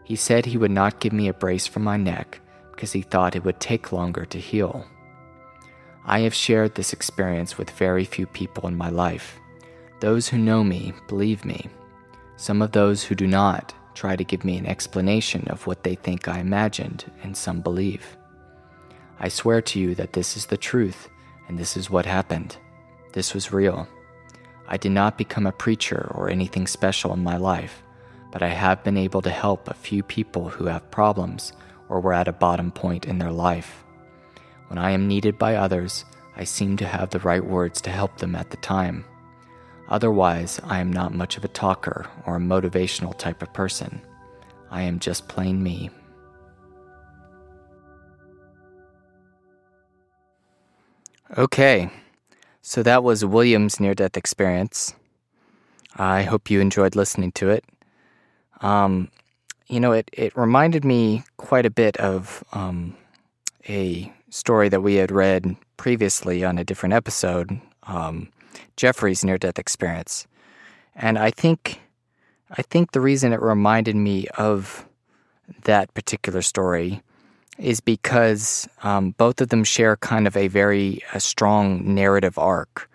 He 0.03 0.15
said 0.15 0.45
he 0.45 0.57
would 0.57 0.71
not 0.71 0.99
give 0.99 1.13
me 1.13 1.27
a 1.27 1.33
brace 1.33 1.67
for 1.67 1.79
my 1.79 1.97
neck 1.97 2.41
because 2.71 2.91
he 2.91 3.01
thought 3.01 3.35
it 3.35 3.45
would 3.45 3.59
take 3.59 3.91
longer 3.91 4.25
to 4.25 4.37
heal. 4.39 4.85
I 6.05 6.21
have 6.21 6.33
shared 6.33 6.75
this 6.75 6.93
experience 6.93 7.57
with 7.57 7.69
very 7.69 8.05
few 8.05 8.25
people 8.25 8.67
in 8.67 8.75
my 8.75 8.89
life. 8.89 9.39
Those 9.99 10.27
who 10.27 10.37
know 10.37 10.63
me 10.63 10.93
believe 11.07 11.45
me. 11.45 11.69
Some 12.37 12.61
of 12.61 12.71
those 12.71 13.03
who 13.03 13.13
do 13.13 13.27
not 13.27 13.73
try 13.93 14.15
to 14.15 14.23
give 14.23 14.43
me 14.43 14.57
an 14.57 14.65
explanation 14.65 15.47
of 15.47 15.67
what 15.67 15.83
they 15.83 15.95
think 15.95 16.27
I 16.27 16.39
imagined, 16.39 17.05
and 17.23 17.37
some 17.37 17.61
believe. 17.61 18.17
I 19.21 19.29
swear 19.29 19.61
to 19.61 19.79
you 19.79 19.95
that 19.95 20.11
this 20.11 20.35
is 20.35 20.47
the 20.47 20.57
truth, 20.57 21.07
and 21.47 21.57
this 21.57 21.77
is 21.77 21.89
what 21.89 22.05
happened. 22.05 22.57
This 23.13 23.33
was 23.33 23.53
real. 23.53 23.87
I 24.67 24.75
did 24.75 24.91
not 24.91 25.17
become 25.17 25.47
a 25.47 25.53
preacher 25.53 26.11
or 26.13 26.29
anything 26.29 26.67
special 26.67 27.13
in 27.13 27.23
my 27.23 27.37
life 27.37 27.81
but 28.31 28.41
I 28.41 28.47
have 28.47 28.83
been 28.83 28.97
able 28.97 29.21
to 29.23 29.29
help 29.29 29.67
a 29.67 29.73
few 29.73 30.01
people 30.01 30.49
who 30.49 30.65
have 30.65 30.89
problems 30.89 31.51
or 31.89 31.99
were 31.99 32.13
at 32.13 32.29
a 32.29 32.33
bottom 32.33 32.71
point 32.71 33.05
in 33.05 33.19
their 33.19 33.31
life. 33.31 33.83
When 34.67 34.79
I 34.79 34.91
am 34.91 35.07
needed 35.07 35.37
by 35.37 35.55
others, 35.55 36.05
I 36.37 36.45
seem 36.45 36.77
to 36.77 36.87
have 36.87 37.09
the 37.09 37.19
right 37.19 37.43
words 37.43 37.81
to 37.81 37.89
help 37.89 38.17
them 38.17 38.35
at 38.35 38.49
the 38.49 38.57
time. 38.57 39.03
Otherwise, 39.89 40.61
I 40.63 40.79
am 40.79 40.91
not 40.91 41.13
much 41.13 41.35
of 41.35 41.43
a 41.43 41.49
talker 41.49 42.07
or 42.25 42.37
a 42.37 42.39
motivational 42.39 43.17
type 43.17 43.41
of 43.41 43.53
person. 43.53 44.01
I 44.69 44.83
am 44.83 44.99
just 44.99 45.27
plain 45.27 45.61
me. 45.61 45.89
Okay, 51.37 51.89
so 52.61 52.83
that 52.83 53.05
was 53.05 53.23
William's 53.23 53.79
near 53.79 53.95
death 53.95 54.17
experience. 54.17 54.93
I 55.95 56.23
hope 56.23 56.51
you 56.51 56.59
enjoyed 56.59 56.93
listening 56.93 57.31
to 57.33 57.49
it. 57.49 57.63
Um, 58.59 59.09
you 59.67 59.79
know, 59.79 59.93
it, 59.93 60.09
it 60.11 60.35
reminded 60.35 60.83
me 60.83 61.23
quite 61.37 61.65
a 61.65 61.69
bit 61.69 61.95
of 61.97 62.43
um, 62.51 62.97
a 63.69 64.11
story 64.29 64.67
that 64.67 64.81
we 64.81 64.95
had 64.95 65.09
read 65.09 65.55
previously 65.77 66.43
on 66.43 66.57
a 66.57 66.65
different 66.65 66.93
episode, 66.93 67.61
um, 67.83 68.29
Jeffrey's 68.75 69.23
near-death 69.23 69.57
experience, 69.57 70.27
and 70.95 71.17
I 71.17 71.31
think 71.31 71.79
I 72.57 72.61
think 72.61 72.91
the 72.91 72.99
reason 72.99 73.31
it 73.31 73.41
reminded 73.41 73.95
me 73.95 74.27
of 74.37 74.85
that 75.63 75.93
particular 75.93 76.41
story 76.41 77.01
is 77.61 77.79
because 77.79 78.67
um, 78.83 79.11
both 79.11 79.39
of 79.39 79.49
them 79.49 79.63
share 79.63 79.95
kind 79.97 80.27
of 80.27 80.35
a 80.35 80.47
very 80.47 81.01
a 81.13 81.19
strong 81.19 81.93
narrative 81.93 82.37
arc. 82.37 82.89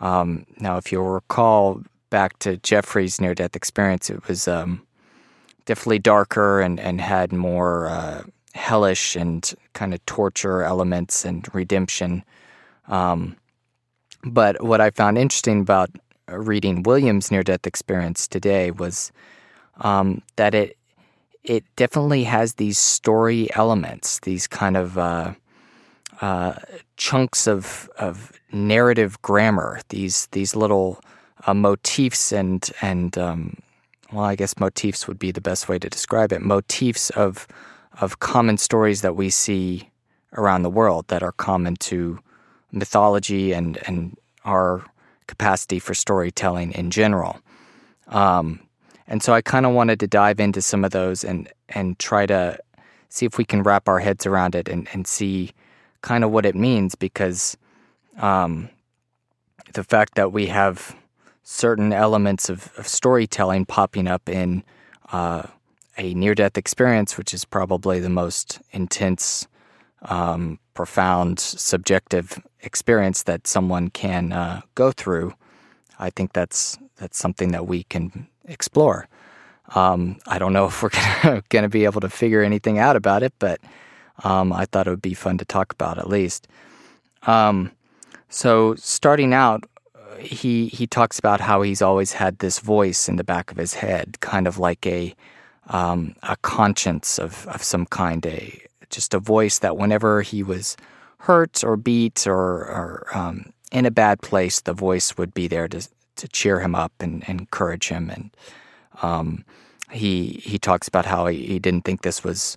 Um, 0.00 0.46
now, 0.58 0.76
if 0.76 0.92
you'll 0.92 1.08
recall 1.08 1.82
back 2.10 2.38
to 2.40 2.56
Jeffrey's 2.58 3.20
near-death 3.20 3.56
experience, 3.56 4.10
it 4.10 4.26
was 4.28 4.48
um, 4.48 4.82
definitely 5.64 5.98
darker 5.98 6.60
and, 6.60 6.80
and 6.80 7.00
had 7.00 7.32
more 7.32 7.88
uh, 7.88 8.22
hellish 8.54 9.16
and 9.16 9.54
kind 9.72 9.94
of 9.94 10.04
torture 10.06 10.62
elements 10.62 11.24
and 11.24 11.46
redemption. 11.54 12.24
Um, 12.88 13.36
but 14.24 14.62
what 14.62 14.80
I 14.80 14.90
found 14.90 15.18
interesting 15.18 15.60
about 15.60 15.90
reading 16.28 16.82
William's 16.82 17.30
near 17.30 17.42
death 17.42 17.66
experience 17.66 18.28
today 18.28 18.70
was 18.70 19.12
um, 19.80 20.22
that 20.36 20.54
it 20.54 20.76
it 21.44 21.64
definitely 21.76 22.24
has 22.24 22.54
these 22.54 22.78
story 22.78 23.48
elements, 23.54 24.20
these 24.20 24.46
kind 24.46 24.76
of 24.76 24.98
uh, 24.98 25.34
uh, 26.20 26.54
chunks 26.96 27.46
of 27.46 27.88
of 27.98 28.32
narrative 28.52 29.20
grammar, 29.22 29.80
these 29.88 30.26
these 30.32 30.54
little 30.54 31.00
uh, 31.46 31.54
motifs 31.54 32.32
and 32.32 32.70
and 32.82 33.16
um, 33.16 33.56
well, 34.12 34.24
I 34.24 34.36
guess 34.36 34.58
motifs 34.58 35.06
would 35.08 35.18
be 35.18 35.30
the 35.30 35.40
best 35.40 35.68
way 35.68 35.78
to 35.78 35.88
describe 35.88 36.32
it. 36.32 36.42
Motifs 36.42 37.10
of 37.10 37.46
of 38.00 38.20
common 38.20 38.58
stories 38.58 39.02
that 39.02 39.16
we 39.16 39.30
see 39.30 39.90
around 40.34 40.62
the 40.62 40.70
world 40.70 41.08
that 41.08 41.22
are 41.22 41.32
common 41.32 41.76
to 41.76 42.18
mythology 42.72 43.52
and 43.52 43.78
and 43.86 44.16
our 44.44 44.84
capacity 45.26 45.78
for 45.78 45.94
storytelling 45.94 46.72
in 46.72 46.90
general. 46.90 47.40
Um, 48.08 48.60
and 49.10 49.22
so 49.22 49.34
I 49.34 49.42
kind 49.42 49.66
of 49.66 49.72
wanted 49.72 50.00
to 50.00 50.06
dive 50.06 50.40
into 50.40 50.62
some 50.62 50.84
of 50.84 50.92
those 50.92 51.24
and 51.24 51.48
and 51.68 51.98
try 51.98 52.24
to 52.26 52.58
see 53.08 53.26
if 53.26 53.36
we 53.36 53.44
can 53.44 53.62
wrap 53.62 53.88
our 53.88 53.98
heads 53.98 54.24
around 54.24 54.54
it 54.54 54.68
and, 54.68 54.88
and 54.92 55.06
see 55.06 55.50
kind 56.00 56.24
of 56.24 56.30
what 56.30 56.46
it 56.46 56.54
means 56.54 56.94
because 56.94 57.56
um, 58.18 58.70
the 59.74 59.82
fact 59.84 60.14
that 60.14 60.32
we 60.32 60.46
have 60.46 60.96
certain 61.42 61.92
elements 61.92 62.48
of, 62.48 62.72
of 62.78 62.86
storytelling 62.86 63.66
popping 63.66 64.06
up 64.06 64.28
in 64.28 64.62
uh, 65.12 65.42
a 65.98 66.14
near 66.14 66.34
death 66.34 66.56
experience, 66.56 67.18
which 67.18 67.34
is 67.34 67.44
probably 67.44 67.98
the 67.98 68.08
most 68.08 68.60
intense, 68.70 69.48
um, 70.02 70.60
profound, 70.74 71.40
subjective 71.40 72.40
experience 72.60 73.24
that 73.24 73.46
someone 73.46 73.90
can 73.90 74.32
uh, 74.32 74.60
go 74.76 74.92
through. 74.92 75.34
I 75.98 76.10
think 76.10 76.32
that's 76.32 76.78
that's 76.96 77.18
something 77.18 77.50
that 77.50 77.66
we 77.66 77.82
can 77.84 78.28
explore. 78.50 79.08
Um, 79.74 80.18
I 80.26 80.38
don't 80.38 80.52
know 80.52 80.66
if 80.72 80.82
we're 80.82 81.42
going 81.48 81.62
to 81.62 81.68
be 81.68 81.84
able 81.84 82.00
to 82.00 82.10
figure 82.10 82.42
anything 82.42 82.78
out 82.78 82.96
about 82.96 83.22
it, 83.22 83.32
but 83.38 83.60
um, 84.24 84.52
I 84.52 84.66
thought 84.66 84.86
it 84.86 84.90
would 84.90 85.02
be 85.02 85.14
fun 85.14 85.38
to 85.38 85.44
talk 85.44 85.72
about 85.72 85.98
at 85.98 86.08
least. 86.08 86.48
Um, 87.26 87.72
so 88.28 88.74
starting 88.76 89.34
out, 89.34 89.64
he 90.18 90.66
he 90.68 90.86
talks 90.86 91.18
about 91.18 91.40
how 91.40 91.62
he's 91.62 91.80
always 91.80 92.12
had 92.12 92.38
this 92.38 92.58
voice 92.58 93.08
in 93.08 93.16
the 93.16 93.24
back 93.24 93.50
of 93.50 93.56
his 93.56 93.74
head, 93.74 94.20
kind 94.20 94.46
of 94.46 94.58
like 94.58 94.86
a 94.86 95.14
um, 95.68 96.14
a 96.22 96.36
conscience 96.36 97.18
of 97.18 97.46
of 97.48 97.62
some 97.62 97.86
kind, 97.86 98.24
a 98.26 98.60
just 98.90 99.14
a 99.14 99.18
voice 99.18 99.60
that 99.60 99.76
whenever 99.76 100.22
he 100.22 100.42
was 100.42 100.76
hurt 101.18 101.62
or 101.64 101.76
beat 101.76 102.26
or, 102.26 102.34
or 102.34 103.06
um, 103.14 103.52
in 103.72 103.86
a 103.86 103.90
bad 103.90 104.20
place, 104.20 104.60
the 104.60 104.72
voice 104.72 105.16
would 105.16 105.32
be 105.32 105.48
there 105.48 105.68
to 105.68 105.86
to 106.20 106.28
cheer 106.28 106.60
him 106.60 106.74
up 106.74 106.92
and, 107.00 107.24
and 107.28 107.40
encourage 107.40 107.88
him. 107.88 108.10
And 108.10 108.30
um, 109.02 109.44
he 109.90 110.40
he 110.44 110.58
talks 110.58 110.88
about 110.88 111.06
how 111.06 111.26
he, 111.26 111.46
he 111.46 111.58
didn't 111.58 111.84
think 111.84 112.02
this 112.02 112.22
was 112.22 112.56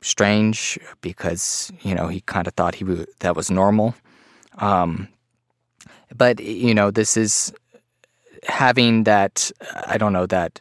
strange 0.00 0.78
because 1.00 1.72
you 1.82 1.94
know 1.94 2.08
he 2.08 2.20
kind 2.22 2.46
of 2.46 2.54
thought 2.54 2.74
he 2.74 2.84
w- 2.84 3.06
that 3.20 3.36
was 3.36 3.50
normal. 3.50 3.94
Um, 4.58 5.08
but 6.14 6.40
you 6.40 6.74
know, 6.74 6.90
this 6.90 7.16
is 7.16 7.52
having 8.46 9.04
that. 9.04 9.50
I 9.86 9.98
don't 9.98 10.12
know 10.12 10.26
that 10.26 10.60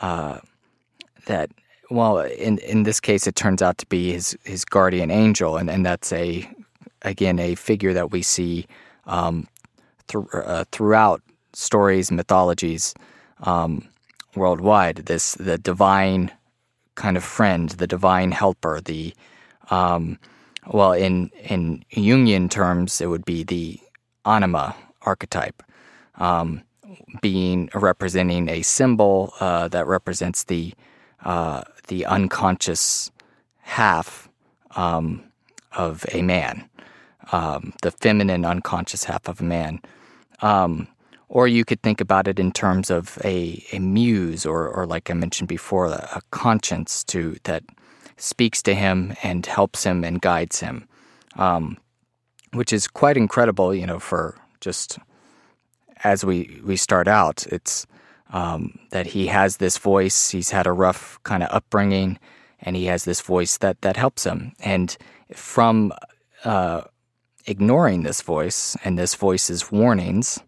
uh, 0.00 0.38
that. 1.26 1.50
Well, 1.90 2.18
in 2.20 2.58
in 2.58 2.82
this 2.82 3.00
case, 3.00 3.26
it 3.26 3.34
turns 3.34 3.62
out 3.62 3.78
to 3.78 3.86
be 3.86 4.12
his 4.12 4.36
his 4.44 4.64
guardian 4.64 5.10
angel, 5.10 5.56
and, 5.56 5.70
and 5.70 5.86
that's 5.86 6.12
a 6.12 6.48
again 7.02 7.38
a 7.38 7.54
figure 7.54 7.94
that 7.94 8.10
we 8.10 8.22
see 8.22 8.66
um, 9.06 9.48
th- 10.08 10.24
uh, 10.34 10.64
throughout 10.70 11.22
stories, 11.58 12.10
mythologies 12.10 12.94
um, 13.40 13.86
worldwide. 14.34 14.96
This 15.06 15.34
the 15.34 15.58
divine 15.58 16.30
kind 16.94 17.16
of 17.16 17.24
friend, 17.24 17.70
the 17.70 17.86
divine 17.86 18.32
helper, 18.32 18.80
the 18.80 19.12
um, 19.70 20.18
well, 20.72 20.92
in 20.92 21.30
in 21.42 21.84
Jungian 21.92 22.50
terms, 22.50 23.00
it 23.00 23.06
would 23.06 23.24
be 23.24 23.42
the 23.42 23.80
anima 24.24 24.76
archetype, 25.02 25.62
um, 26.16 26.62
being 27.20 27.70
representing 27.74 28.48
a 28.48 28.62
symbol 28.62 29.32
uh, 29.40 29.68
that 29.68 29.86
represents 29.86 30.44
the 30.44 30.74
uh, 31.24 31.62
the 31.88 32.06
unconscious 32.06 33.10
half 33.62 34.28
um, 34.76 35.24
of 35.72 36.06
a 36.12 36.22
man, 36.22 36.68
um, 37.32 37.72
the 37.82 37.90
feminine 37.90 38.44
unconscious 38.44 39.04
half 39.04 39.26
of 39.28 39.40
a 39.40 39.44
man. 39.44 39.80
Um, 40.40 40.86
or 41.28 41.46
you 41.46 41.64
could 41.64 41.82
think 41.82 42.00
about 42.00 42.26
it 42.26 42.38
in 42.38 42.52
terms 42.52 42.90
of 42.90 43.18
a, 43.24 43.62
a 43.72 43.78
muse, 43.78 44.46
or, 44.46 44.68
or 44.68 44.86
like 44.86 45.10
I 45.10 45.14
mentioned 45.14 45.48
before, 45.48 45.86
a, 45.86 46.08
a 46.16 46.22
conscience 46.30 47.04
to 47.04 47.36
that 47.44 47.62
speaks 48.16 48.62
to 48.62 48.74
him 48.74 49.14
and 49.22 49.44
helps 49.46 49.84
him 49.84 50.04
and 50.04 50.20
guides 50.20 50.60
him, 50.60 50.88
um, 51.36 51.76
which 52.52 52.72
is 52.72 52.88
quite 52.88 53.16
incredible. 53.16 53.74
You 53.74 53.86
know, 53.86 53.98
for 53.98 54.36
just 54.60 54.98
as 56.04 56.24
we 56.24 56.60
we 56.64 56.76
start 56.76 57.08
out, 57.08 57.46
it's 57.46 57.86
um, 58.32 58.78
that 58.90 59.06
he 59.06 59.26
has 59.26 59.58
this 59.58 59.78
voice. 59.78 60.30
He's 60.30 60.50
had 60.50 60.66
a 60.66 60.72
rough 60.72 61.18
kind 61.24 61.42
of 61.42 61.50
upbringing, 61.52 62.18
and 62.60 62.74
he 62.74 62.86
has 62.86 63.04
this 63.04 63.20
voice 63.20 63.58
that 63.58 63.82
that 63.82 63.96
helps 63.96 64.24
him. 64.24 64.52
And 64.60 64.96
from 65.34 65.92
uh, 66.44 66.82
ignoring 67.46 68.02
this 68.02 68.22
voice 68.22 68.76
and 68.84 68.98
this 68.98 69.14
voice's 69.14 69.70
warnings, 69.70 70.40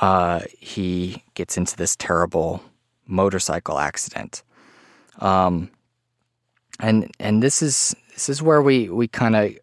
uh, 0.00 0.40
he 0.58 1.22
gets 1.34 1.56
into 1.56 1.76
this 1.76 1.96
terrible 1.96 2.62
motorcycle 3.06 3.78
accident. 3.78 4.42
Um, 5.18 5.70
and 6.78 7.10
and 7.20 7.42
this 7.42 7.62
is 7.62 7.94
this 8.14 8.28
is 8.28 8.42
where 8.42 8.62
we 8.62 8.88
we 8.88 9.06
kind 9.08 9.36
of 9.36 9.54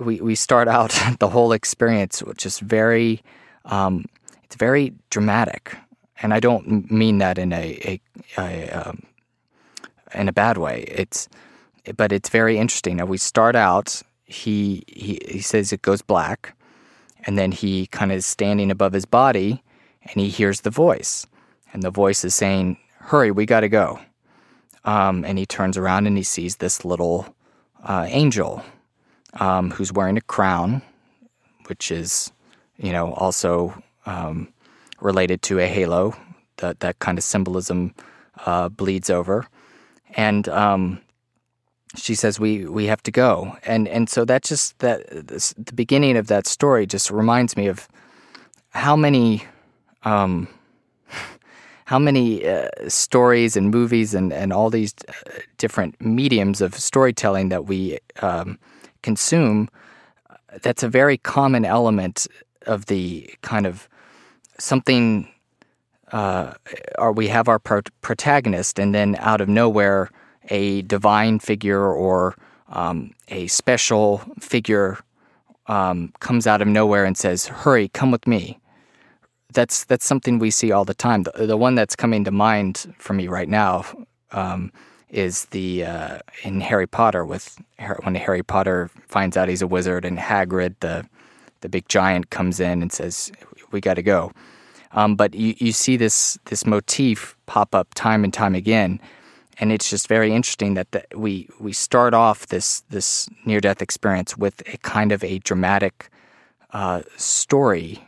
we 0.00 0.20
we 0.20 0.34
start 0.34 0.68
out 0.68 0.96
the 1.18 1.28
whole 1.28 1.52
experience, 1.52 2.22
which 2.22 2.46
is 2.46 2.60
very 2.60 3.22
um, 3.64 4.04
it's 4.44 4.56
very 4.56 4.94
dramatic, 5.10 5.76
and 6.22 6.32
I 6.32 6.40
don't 6.40 6.90
mean 6.90 7.18
that 7.18 7.38
in 7.38 7.52
a, 7.52 8.00
a, 8.38 8.40
a 8.40 8.70
um, 8.70 9.02
in 10.14 10.28
a 10.28 10.32
bad 10.32 10.58
way. 10.58 10.84
It's 10.88 11.28
but 11.96 12.12
it's 12.12 12.28
very 12.28 12.58
interesting. 12.58 12.96
Now 12.96 13.06
we 13.06 13.18
start 13.18 13.56
out. 13.56 14.02
He 14.24 14.84
he 14.86 15.20
he 15.28 15.40
says 15.40 15.72
it 15.72 15.82
goes 15.82 16.02
black, 16.02 16.56
and 17.26 17.38
then 17.38 17.52
he 17.52 17.86
kind 17.86 18.12
of 18.12 18.18
is 18.18 18.26
standing 18.26 18.70
above 18.70 18.92
his 18.92 19.04
body, 19.04 19.62
and 20.02 20.20
he 20.20 20.28
hears 20.28 20.60
the 20.60 20.70
voice, 20.70 21.26
and 21.72 21.82
the 21.82 21.90
voice 21.90 22.24
is 22.24 22.34
saying, 22.34 22.78
"Hurry, 22.98 23.30
we 23.30 23.46
got 23.46 23.60
to 23.60 23.68
go." 23.68 23.98
Um, 24.84 25.24
and 25.24 25.38
he 25.38 25.46
turns 25.46 25.78
around 25.78 26.06
and 26.06 26.16
he 26.16 26.22
sees 26.22 26.56
this 26.56 26.84
little 26.84 27.34
uh, 27.82 28.04
angel 28.08 28.62
um, 29.40 29.70
who's 29.70 29.92
wearing 29.92 30.18
a 30.18 30.20
crown, 30.20 30.82
which 31.66 31.90
is, 31.90 32.32
you 32.76 32.92
know, 32.92 33.14
also 33.14 33.82
um, 34.04 34.52
related 35.00 35.40
to 35.42 35.58
a 35.58 35.66
halo. 35.66 36.14
That 36.58 36.80
that 36.80 36.98
kind 36.98 37.18
of 37.18 37.24
symbolism 37.24 37.94
uh, 38.46 38.68
bleeds 38.68 39.10
over, 39.10 39.46
and 40.16 40.48
um, 40.48 41.00
she 41.94 42.14
says 42.14 42.40
we 42.40 42.66
we 42.66 42.86
have 42.86 43.02
to 43.04 43.10
go, 43.10 43.56
and 43.64 43.88
and 43.88 44.08
so 44.08 44.24
that 44.24 44.42
just 44.42 44.78
that 44.80 45.28
this, 45.28 45.54
the 45.56 45.72
beginning 45.72 46.16
of 46.16 46.26
that 46.28 46.46
story 46.46 46.86
just 46.86 47.10
reminds 47.10 47.56
me 47.56 47.66
of 47.66 47.88
how 48.70 48.96
many. 48.96 49.44
Um, 50.04 50.48
how 51.86 51.98
many 51.98 52.46
uh, 52.46 52.68
stories 52.88 53.56
and 53.56 53.70
movies 53.70 54.14
and, 54.14 54.32
and 54.32 54.54
all 54.54 54.70
these 54.70 54.94
uh, 55.06 55.12
different 55.58 56.00
mediums 56.00 56.62
of 56.62 56.74
storytelling 56.74 57.50
that 57.50 57.66
we 57.66 57.98
um, 58.22 58.58
consume, 59.02 59.68
that's 60.62 60.82
a 60.82 60.88
very 60.88 61.18
common 61.18 61.64
element 61.64 62.26
of 62.66 62.86
the 62.86 63.32
kind 63.42 63.66
of 63.66 63.88
something, 64.58 65.28
uh, 66.12 66.54
or 66.98 67.12
we 67.12 67.28
have 67.28 67.48
our 67.48 67.58
pro- 67.58 67.82
protagonist, 68.00 68.78
and 68.78 68.94
then 68.94 69.16
out 69.18 69.40
of 69.40 69.48
nowhere, 69.48 70.10
a 70.48 70.82
divine 70.82 71.38
figure 71.38 71.92
or 71.92 72.36
um, 72.68 73.12
a 73.28 73.46
special 73.46 74.18
figure 74.40 74.98
um, 75.66 76.12
comes 76.20 76.46
out 76.46 76.60
of 76.60 76.68
nowhere 76.68 77.04
and 77.04 77.16
says, 77.16 77.46
Hurry, 77.46 77.88
come 77.88 78.10
with 78.10 78.26
me 78.26 78.58
that's 79.54 79.84
that's 79.84 80.04
something 80.04 80.38
we 80.38 80.50
see 80.50 80.70
all 80.72 80.84
the 80.84 80.94
time. 80.94 81.22
The, 81.22 81.46
the 81.46 81.56
one 81.56 81.74
that's 81.74 81.96
coming 81.96 82.24
to 82.24 82.30
mind 82.30 82.92
for 82.98 83.14
me 83.14 83.28
right 83.28 83.48
now 83.48 83.84
um, 84.32 84.70
is 85.08 85.46
the 85.46 85.84
uh, 85.84 86.18
in 86.42 86.60
Harry 86.60 86.86
Potter 86.86 87.24
with 87.24 87.56
when 88.02 88.14
Harry 88.16 88.42
Potter 88.42 88.90
finds 89.08 89.36
out 89.36 89.48
he's 89.48 89.62
a 89.62 89.66
wizard 89.66 90.04
and 90.04 90.18
Hagrid, 90.18 90.74
the 90.80 91.08
the 91.62 91.68
big 91.68 91.88
giant, 91.88 92.30
comes 92.30 92.60
in 92.60 92.82
and 92.82 92.92
says, 92.92 93.32
"We 93.70 93.80
got 93.80 93.94
to 93.94 94.02
go." 94.02 94.32
Um, 94.92 95.16
but 95.16 95.34
you, 95.34 95.54
you 95.58 95.72
see 95.72 95.96
this 95.96 96.38
this 96.46 96.66
motif 96.66 97.36
pop 97.46 97.74
up 97.74 97.94
time 97.94 98.24
and 98.24 98.34
time 98.34 98.54
again, 98.54 99.00
and 99.58 99.72
it's 99.72 99.90
just 99.90 100.08
very 100.08 100.32
interesting 100.32 100.74
that 100.74 100.90
the, 100.92 101.04
we 101.16 101.48
we 101.60 101.72
start 101.72 102.14
off 102.14 102.46
this 102.48 102.80
this 102.90 103.28
near 103.44 103.60
death 103.60 103.82
experience 103.82 104.36
with 104.36 104.62
a 104.72 104.78
kind 104.78 105.12
of 105.12 105.22
a 105.24 105.38
dramatic 105.40 106.10
uh, 106.72 107.02
story 107.16 108.04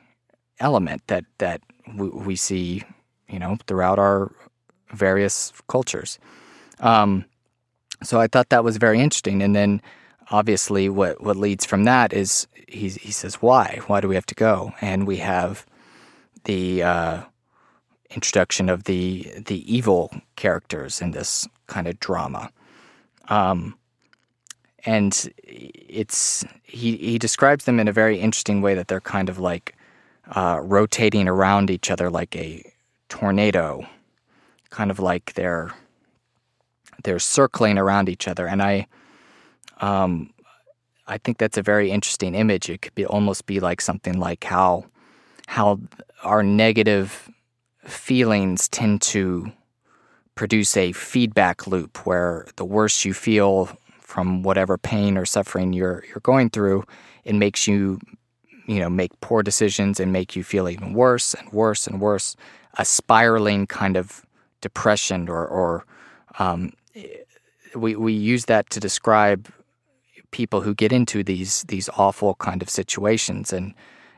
element 0.60 1.02
that 1.06 1.24
that 1.38 1.60
we, 1.96 2.08
we 2.08 2.36
see, 2.36 2.82
you 3.28 3.38
know, 3.38 3.56
throughout 3.66 3.98
our 3.98 4.32
various 4.92 5.52
cultures. 5.68 6.18
Um, 6.80 7.24
so 8.02 8.20
I 8.20 8.26
thought 8.26 8.50
that 8.50 8.64
was 8.64 8.76
very 8.76 9.00
interesting. 9.00 9.42
And 9.42 9.54
then, 9.54 9.80
obviously, 10.30 10.88
what 10.88 11.22
what 11.22 11.36
leads 11.36 11.64
from 11.64 11.84
that 11.84 12.12
is 12.12 12.46
he 12.68 12.88
he 12.88 13.12
says, 13.12 13.36
"Why? 13.36 13.80
Why 13.86 14.00
do 14.00 14.08
we 14.08 14.14
have 14.14 14.26
to 14.26 14.34
go?" 14.34 14.72
And 14.80 15.06
we 15.06 15.18
have 15.18 15.66
the 16.44 16.82
uh, 16.82 17.22
introduction 18.16 18.68
of 18.68 18.84
the 18.84 19.30
the 19.46 19.60
evil 19.72 20.10
characters 20.34 21.00
in 21.00 21.12
this 21.12 21.46
kind 21.68 21.86
of 21.86 22.00
drama. 22.00 22.50
Um, 23.28 23.76
and 24.84 25.30
it's 25.44 26.44
he 26.62 26.96
he 26.96 27.18
describes 27.18 27.64
them 27.64 27.78
in 27.78 27.88
a 27.88 27.92
very 27.92 28.18
interesting 28.18 28.62
way 28.62 28.74
that 28.74 28.88
they're 28.88 29.00
kind 29.00 29.28
of 29.28 29.38
like 29.38 29.76
uh, 30.34 30.58
rotating 30.62 31.28
around 31.28 31.70
each 31.70 31.90
other 31.90 32.10
like 32.10 32.34
a 32.34 32.64
tornado, 33.08 33.86
kind 34.70 34.90
of 34.90 34.98
like 34.98 35.34
they're 35.34 35.72
they're 37.04 37.18
circling 37.18 37.78
around 37.78 38.08
each 38.08 38.26
other, 38.26 38.46
and 38.46 38.62
I 38.62 38.86
um, 39.80 40.30
I 41.06 41.18
think 41.18 41.38
that's 41.38 41.58
a 41.58 41.62
very 41.62 41.90
interesting 41.90 42.34
image. 42.34 42.70
It 42.70 42.82
could 42.82 42.94
be 42.94 43.04
almost 43.04 43.46
be 43.46 43.60
like 43.60 43.80
something 43.80 44.18
like 44.18 44.44
how 44.44 44.86
how 45.46 45.80
our 46.22 46.42
negative 46.42 47.30
feelings 47.86 48.68
tend 48.68 49.00
to 49.00 49.52
produce 50.34 50.76
a 50.76 50.92
feedback 50.92 51.66
loop 51.66 52.06
where 52.06 52.46
the 52.56 52.64
worse 52.64 53.04
you 53.04 53.14
feel 53.14 53.70
from 54.00 54.42
whatever 54.42 54.78
pain 54.78 55.16
or 55.18 55.24
suffering 55.24 55.72
you're 55.72 56.04
you're 56.08 56.20
going 56.22 56.50
through, 56.50 56.84
it 57.24 57.34
makes 57.34 57.66
you 57.66 57.98
you 58.66 58.78
know 58.78 58.90
make 58.90 59.18
poor 59.20 59.42
decisions 59.42 60.00
and 60.00 60.12
make 60.12 60.36
you 60.36 60.44
feel 60.44 60.68
even 60.68 60.92
worse 60.92 61.34
and 61.34 61.52
worse 61.52 61.86
and 61.86 62.00
worse, 62.00 62.36
a 62.78 62.84
spiraling 62.84 63.66
kind 63.66 63.96
of 63.96 64.24
depression 64.60 65.28
or 65.28 65.46
or 65.46 65.84
um, 66.38 66.72
we 67.74 67.96
we 67.96 68.12
use 68.12 68.46
that 68.46 68.70
to 68.70 68.80
describe 68.80 69.48
people 70.30 70.60
who 70.60 70.74
get 70.74 70.92
into 70.92 71.22
these 71.22 71.62
these 71.64 71.88
awful 71.96 72.34
kind 72.34 72.62
of 72.62 72.70
situations. 72.70 73.52
And 73.52 73.74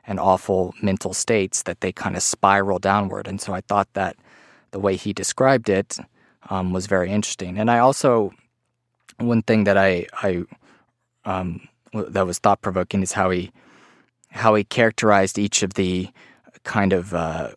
and 0.08 0.18
awful 0.18 0.74
mental 0.82 1.12
states 1.12 1.62
that 1.64 1.82
they 1.82 1.92
kind 1.92 2.16
of 2.16 2.22
spiral 2.22 2.78
downward. 2.78 3.28
And 3.28 3.40
so 3.40 3.52
I 3.52 3.60
thought 3.60 3.92
that 3.92 4.16
the 4.70 4.80
way 4.80 4.96
he 4.96 5.12
described 5.12 5.68
it 5.68 5.98
um, 6.50 6.72
was 6.72 6.86
very 6.86 7.10
interesting. 7.10 7.58
And 7.58 7.70
I 7.70 7.78
also 7.78 8.32
one 9.18 9.42
thing 9.42 9.64
that 9.64 9.76
I 9.76 10.06
I 10.14 10.44
um, 11.24 11.68
that 11.92 12.26
was 12.26 12.38
thought 12.38 12.62
provoking 12.62 13.02
is 13.02 13.12
how 13.12 13.30
he 13.30 13.52
how 14.30 14.54
he 14.54 14.64
characterized 14.64 15.38
each 15.38 15.62
of 15.62 15.74
the 15.74 16.08
kind 16.64 16.92
of 16.92 17.12
uh, 17.12 17.50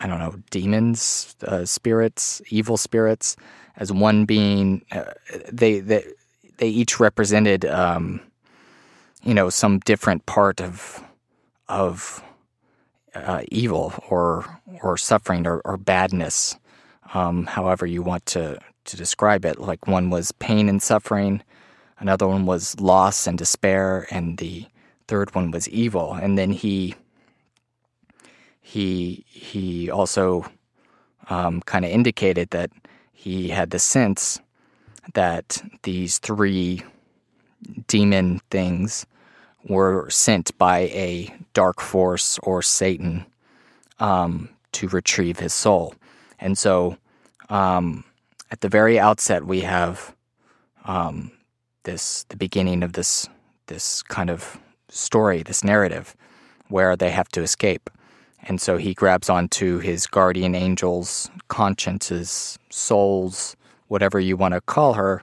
I 0.00 0.06
don't 0.06 0.18
know 0.18 0.36
demons, 0.50 1.34
uh, 1.46 1.64
spirits, 1.64 2.42
evil 2.50 2.76
spirits, 2.76 3.36
as 3.76 3.90
one 3.92 4.26
being 4.26 4.84
uh, 4.92 5.12
they 5.50 5.80
they 5.80 6.04
they 6.58 6.68
each 6.68 7.00
represented 7.00 7.64
um, 7.64 8.20
you 9.22 9.34
know 9.34 9.48
some 9.50 9.78
different 9.80 10.26
part 10.26 10.60
of 10.60 11.03
of 11.68 12.22
uh, 13.14 13.42
evil 13.50 13.92
or 14.08 14.60
or 14.82 14.96
suffering 14.96 15.46
or, 15.46 15.60
or 15.64 15.76
badness, 15.76 16.56
um, 17.14 17.46
however 17.46 17.86
you 17.86 18.02
want 18.02 18.26
to 18.26 18.58
to 18.84 18.96
describe 18.96 19.44
it. 19.44 19.58
Like 19.58 19.86
one 19.86 20.10
was 20.10 20.32
pain 20.32 20.68
and 20.68 20.82
suffering, 20.82 21.42
another 21.98 22.26
one 22.26 22.46
was 22.46 22.78
loss 22.80 23.26
and 23.26 23.38
despair, 23.38 24.06
and 24.10 24.38
the 24.38 24.66
third 25.08 25.34
one 25.34 25.50
was 25.50 25.68
evil. 25.68 26.14
And 26.14 26.36
then 26.38 26.50
he 26.50 26.94
he 28.60 29.24
he 29.28 29.90
also 29.90 30.46
um, 31.30 31.60
kind 31.62 31.84
of 31.84 31.90
indicated 31.90 32.50
that 32.50 32.70
he 33.12 33.48
had 33.48 33.70
the 33.70 33.78
sense 33.78 34.40
that 35.14 35.62
these 35.82 36.18
three 36.18 36.82
demon 37.86 38.40
things 38.50 39.06
were 39.66 40.08
sent 40.10 40.56
by 40.58 40.80
a 40.80 41.34
dark 41.54 41.80
force 41.80 42.38
or 42.42 42.62
Satan 42.62 43.24
um, 43.98 44.48
to 44.72 44.88
retrieve 44.88 45.38
his 45.38 45.54
soul. 45.54 45.94
And 46.38 46.58
so 46.58 46.98
um, 47.48 48.04
at 48.50 48.60
the 48.60 48.68
very 48.68 48.98
outset, 48.98 49.44
we 49.46 49.60
have 49.60 50.14
um, 50.84 51.32
this 51.84 52.24
the 52.28 52.36
beginning 52.36 52.82
of 52.82 52.92
this 52.92 53.28
this 53.66 54.02
kind 54.02 54.30
of 54.30 54.58
story, 54.90 55.42
this 55.42 55.64
narrative, 55.64 56.14
where 56.68 56.96
they 56.96 57.10
have 57.10 57.28
to 57.30 57.42
escape. 57.42 57.88
And 58.42 58.60
so 58.60 58.76
he 58.76 58.92
grabs 58.92 59.30
onto 59.30 59.78
his 59.78 60.06
guardian 60.06 60.54
angel's 60.54 61.30
consciences, 61.48 62.58
souls, 62.68 63.56
whatever 63.88 64.20
you 64.20 64.36
want 64.36 64.52
to 64.52 64.60
call 64.60 64.94
her, 64.94 65.22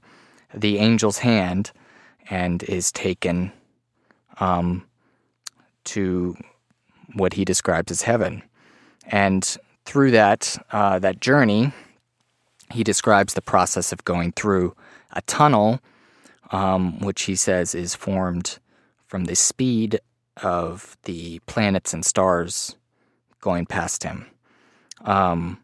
the 0.54 0.80
angel's 0.80 1.20
hand, 1.20 1.72
and 2.32 2.64
is 2.64 2.92
taken 2.92 3.52
um, 4.40 4.86
to 5.86 6.36
what 7.16 7.34
he 7.34 7.46
describes 7.46 7.92
as 7.92 8.04
heaven. 8.04 8.44
And 9.08 9.58
through 9.86 10.12
that 10.12 10.58
uh, 10.72 11.00
that 11.00 11.20
journey, 11.20 11.72
he 12.72 12.84
describes 12.84 13.34
the 13.34 13.42
process 13.42 13.92
of 13.92 14.06
going 14.06 14.32
through 14.32 14.76
a 15.14 15.22
tunnel, 15.24 15.80
um, 16.52 17.00
which 17.00 17.24
he 17.24 17.36
says 17.36 17.76
is 17.76 17.96
formed 17.96 18.60
from 19.08 19.26
the 19.26 19.36
speed 19.36 20.00
of 20.42 20.98
the 21.04 21.40
planets 21.46 21.94
and 21.94 22.06
stars 22.06 22.76
going 23.42 23.66
past 23.66 24.04
him. 24.04 24.26
Um, 25.04 25.60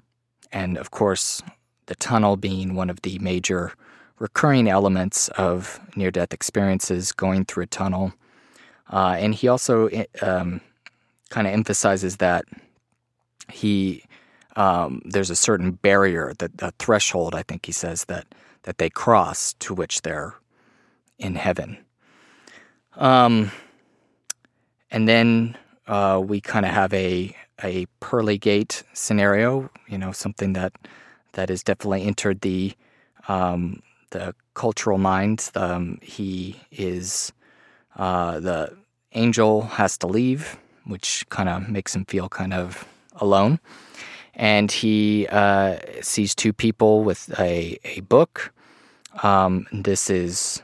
and 0.51 0.77
of 0.77 0.91
course, 0.91 1.41
the 1.85 1.95
tunnel 1.95 2.35
being 2.35 2.75
one 2.75 2.89
of 2.89 3.01
the 3.01 3.19
major 3.19 3.73
recurring 4.19 4.67
elements 4.67 5.29
of 5.29 5.79
near 5.95 6.11
death 6.11 6.33
experiences, 6.33 7.11
going 7.11 7.45
through 7.45 7.63
a 7.63 7.67
tunnel. 7.67 8.13
Uh, 8.89 9.15
and 9.19 9.35
he 9.35 9.47
also 9.47 9.89
um, 10.21 10.61
kind 11.29 11.47
of 11.47 11.53
emphasizes 11.53 12.17
that 12.17 12.45
he 13.49 14.03
um, 14.55 15.01
there's 15.05 15.29
a 15.29 15.35
certain 15.35 15.71
barrier 15.71 16.33
that 16.39 16.51
a 16.61 16.71
threshold 16.79 17.35
I 17.35 17.43
think 17.43 17.65
he 17.65 17.71
says 17.71 18.05
that 18.05 18.25
that 18.63 18.77
they 18.79 18.89
cross 18.89 19.53
to 19.59 19.73
which 19.73 20.01
they're 20.01 20.35
in 21.19 21.35
heaven. 21.35 21.77
Um, 22.95 23.51
and 24.91 25.07
then 25.07 25.57
uh, 25.87 26.21
we 26.23 26.41
kind 26.41 26.65
of 26.65 26.71
have 26.73 26.93
a 26.93 27.35
a 27.63 27.85
pearly 27.99 28.37
gate 28.37 28.83
scenario, 28.93 29.69
you 29.87 29.97
know, 29.97 30.11
something 30.11 30.53
that 30.53 30.73
that 31.33 31.49
has 31.49 31.63
definitely 31.63 32.03
entered 32.03 32.41
the 32.41 32.73
um, 33.27 33.81
the 34.11 34.33
cultural 34.53 34.97
mind. 34.97 35.51
Um, 35.55 35.99
he 36.01 36.59
is 36.71 37.31
uh, 37.97 38.39
the 38.39 38.77
angel 39.11 39.63
has 39.63 39.97
to 39.97 40.07
leave, 40.07 40.57
which 40.85 41.25
kind 41.29 41.49
of 41.49 41.67
makes 41.69 41.95
him 41.95 42.05
feel 42.05 42.29
kind 42.29 42.53
of 42.53 42.87
alone, 43.15 43.59
and 44.33 44.71
he 44.71 45.27
uh, 45.31 45.77
sees 46.01 46.35
two 46.35 46.53
people 46.53 47.03
with 47.03 47.37
a 47.39 47.77
a 47.83 48.01
book. 48.01 48.53
Um, 49.23 49.65
this 49.71 50.09
is, 50.09 50.61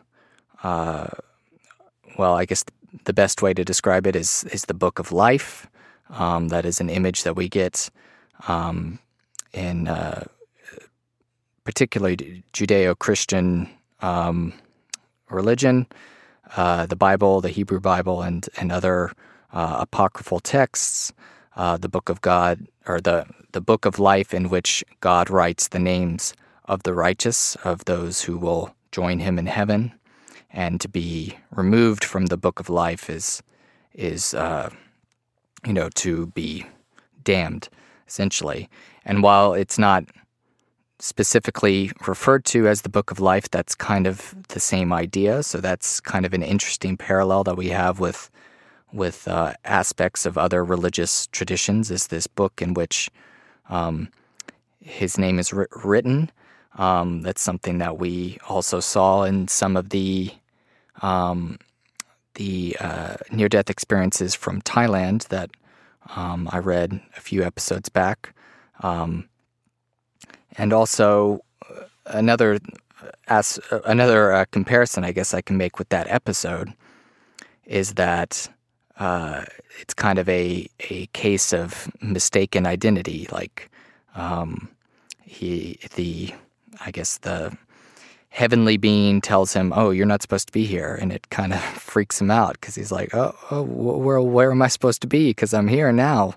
uh, 0.63 1.07
well, 2.17 2.35
I 2.35 2.45
guess 2.45 2.63
the 3.05 3.13
best 3.13 3.41
way 3.41 3.53
to 3.53 3.63
describe 3.63 4.07
it 4.07 4.15
is 4.15 4.43
is 4.51 4.65
the 4.65 4.73
book 4.73 4.99
of 4.99 5.11
life. 5.11 5.67
Um, 6.09 6.49
that 6.49 6.65
is 6.65 6.79
an 6.79 6.89
image 6.89 7.23
that 7.23 7.35
we 7.35 7.49
get 7.49 7.89
um, 8.47 8.99
in 9.53 9.87
uh, 9.87 10.25
particularly 11.63 12.43
Judeo-Christian 12.53 13.69
um, 14.01 14.53
religion, 15.29 15.87
uh, 16.55 16.85
the 16.85 16.95
Bible, 16.95 17.41
the 17.41 17.49
Hebrew 17.49 17.79
Bible, 17.79 18.21
and 18.21 18.47
and 18.57 18.71
other 18.71 19.11
uh, 19.51 19.77
apocryphal 19.81 20.39
texts, 20.39 21.13
uh, 21.55 21.77
the 21.77 21.89
Book 21.89 22.09
of 22.09 22.21
God 22.21 22.67
or 22.87 23.01
the 23.01 23.25
the 23.51 23.61
Book 23.61 23.85
of 23.85 23.99
Life, 23.99 24.33
in 24.33 24.49
which 24.49 24.83
God 24.99 25.29
writes 25.29 25.67
the 25.67 25.79
names 25.79 26.33
of 26.65 26.83
the 26.83 26.93
righteous, 26.93 27.55
of 27.63 27.85
those 27.85 28.23
who 28.23 28.37
will 28.37 28.75
join 28.91 29.19
Him 29.19 29.37
in 29.39 29.47
heaven, 29.47 29.93
and 30.51 30.79
to 30.81 30.89
be 30.89 31.37
removed 31.51 32.03
from 32.03 32.27
the 32.27 32.37
Book 32.37 32.59
of 32.59 32.69
Life 32.69 33.09
is 33.09 33.43
is 33.93 34.33
uh, 34.33 34.69
you 35.65 35.73
know 35.73 35.89
to 35.89 36.27
be 36.27 36.65
damned 37.23 37.69
essentially. 38.07 38.69
And 39.05 39.23
while 39.23 39.53
it's 39.53 39.77
not 39.79 40.05
specifically 41.03 41.91
referred 42.07 42.45
to 42.45 42.65
as 42.65 42.83
the 42.83 42.89
Book 42.89 43.11
of 43.11 43.19
Life, 43.19 43.51
that's 43.51 43.75
kind 43.75 44.07
of 44.07 44.33
the 44.47 44.59
same 44.59 44.93
idea. 44.93 45.43
So 45.43 45.59
that's 45.59 45.99
kind 45.99 46.25
of 46.25 46.33
an 46.33 46.41
interesting 46.41 46.95
parallel 46.95 47.43
that 47.43 47.57
we 47.57 47.67
have 47.69 47.99
with 47.99 48.31
with 48.93 49.27
uh, 49.27 49.53
aspects 49.65 50.25
of 50.25 50.37
other 50.37 50.63
religious 50.63 51.27
traditions. 51.27 51.91
Is 51.91 52.07
this 52.07 52.25
book 52.25 52.61
in 52.61 52.73
which 52.73 53.09
um, 53.69 54.07
his 54.79 55.17
name 55.17 55.39
is 55.39 55.51
ri- 55.51 55.65
written? 55.83 56.31
Um, 56.77 57.21
that's 57.21 57.41
something 57.41 57.79
that 57.79 57.97
we 57.97 58.37
also 58.47 58.79
saw 58.79 59.23
in 59.23 59.49
some 59.49 59.75
of 59.75 59.89
the 59.89 60.31
um, 61.01 61.59
the 62.35 62.77
uh, 62.79 63.15
near 63.29 63.49
death 63.49 63.69
experiences 63.69 64.35
from 64.35 64.61
Thailand 64.61 65.27
that 65.27 65.49
um, 66.15 66.47
I 66.49 66.59
read 66.59 67.01
a 67.17 67.19
few 67.19 67.43
episodes 67.43 67.89
back. 67.89 68.33
Um, 68.79 69.27
and 70.57 70.73
also 70.73 71.43
uh, 71.69 71.83
another 72.05 72.59
as 73.27 73.59
another 73.85 74.33
uh, 74.33 74.45
comparison 74.51 75.03
I 75.03 75.11
guess 75.11 75.33
I 75.33 75.41
can 75.41 75.57
make 75.57 75.79
with 75.79 75.89
that 75.89 76.07
episode 76.07 76.73
is 77.65 77.93
that 77.93 78.49
uh, 78.99 79.43
it's 79.79 79.93
kind 79.93 80.19
of 80.19 80.29
a 80.29 80.67
a 80.89 81.07
case 81.07 81.53
of 81.53 81.91
mistaken 82.01 82.65
identity. 82.65 83.27
Like 83.31 83.69
um, 84.15 84.69
he 85.21 85.79
the 85.95 86.33
I 86.85 86.91
guess 86.91 87.17
the 87.19 87.57
heavenly 88.29 88.77
being 88.77 89.21
tells 89.21 89.53
him, 89.53 89.73
"Oh, 89.75 89.89
you're 89.89 90.05
not 90.05 90.21
supposed 90.21 90.47
to 90.47 90.53
be 90.53 90.65
here," 90.65 90.97
and 91.01 91.11
it 91.11 91.29
kind 91.29 91.53
of 91.53 91.59
freaks 91.91 92.21
him 92.21 92.31
out 92.31 92.53
because 92.53 92.75
he's 92.75 92.91
like, 92.91 93.13
"Oh, 93.15 93.35
oh 93.51 93.63
where 93.63 94.21
where 94.21 94.51
am 94.51 94.61
I 94.61 94.67
supposed 94.67 95.01
to 95.01 95.07
be? 95.07 95.29
Because 95.29 95.53
I'm 95.53 95.67
here 95.67 95.91
now." 95.91 96.35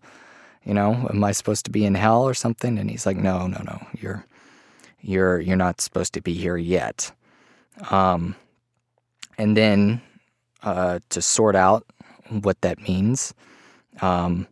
You 0.66 0.74
know, 0.74 1.08
am 1.10 1.22
I 1.22 1.32
supposed 1.32 1.64
to 1.66 1.70
be 1.70 1.84
in 1.84 1.94
hell 1.94 2.24
or 2.24 2.34
something? 2.34 2.78
And 2.78 2.90
he's 2.90 3.06
like, 3.06 3.16
"No, 3.16 3.46
no, 3.46 3.62
no. 3.64 3.86
You're 3.98 4.26
you're 5.00 5.40
you're 5.40 5.56
not 5.56 5.80
supposed 5.80 6.12
to 6.14 6.20
be 6.20 6.34
here 6.34 6.56
yet." 6.56 7.12
Um, 7.90 8.34
and 9.38 9.56
then 9.56 10.00
uh, 10.62 10.98
to 11.10 11.22
sort 11.22 11.54
out 11.54 11.86
what 12.28 12.60
that 12.62 12.80
means, 12.80 13.32
um, 14.00 14.48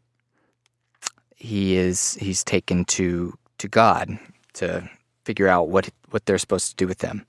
he 1.34 1.76
is 1.76 2.14
he's 2.14 2.44
taken 2.44 2.84
to 2.86 3.36
to 3.58 3.68
God 3.68 4.18
to 4.54 4.88
figure 5.24 5.48
out 5.48 5.68
what 5.68 5.90
what 6.10 6.26
they're 6.26 6.38
supposed 6.38 6.70
to 6.70 6.76
do 6.76 6.86
with 6.86 6.98
them. 6.98 7.26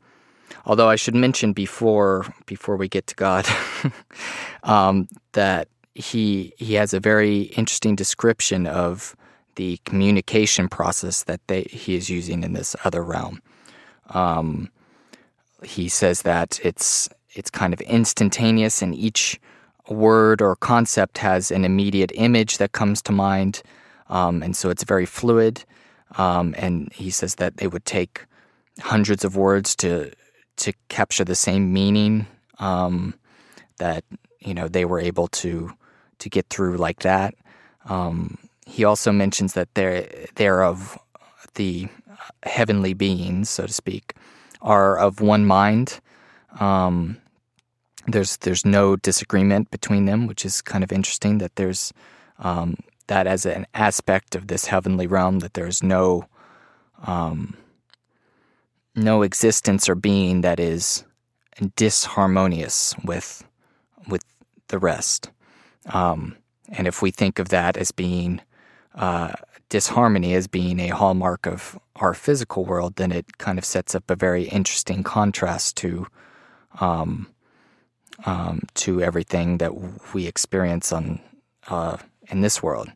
Although 0.65 0.89
I 0.89 0.95
should 0.95 1.15
mention 1.15 1.53
before 1.53 2.31
before 2.45 2.77
we 2.77 2.88
get 2.88 3.07
to 3.07 3.15
God 3.15 3.47
um, 4.63 5.07
that 5.33 5.69
he 5.96 6.54
he 6.58 6.74
has 6.74 6.93
a 6.93 7.00
very 7.00 7.43
interesting 7.58 7.96
description 7.96 8.68
of 8.68 9.16
the 9.56 9.80
communication 9.86 10.68
process 10.68 11.24
that 11.24 11.39
they, 11.48 11.62
he 11.64 11.96
is 11.96 12.10
using 12.10 12.43
in 12.43 12.52
this 12.52 12.76
other 12.84 13.02
realm. 13.02 13.41
Um, 14.10 14.70
he 15.64 15.88
says 15.88 16.24
that 16.24 16.60
it's 16.64 17.10
it's 17.32 17.50
kind 17.50 17.74
of 17.74 17.82
instantaneous, 17.82 18.82
and 18.82 18.93
each 18.93 19.39
word 19.89 20.41
or 20.41 20.56
concept 20.58 21.18
has 21.20 21.50
an 21.50 21.64
immediate 21.64 22.12
image 22.16 22.58
that 22.58 22.74
comes 22.74 23.02
to 23.04 23.12
mind, 23.14 23.64
um, 24.10 24.43
and 24.43 24.56
so 24.56 24.70
it's 24.70 24.84
very 24.84 25.06
fluid. 25.06 25.64
Um, 26.18 26.54
and 26.58 26.91
he 26.93 27.10
says 27.10 27.36
that 27.36 27.58
they 27.58 27.68
would 27.68 27.86
take 27.86 28.26
hundreds 28.80 29.24
of 29.24 29.38
words 29.38 29.76
to 29.78 30.12
to 30.58 30.74
capture 30.89 31.24
the 31.24 31.36
same 31.36 31.72
meaning 31.72 32.28
um, 32.60 33.14
that 33.78 34.04
you 34.39 34.54
know 34.54 34.68
they 34.68 34.84
were 34.84 35.00
able 35.00 35.28
to 35.30 35.72
to 36.26 36.30
get 36.30 36.49
through 36.49 36.76
like 36.78 37.01
that. 37.01 37.36
Um, 37.86 38.39
he 38.65 38.84
also 38.84 39.11
mentions 39.11 39.53
that 39.53 39.69
they're 39.76 40.09
they're 40.36 40.63
of 40.63 40.97
the 41.53 41.88
heavenly 42.43 42.95
beings, 42.95 43.47
so 43.47 43.67
to 43.67 43.71
speak, 43.71 44.15
are 44.61 44.97
of 44.97 45.21
one 45.21 45.45
mind. 45.45 45.99
Um, 46.59 47.17
there's 48.07 48.38
there's 48.38 48.65
no 48.65 48.95
disagreement 48.95 49.69
between 49.69 50.05
them, 50.05 50.26
which 50.26 50.45
is 50.45 50.63
kind 50.63 50.84
of 50.84 50.91
interesting. 50.91 51.38
That 51.38 51.57
there's 51.57 51.93
um, 52.39 52.78
that 53.05 53.28
as 53.28 53.45
an 53.45 53.67
aspect 53.76 54.36
of 54.36 54.47
this 54.47 54.65
heavenly 54.65 55.05
realm 55.05 55.39
that 55.39 55.53
there's 55.53 55.84
no 55.84 56.26
um, 57.05 57.55
no 58.95 59.21
existence 59.21 59.88
or 59.88 59.95
being 59.95 60.41
that 60.41 60.59
is 60.59 61.05
disharmonious 61.78 62.95
with 63.05 63.43
with 64.07 64.23
the 64.69 64.80
rest. 64.80 65.30
Um, 65.88 66.38
and 66.69 66.88
if 66.88 67.01
we 67.01 67.11
think 67.11 67.39
of 67.39 67.49
that 67.49 67.77
as 67.77 67.91
being 67.91 68.41
uh, 68.95 69.33
disharmony 69.69 70.33
as 70.33 70.47
being 70.47 70.79
a 70.79 70.89
hallmark 70.89 71.45
of 71.45 71.77
our 71.97 72.13
physical 72.13 72.65
world, 72.65 72.95
then 72.95 73.11
it 73.11 73.38
kind 73.38 73.57
of 73.57 73.65
sets 73.65 73.95
up 73.95 74.09
a 74.09 74.15
very 74.15 74.43
interesting 74.43 75.03
contrast 75.03 75.77
to 75.77 76.07
um, 76.79 77.27
um, 78.25 78.61
to 78.75 79.01
everything 79.01 79.57
that 79.57 79.73
we 80.13 80.27
experience 80.27 80.91
on 80.91 81.19
uh, 81.67 81.97
in 82.29 82.41
this 82.41 82.63
world. 82.63 82.91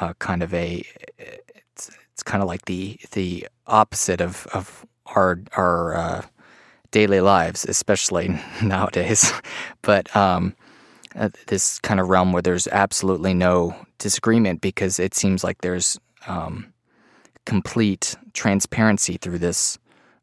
Uh, 0.00 0.12
kind 0.18 0.42
of 0.42 0.54
a 0.54 0.84
it's, 1.18 1.90
it's 2.12 2.22
kind 2.22 2.42
of 2.42 2.48
like 2.48 2.64
the 2.66 2.98
the 3.12 3.48
opposite 3.66 4.20
of 4.20 4.46
of 4.52 4.86
our 5.06 5.40
our 5.56 5.94
uh, 5.94 6.22
daily 6.90 7.20
lives, 7.20 7.64
especially 7.64 8.28
nowadays. 8.62 9.32
but 9.82 10.14
um, 10.16 10.54
uh, 11.14 11.30
this 11.46 11.78
kind 11.80 12.00
of 12.00 12.08
realm 12.08 12.32
where 12.32 12.42
there's 12.42 12.68
absolutely 12.68 13.34
no 13.34 13.74
disagreement 13.98 14.60
because 14.60 14.98
it 14.98 15.14
seems 15.14 15.42
like 15.42 15.60
there's 15.60 15.98
um, 16.26 16.72
complete 17.46 18.16
transparency 18.32 19.16
through 19.16 19.38
this 19.38 19.78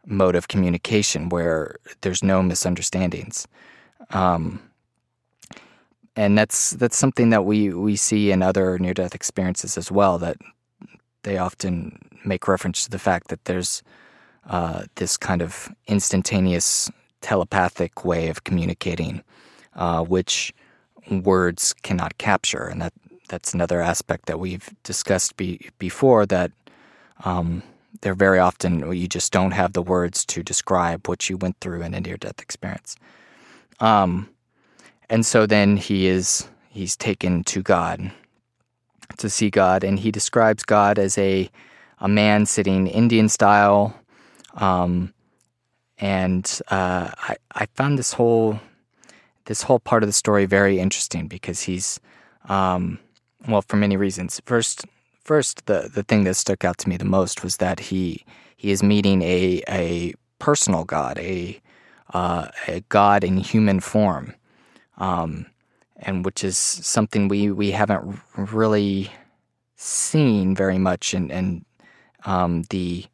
mode 0.06 0.36
of 0.36 0.48
communication 0.48 1.30
where 1.30 1.78
there's 2.02 2.24
no 2.24 2.44
misunderstandings. 2.44 3.48
Um, 4.12 4.62
and 6.16 6.38
that's 6.38 6.72
that's 6.72 6.98
something 6.98 7.32
that 7.32 7.44
we 7.44 7.74
we 7.74 7.96
see 7.96 8.32
in 8.32 8.42
other 8.42 8.80
near 8.80 8.94
death 8.94 9.16
experiences 9.16 9.78
as 9.78 9.92
well. 9.92 10.18
That 10.18 10.38
they 11.24 11.38
often 11.38 12.00
make 12.24 12.48
reference 12.48 12.86
to 12.86 12.90
the 12.90 13.00
fact 13.00 13.28
that 13.30 13.44
there's 13.46 13.84
uh, 14.48 14.84
this 14.96 15.18
kind 15.18 15.42
of 15.42 15.70
instantaneous 15.88 16.90
telepathic 17.22 18.06
way 18.06 18.30
of 18.30 18.44
communicating, 18.44 19.24
uh, 19.76 20.04
which 20.04 20.54
words 21.10 21.74
cannot 21.84 22.18
capture, 22.18 22.66
and 22.66 22.82
that 22.82 22.94
that's 23.30 23.54
another 23.54 23.82
aspect 23.82 24.28
that 24.28 24.40
we've 24.40 24.70
discussed 24.84 25.36
be, 25.38 25.70
before. 25.80 26.26
That 26.26 26.52
um, 27.24 27.64
they're 28.02 28.16
very 28.16 28.40
often 28.40 28.92
you 28.92 29.08
just 29.08 29.32
don't 29.32 29.52
have 29.52 29.74
the 29.74 29.82
words 29.82 30.26
to 30.26 30.44
describe 30.44 31.08
what 31.08 31.30
you 31.30 31.38
went 31.38 31.60
through 31.60 31.82
in 31.82 31.94
a 31.94 32.02
near 32.02 32.18
death 32.18 32.40
experience. 32.40 32.96
Um, 33.80 34.30
and 35.10 35.26
so 35.26 35.46
then 35.46 35.78
he 35.78 36.08
is 36.08 36.48
he's 36.70 36.96
taken 36.96 37.44
to 37.46 37.62
God 37.62 38.12
to 39.18 39.30
see 39.30 39.50
God, 39.50 39.84
and 39.84 40.00
he 40.00 40.12
describes 40.12 40.64
God 40.64 41.00
as 41.00 41.18
a 41.18 41.50
a 42.00 42.08
man 42.08 42.46
sitting 42.46 42.88
Indian 42.88 43.30
style. 43.30 44.00
Um, 44.56 45.14
and 45.98 46.62
uh, 46.70 47.12
I 47.18 47.36
I 47.52 47.66
found 47.74 47.98
this 47.98 48.14
whole 48.14 48.60
this 49.46 49.64
whole 49.64 49.80
part 49.80 50.04
of 50.04 50.08
the 50.10 50.14
story 50.14 50.46
very 50.46 50.80
interesting 50.80 51.28
because 51.28 51.62
he's 51.62 52.00
um, 52.50 53.00
well 53.48 53.62
for 53.62 53.78
many 53.78 53.98
reasons. 53.98 54.42
First, 54.46 54.86
first 55.24 55.66
the 55.66 55.90
the 55.94 56.04
thing 56.04 56.24
that 56.26 56.36
stuck 56.36 56.66
out 56.66 56.78
to 56.80 56.90
me 56.90 56.98
the 56.98 57.06
most 57.06 57.44
was 57.44 57.58
that 57.58 57.80
he 57.80 58.26
he 58.58 58.72
is 58.72 58.84
meeting 58.84 59.22
a 59.22 59.64
a 59.70 60.14
personal 60.40 60.84
God, 60.84 61.18
a 61.20 61.62
uh, 62.14 62.48
a 62.68 62.82
God 62.90 63.24
in 63.24 63.38
human 63.38 63.80
form 63.80 64.34
um, 64.98 65.46
and 65.98 66.26
which 66.26 66.44
is 66.44 66.58
something 66.58 67.28
we, 67.28 67.52
we 67.52 67.72
haven't 67.72 68.20
really 68.38 69.12
seen 69.76 70.56
very 70.56 70.78
much 70.78 71.14
in, 71.14 71.32
in 71.32 71.66
um, 72.26 72.64
the 72.70 73.06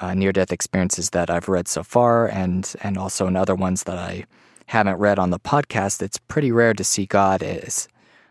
uh, 0.00 0.14
near 0.14 0.32
death 0.32 0.52
experiences 0.52 1.10
that 1.10 1.30
I've 1.30 1.48
read 1.48 1.68
so 1.68 1.82
far, 1.82 2.26
and 2.26 2.72
and 2.82 2.96
also 2.96 3.26
in 3.26 3.36
other 3.36 3.54
ones 3.54 3.84
that 3.84 3.98
I 3.98 4.24
haven't 4.70 4.98
read 4.98 5.18
on 5.18 5.30
the 5.30 5.40
podcast. 5.40 6.00
It's 6.00 6.16
pretty 6.16 6.52
rare 6.52 6.74
to 6.74 6.84
see 6.84 7.04
God 7.04 7.42
as 7.42 7.88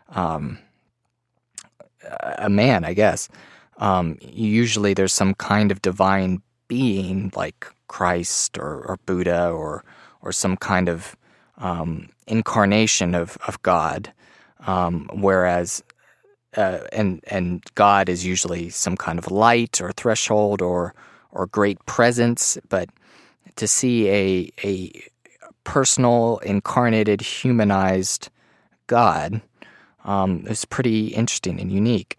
um, 0.08 0.58
a 2.38 2.48
man, 2.48 2.82
I 2.82 2.94
guess. 2.94 3.28
Um, 3.76 4.16
usually, 4.22 4.94
there's 4.94 5.12
some 5.12 5.34
kind 5.34 5.70
of 5.70 5.82
divine 5.82 6.40
being 6.66 7.30
like 7.36 7.66
Christ 7.88 8.56
or, 8.56 8.82
or 8.86 8.98
Buddha 9.04 9.50
or 9.50 9.84
or 10.22 10.32
some 10.32 10.56
kind 10.56 10.88
of 10.88 11.14
um, 11.58 12.08
incarnation 12.26 13.14
of 13.14 13.36
of 13.46 13.60
God, 13.62 14.10
um, 14.66 15.10
whereas 15.12 15.84
uh, 16.56 16.80
and 16.90 17.22
and 17.26 17.62
God 17.74 18.08
is 18.08 18.24
usually 18.24 18.70
some 18.70 18.96
kind 18.96 19.18
of 19.18 19.30
light 19.30 19.78
or 19.82 19.92
threshold 19.92 20.62
or 20.62 20.94
or 21.32 21.46
great 21.48 21.84
presence, 21.84 22.56
but 22.70 22.88
to 23.56 23.68
see 23.68 24.08
a 24.08 24.50
a 24.64 25.04
personal, 25.64 26.38
incarnated, 26.38 27.20
humanized 27.20 28.28
God 28.86 29.40
um, 30.04 30.44
is 30.48 30.64
pretty 30.64 31.08
interesting 31.08 31.60
and 31.60 31.70
unique. 31.70 32.18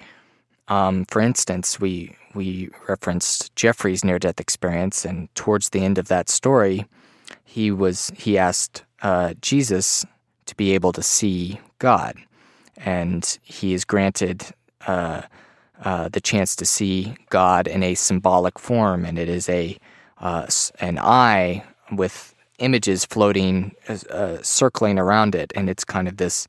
Um, 0.67 1.05
for 1.05 1.21
instance, 1.21 1.79
we 1.79 2.15
we 2.33 2.69
referenced 2.87 3.53
Jeffrey's 3.57 4.05
near 4.05 4.17
death 4.19 4.39
experience, 4.39 5.03
and 5.03 5.33
towards 5.35 5.69
the 5.69 5.83
end 5.83 5.97
of 5.97 6.07
that 6.07 6.29
story, 6.29 6.85
he 7.43 7.71
was 7.71 8.11
he 8.15 8.37
asked 8.37 8.83
uh, 9.01 9.33
Jesus 9.41 10.05
to 10.45 10.55
be 10.55 10.73
able 10.73 10.93
to 10.93 11.03
see 11.03 11.59
God, 11.79 12.15
and 12.77 13.37
he 13.43 13.73
is 13.73 13.83
granted 13.83 14.45
uh, 14.87 15.23
uh, 15.83 16.09
the 16.09 16.21
chance 16.21 16.55
to 16.55 16.65
see 16.65 17.15
God 17.29 17.67
in 17.67 17.83
a 17.83 17.95
symbolic 17.95 18.57
form, 18.57 19.03
and 19.03 19.19
it 19.19 19.27
is 19.27 19.49
a 19.49 19.77
uh, 20.19 20.47
an 20.79 20.99
eye 20.99 21.63
with 21.91 22.30
images 22.61 23.05
floating, 23.05 23.75
uh, 23.89 24.37
circling 24.41 24.97
around 24.99 25.35
it, 25.35 25.51
and 25.55 25.69
it's 25.69 25.83
kind 25.83 26.07
of 26.07 26.17
this. 26.17 26.47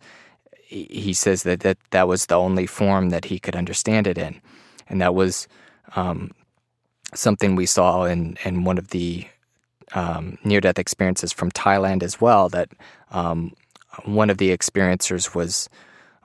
He 0.66 1.12
says 1.12 1.42
that, 1.42 1.60
that 1.60 1.78
that 1.90 2.08
was 2.08 2.26
the 2.26 2.36
only 2.36 2.66
form 2.66 3.10
that 3.10 3.24
he 3.26 3.38
could 3.38 3.56
understand 3.56 4.06
it 4.06 4.18
in, 4.18 4.40
and 4.88 5.00
that 5.00 5.14
was 5.14 5.48
um, 5.96 6.30
something 7.14 7.56
we 7.56 7.66
saw 7.66 8.04
in 8.04 8.38
in 8.44 8.64
one 8.64 8.78
of 8.78 8.88
the 8.88 9.26
um, 9.94 10.38
near 10.44 10.60
death 10.60 10.78
experiences 10.78 11.32
from 11.32 11.50
Thailand 11.50 12.02
as 12.02 12.20
well. 12.20 12.48
That 12.48 12.70
um, 13.10 13.52
one 14.04 14.30
of 14.30 14.38
the 14.38 14.56
experiencers 14.56 15.34
was 15.34 15.68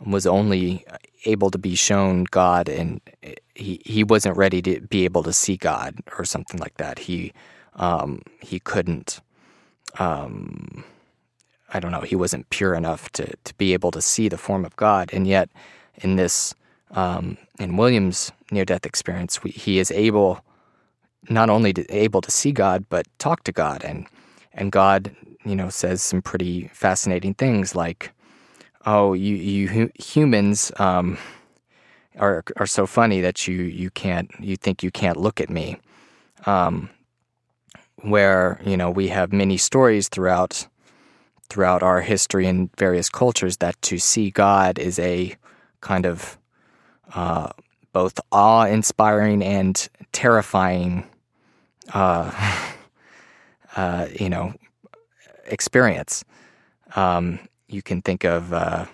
was 0.06 0.28
only 0.28 0.86
able 1.26 1.52
to 1.52 1.58
be 1.58 1.76
shown 1.76 2.26
God, 2.26 2.70
and 2.70 3.02
he 3.56 3.82
he 3.86 4.04
wasn't 4.04 4.38
ready 4.38 4.62
to 4.62 4.82
be 4.82 5.06
able 5.06 5.24
to 5.24 5.34
see 5.34 5.58
God 5.58 5.96
or 6.18 6.26
something 6.26 6.60
like 6.60 6.78
that. 6.78 7.00
He 7.00 7.34
um, 7.76 8.22
he 8.42 8.60
couldn't. 8.60 9.20
Um, 10.00 10.84
I 11.74 11.80
don't 11.80 11.92
know. 11.92 12.02
He 12.02 12.16
wasn't 12.16 12.50
pure 12.50 12.74
enough 12.76 13.10
to 13.12 13.26
to 13.44 13.54
be 13.56 13.74
able 13.74 13.92
to 13.92 14.02
see 14.02 14.30
the 14.30 14.38
form 14.38 14.66
of 14.66 14.76
God, 14.76 15.10
and 15.14 15.28
yet 15.28 15.50
in 15.96 16.16
this 16.16 16.56
um, 16.92 17.38
in 17.60 17.78
William's 17.78 18.32
near 18.52 18.64
death 18.66 18.86
experience, 18.86 19.44
we, 19.44 19.52
he 19.52 19.80
is 19.80 19.92
able 19.92 20.40
not 21.30 21.50
only 21.50 21.74
to, 21.74 21.86
able 21.94 22.22
to 22.22 22.32
see 22.32 22.52
God 22.52 22.86
but 22.90 23.06
talk 23.20 23.44
to 23.44 23.52
God, 23.52 23.84
and 23.84 24.08
and 24.54 24.72
God, 24.72 25.16
you 25.46 25.56
know, 25.56 25.70
says 25.70 26.02
some 26.02 26.22
pretty 26.22 26.70
fascinating 26.70 27.34
things 27.34 27.76
like, 27.76 28.12
"Oh, 28.86 29.14
you 29.14 29.36
you 29.36 29.92
humans." 30.00 30.72
Um, 30.80 31.18
are 32.20 32.44
are 32.58 32.66
so 32.66 32.86
funny 32.86 33.22
that 33.22 33.48
you 33.48 33.64
you 33.64 33.90
can't 33.90 34.32
you 34.40 34.56
think 34.56 34.84
you 34.84 34.92
can't 34.92 35.18
look 35.18 35.40
at 35.42 35.50
me. 35.50 35.78
Um, 36.46 36.90
where 38.02 38.60
you 38.66 38.78
know 38.78 38.90
we 38.90 39.08
have 39.08 39.34
many 39.34 39.58
stories 39.58 40.08
throughout 40.10 40.68
throughout 41.50 41.82
our 41.82 42.02
history 42.02 42.46
and 42.46 42.70
various 42.78 43.10
cultures 43.10 43.58
that 43.58 43.82
to 43.82 43.98
see 43.98 44.32
God 44.32 44.78
is 44.78 45.00
a 45.00 45.36
kind 45.82 46.06
of 46.06 46.38
uh, 47.14 47.50
both 47.94 48.20
awe-inspiring 48.32 49.42
and 49.42 49.88
terrifying, 50.12 51.08
uh, 51.94 52.32
uh, 53.76 54.08
you 54.20 54.30
know, 54.30 54.54
experience. 55.46 56.26
Um, 56.96 57.40
you 57.70 57.82
can 57.82 58.02
think 58.02 58.24
of 58.24 58.54
uh, 58.54 58.86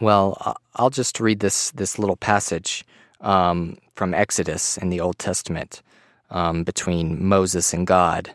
well, 0.00 0.56
I'll 0.76 0.90
just 0.90 1.20
read 1.20 1.40
this 1.40 1.70
this 1.72 1.98
little 1.98 2.16
passage 2.16 2.84
um, 3.20 3.76
from 3.94 4.14
Exodus 4.14 4.78
in 4.78 4.88
the 4.88 5.00
Old 5.00 5.18
Testament 5.18 5.82
um, 6.30 6.64
between 6.64 7.24
Moses 7.24 7.72
and 7.72 7.86
God, 7.86 8.34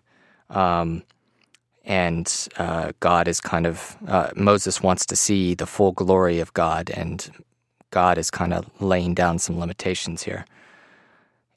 um, 0.49 1.03
and 1.83 2.47
uh, 2.57 2.91
God 2.99 3.27
is 3.27 3.39
kind 3.39 3.65
of 3.65 3.97
uh, 4.07 4.31
Moses 4.35 4.81
wants 4.81 5.05
to 5.07 5.15
see 5.15 5.53
the 5.53 5.65
full 5.65 5.91
glory 5.91 6.39
of 6.39 6.53
God, 6.53 6.89
and 6.89 7.29
God 7.91 8.17
is 8.17 8.31
kind 8.31 8.53
of 8.53 8.69
laying 8.81 9.13
down 9.13 9.39
some 9.39 9.59
limitations 9.59 10.23
here. 10.23 10.45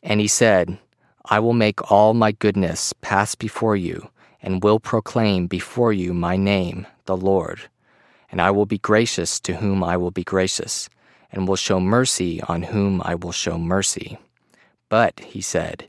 And 0.03 0.21
he 0.21 0.29
said, 0.29 0.79
"I 1.25 1.41
will 1.41 1.55
make 1.55 1.91
all 1.91 2.15
my 2.15 2.33
goodness 2.33 2.93
pass 3.01 3.35
before 3.35 3.77
you, 3.77 4.11
and 4.43 4.63
will 4.63 4.81
proclaim 4.81 5.47
before 5.47 5.93
you 5.93 6.15
my 6.15 6.37
name, 6.37 6.87
the 7.07 7.17
Lord." 7.17 7.69
and 8.31 8.41
I 8.41 8.51
will 8.51 8.67
be 8.67 8.79
gracious 8.79 9.41
to 9.41 9.57
whom 9.57 9.83
I 9.83 9.97
will 9.97 10.11
be 10.11 10.25
gracious, 10.25 10.89
and 11.33 11.49
will 11.49 11.57
show 11.57 11.81
mercy 11.81 12.43
on 12.43 12.63
whom 12.63 13.03
I 13.05 13.15
will 13.15 13.33
show 13.33 13.59
mercy. 13.59 14.19
But, 14.89 15.21
he 15.21 15.41
said, 15.41 15.89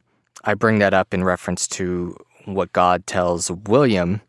I 0.43 0.53
bring 0.53 0.79
that 0.79 0.93
up 0.93 1.13
in 1.13 1.23
reference 1.23 1.67
to 1.69 2.15
what 2.45 2.73
God 2.73 3.05
tells 3.05 3.51
William 3.51 4.21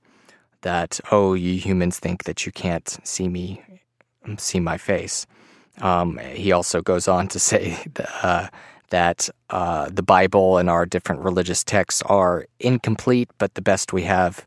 that, 0.63 1.01
oh, 1.11 1.35
you 1.35 1.59
humans 1.59 1.99
think 1.99 2.25
that 2.25 2.47
you 2.47 2.53
can't 2.53 2.99
see 3.03 3.29
me, 3.29 3.63
see 4.37 4.61
my 4.61 4.79
face. 4.79 5.27
Um, 5.81 6.19
he 6.19 6.53
also 6.53 6.83
goes 6.83 7.09
on 7.09 7.29
to 7.29 7.39
say 7.51 7.79
uh, 8.23 8.49
that 8.91 9.29
uh, 9.51 9.89
the 9.91 10.03
Bible 10.03 10.59
and 10.59 10.69
our 10.69 10.87
different 10.87 11.23
religious 11.23 11.65
texts 11.65 12.03
are 12.03 12.47
incomplete, 12.61 13.31
but 13.39 13.55
the 13.55 13.63
best 13.63 13.93
we 13.93 14.03
have 14.03 14.47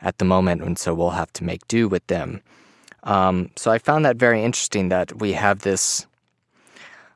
at 0.00 0.18
the 0.18 0.24
moment, 0.24 0.62
and 0.62 0.78
so 0.78 0.94
we'll 0.94 1.10
have 1.10 1.32
to 1.32 1.44
make 1.44 1.66
do 1.68 1.88
with 1.88 2.06
them. 2.06 2.42
Um, 3.02 3.50
so 3.56 3.70
I 3.70 3.78
found 3.78 4.04
that 4.04 4.16
very 4.16 4.42
interesting 4.42 4.90
that 4.90 5.20
we 5.20 5.32
have 5.32 5.60
this, 5.60 6.06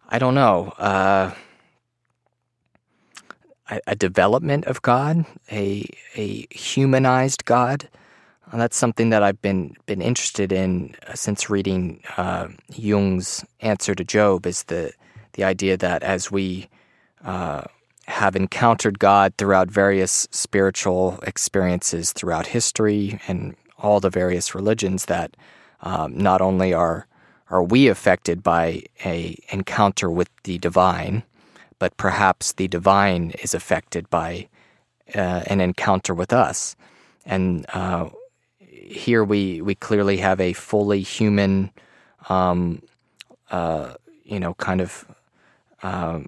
I 0.09 0.19
don't 0.19 0.35
know, 0.35 0.73
uh, 0.79 1.33
a, 3.87 3.97
development 3.97 4.65
of 4.67 4.83
God, 4.83 5.25
a, 5.51 5.89
a 6.17 6.47
humanized 6.51 7.45
God. 7.45 7.89
And 8.51 8.61
that's 8.61 8.77
something 8.77 9.11
that 9.11 9.23
I've 9.23 9.41
been 9.41 9.77
been 9.87 10.03
interested 10.03 10.51
in 10.51 10.97
uh, 11.07 11.15
since 11.15 11.49
reading 11.49 12.03
uh, 12.17 12.49
Jung's 12.71 13.45
Answer 13.61 13.95
to 13.95 14.05
Job. 14.05 14.45
Is 14.45 14.65
the 14.65 14.93
the 15.35 15.45
idea 15.45 15.77
that 15.77 16.03
as 16.03 16.33
we 16.33 16.69
uh, 17.25 17.63
have 18.07 18.35
encountered 18.35 18.99
God 18.99 19.35
throughout 19.39 19.71
various 19.71 20.27
spiritual 20.33 21.21
experiences 21.25 22.13
throughout 22.13 22.49
history 22.49 23.21
and 23.29 23.55
all 23.79 24.01
the 24.01 24.11
various 24.11 24.53
religions, 24.53 25.05
that 25.05 25.37
um, 25.83 26.19
not 26.19 26.41
only 26.43 26.75
are 26.75 27.07
are 27.51 27.63
we 27.63 27.89
affected 27.89 28.43
by 28.43 28.83
a 29.05 29.37
encounter 29.51 30.11
with 30.11 30.29
the 30.43 30.59
divine, 30.59 31.23
but 31.81 31.97
perhaps 31.97 32.53
the 32.53 32.69
divine 32.69 33.33
is 33.43 33.55
affected 33.55 34.09
by 34.09 34.49
uh, 35.17 35.43
an 35.47 35.61
encounter 35.61 36.15
with 36.15 36.33
us. 36.33 36.77
And 37.27 37.67
uh, 37.75 38.11
here 38.61 39.25
we 39.25 39.61
we 39.61 39.75
clearly 39.75 40.19
have 40.19 40.41
a 40.41 40.53
fully 40.53 41.03
human, 41.03 41.73
um, 42.29 42.83
uh, 43.51 43.95
you 44.25 44.39
know, 44.39 44.55
kind 44.55 44.81
of 44.81 45.05
um, 45.83 46.27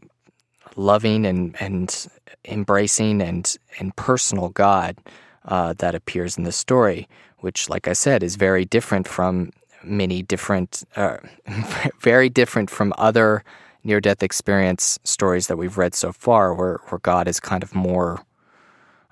loving 0.74 1.24
and 1.24 1.54
and 1.60 2.08
embracing 2.44 3.22
and 3.22 3.56
and 3.78 3.94
personal 3.94 4.48
God 4.48 4.96
uh, 5.44 5.74
that 5.78 5.94
appears 5.94 6.36
in 6.36 6.42
the 6.42 6.52
story 6.52 7.06
which, 7.42 7.68
like 7.68 7.88
I 7.88 7.92
said, 7.92 8.22
is 8.22 8.36
very 8.36 8.64
different 8.64 9.06
from 9.06 9.50
many 9.82 10.22
different, 10.22 10.84
uh, 10.96 11.18
very 12.00 12.28
different 12.28 12.70
from 12.70 12.94
other 12.96 13.44
near 13.84 14.00
death 14.00 14.22
experience 14.22 14.98
stories 15.04 15.46
that 15.46 15.56
we've 15.56 15.78
read 15.78 15.94
so 15.94 16.12
far, 16.12 16.54
where, 16.54 16.80
where 16.88 16.98
God 17.00 17.28
is 17.28 17.40
kind 17.40 17.62
of 17.62 17.74
more, 17.74 18.24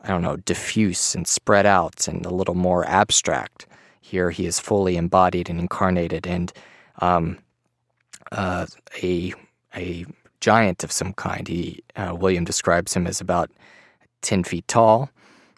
I 0.03 0.09
don't 0.09 0.23
know, 0.23 0.37
diffuse 0.37 1.15
and 1.15 1.27
spread 1.27 1.67
out 1.67 2.07
and 2.09 2.25
a 2.25 2.35
little 2.35 2.55
more 2.55 2.87
abstract. 2.87 3.67
Here 4.01 4.31
he 4.31 4.47
is 4.47 4.61
fully 4.61 4.97
embodied 4.97 5.51
and 5.51 5.61
incarnated 5.61 6.27
and 6.27 6.53
um, 7.01 7.39
uh, 8.33 8.67
a, 9.03 9.35
a 9.75 10.07
giant 10.41 10.85
of 10.85 10.93
some 10.93 11.13
kind. 11.13 11.49
He, 11.49 11.83
uh, 11.97 12.17
William 12.19 12.45
describes 12.45 12.95
him 12.95 13.07
as 13.07 13.21
about 13.21 13.51
10 14.23 14.45
feet 14.45 14.67
tall 14.69 15.11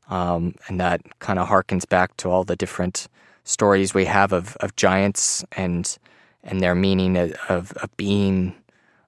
um, 0.09 0.55
and 0.69 0.79
that 0.81 1.01
kind 1.21 1.39
of 1.39 1.49
harkens 1.49 1.89
back 1.89 2.17
to 2.19 2.31
all 2.31 2.45
the 2.45 2.57
different 2.57 3.09
stories 3.45 3.95
we 3.95 4.05
have 4.05 4.33
of, 4.33 4.57
of 4.61 4.77
giants 4.77 5.45
and 5.53 5.99
and 6.45 6.61
their 6.61 6.75
meaning 6.75 7.17
of, 7.17 7.73
of, 7.73 7.97
being 7.97 8.53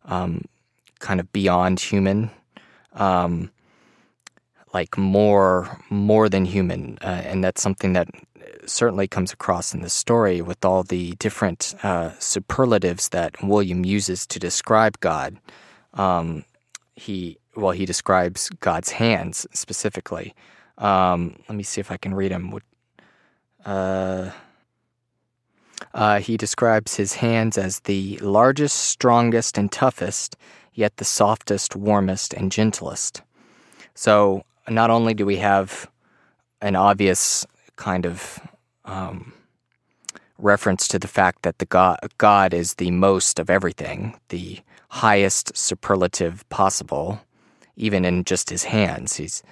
um, 0.05 0.45
kind 0.99 1.21
of 1.21 1.33
beyond 1.33 1.81
human, 1.81 2.31
um, 2.93 3.51
like 4.73 4.99
more 4.99 5.79
more 5.91 6.29
than 6.29 6.45
human, 6.45 6.99
uh, 7.03 7.23
and 7.25 7.45
that's 7.45 7.63
something 7.63 7.93
that 7.95 8.09
certainly 8.67 9.07
comes 9.07 9.33
across 9.33 9.75
in 9.75 9.83
the 9.83 9.91
story 9.91 10.41
with 10.41 10.65
all 10.65 10.83
the 10.83 11.13
different 11.17 11.75
uh, 11.83 12.13
superlatives 12.19 13.11
that 13.11 13.43
William 13.43 13.85
uses 13.85 14.27
to 14.27 14.39
describe 14.39 14.99
God. 15.01 15.37
Um, 15.95 16.45
he 16.97 17.39
well, 17.57 17.73
he 17.73 17.87
describes 17.87 18.51
God's 18.61 18.91
hands 18.91 19.47
specifically. 19.53 20.35
Um, 20.79 21.37
let 21.49 21.57
me 21.57 21.63
see 21.63 21.81
if 21.81 21.91
I 21.93 21.97
can 21.97 22.15
read 22.15 22.33
him. 22.33 22.59
Uh, 23.65 24.31
uh, 25.93 26.21
he 26.21 26.37
describes 26.37 26.97
his 26.97 27.15
hands 27.15 27.59
as 27.59 27.81
the 27.81 28.19
largest, 28.19 28.77
strongest, 28.77 29.59
and 29.59 29.71
toughest, 29.71 30.37
yet 30.73 30.97
the 30.97 31.05
softest, 31.05 31.77
warmest, 31.77 32.33
and 32.33 32.51
gentlest. 32.51 33.23
So, 33.95 34.45
not 34.69 34.91
only 34.91 35.15
do 35.15 35.27
we 35.27 35.37
have 35.37 35.89
an 36.61 36.75
obvious 36.75 37.47
kind 37.77 38.07
of 38.07 38.41
um, 38.85 39.33
reference 40.39 40.89
to 40.89 40.99
the 40.99 41.09
fact 41.09 41.43
that 41.43 41.59
the 41.59 41.67
God, 41.67 41.99
God 42.19 42.55
is 42.55 42.75
the 42.75 42.91
most 42.91 43.39
of 43.39 43.51
everything, 43.51 44.19
the 44.29 44.61
highest 44.89 45.57
superlative 45.57 46.49
possible, 46.49 47.21
even 47.77 48.05
in 48.05 48.25
just 48.25 48.51
his 48.51 48.65
hands. 48.65 49.17
He's 49.17 49.43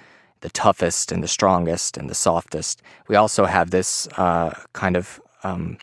the 0.41 0.49
toughest 0.49 1.11
and 1.11 1.23
the 1.23 1.27
strongest 1.27 1.97
and 1.97 2.09
the 2.09 2.15
softest. 2.15 2.81
We 3.07 3.15
also 3.15 3.45
have 3.45 3.71
this 3.71 4.07
uh, 4.17 4.53
kind 4.73 4.97
of 4.97 5.21
um, 5.43 5.77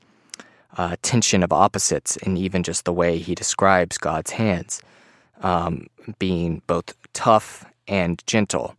uh, 0.76 0.96
tension 1.02 1.42
of 1.42 1.52
opposites 1.52 2.16
in 2.16 2.36
even 2.36 2.62
just 2.62 2.84
the 2.84 2.92
way 2.92 3.18
he 3.18 3.34
describes 3.34 3.98
God's 3.98 4.30
hands, 4.30 4.82
um, 5.42 5.86
being 6.18 6.62
both 6.66 6.94
tough 7.12 7.64
and 7.88 8.22
gentle, 8.26 8.76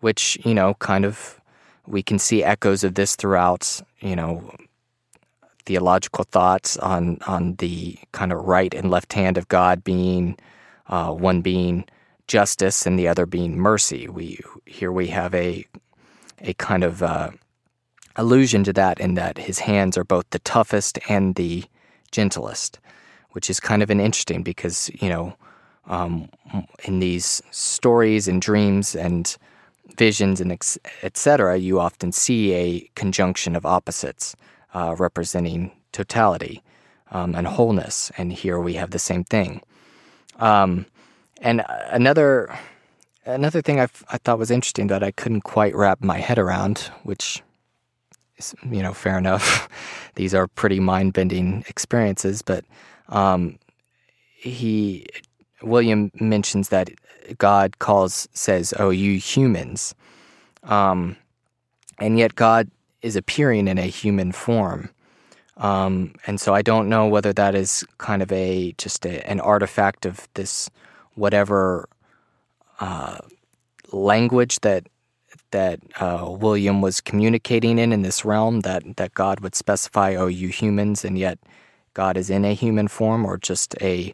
which 0.00 0.38
you 0.44 0.54
know 0.54 0.74
kind 0.74 1.04
of 1.04 1.40
we 1.86 2.02
can 2.02 2.18
see 2.18 2.42
echoes 2.42 2.84
of 2.84 2.94
this 2.94 3.16
throughout 3.16 3.80
you 4.00 4.16
know 4.16 4.54
theological 5.66 6.24
thoughts 6.24 6.76
on 6.78 7.18
on 7.26 7.54
the 7.56 7.98
kind 8.12 8.32
of 8.32 8.44
right 8.44 8.74
and 8.74 8.90
left 8.90 9.12
hand 9.12 9.38
of 9.38 9.48
God 9.48 9.84
being 9.84 10.36
uh, 10.88 11.10
one 11.10 11.40
being 11.40 11.84
justice 12.26 12.86
and 12.86 12.98
the 12.98 13.08
other 13.08 13.26
being 13.26 13.58
mercy. 13.58 14.08
We 14.08 14.40
here 14.66 14.92
we 14.92 15.08
have 15.08 15.34
a 15.34 15.66
a 16.40 16.54
kind 16.54 16.84
of 16.84 17.02
uh, 17.02 17.30
allusion 18.16 18.64
to 18.64 18.72
that 18.72 19.00
in 19.00 19.14
that 19.14 19.38
his 19.38 19.58
hands 19.60 19.98
are 19.98 20.04
both 20.04 20.28
the 20.30 20.38
toughest 20.40 20.98
and 21.08 21.34
the 21.34 21.64
gentlest, 22.10 22.78
which 23.32 23.50
is 23.50 23.60
kind 23.60 23.82
of 23.82 23.90
an 23.90 24.00
interesting 24.00 24.42
because 24.42 24.90
you 25.00 25.08
know 25.08 25.34
um, 25.86 26.28
in 26.84 27.00
these 27.00 27.42
stories 27.50 28.28
and 28.28 28.40
dreams 28.40 28.94
and 28.94 29.36
visions 29.96 30.40
and 30.40 30.52
etc. 31.02 31.58
You 31.58 31.80
often 31.80 32.12
see 32.12 32.52
a 32.52 32.90
conjunction 32.94 33.56
of 33.56 33.66
opposites 33.66 34.34
uh, 34.72 34.94
representing 34.98 35.72
totality 35.92 36.62
um, 37.10 37.34
and 37.34 37.46
wholeness, 37.46 38.10
and 38.18 38.32
here 38.32 38.58
we 38.58 38.74
have 38.74 38.90
the 38.90 38.98
same 38.98 39.24
thing. 39.24 39.60
Um, 40.38 40.86
and 41.40 41.64
another 41.90 42.56
another 43.26 43.62
thing 43.62 43.80
I, 43.80 43.88
I 44.10 44.18
thought 44.18 44.38
was 44.38 44.50
interesting 44.50 44.88
that 44.88 45.02
I 45.02 45.10
couldn't 45.10 45.42
quite 45.42 45.74
wrap 45.74 46.02
my 46.02 46.18
head 46.18 46.38
around, 46.38 46.90
which 47.02 47.42
you 48.70 48.82
know 48.82 48.92
fair 48.92 49.18
enough. 49.18 49.68
These 50.14 50.34
are 50.34 50.46
pretty 50.46 50.80
mind 50.80 51.12
bending 51.12 51.64
experiences, 51.68 52.42
but 52.42 52.64
um, 53.08 53.58
he 54.34 55.06
William 55.62 56.10
mentions 56.20 56.68
that 56.68 56.90
God 57.38 57.78
calls 57.78 58.28
says, 58.32 58.74
"Oh, 58.78 58.90
you 58.90 59.18
humans," 59.18 59.94
um, 60.64 61.16
and 61.98 62.18
yet 62.18 62.34
God 62.34 62.70
is 63.02 63.16
appearing 63.16 63.68
in 63.68 63.78
a 63.78 63.86
human 63.86 64.32
form. 64.32 64.90
Um, 65.56 66.14
and 66.26 66.40
so 66.40 66.54
I 66.54 66.62
don't 66.62 66.88
know 66.88 67.06
whether 67.06 67.32
that 67.32 67.54
is 67.54 67.84
kind 67.98 68.22
of 68.22 68.32
a 68.32 68.74
just 68.78 69.06
a, 69.06 69.28
an 69.30 69.40
artifact 69.40 70.04
of 70.04 70.28
this 70.34 70.68
whatever 71.14 71.88
uh, 72.80 73.18
language 73.92 74.60
that 74.60 74.86
that 75.54 75.78
uh, 76.00 76.26
William 76.28 76.82
was 76.82 77.00
communicating 77.00 77.78
in 77.78 77.92
in 77.92 78.02
this 78.02 78.24
realm 78.24 78.60
that 78.62 78.82
that 78.96 79.14
God 79.14 79.38
would 79.40 79.54
specify, 79.54 80.16
"Oh, 80.16 80.26
you 80.26 80.48
humans," 80.48 81.04
and 81.04 81.16
yet 81.16 81.38
God 81.94 82.16
is 82.16 82.28
in 82.28 82.44
a 82.44 82.54
human 82.54 82.88
form, 82.88 83.24
or 83.24 83.38
just 83.38 83.76
a 83.80 84.12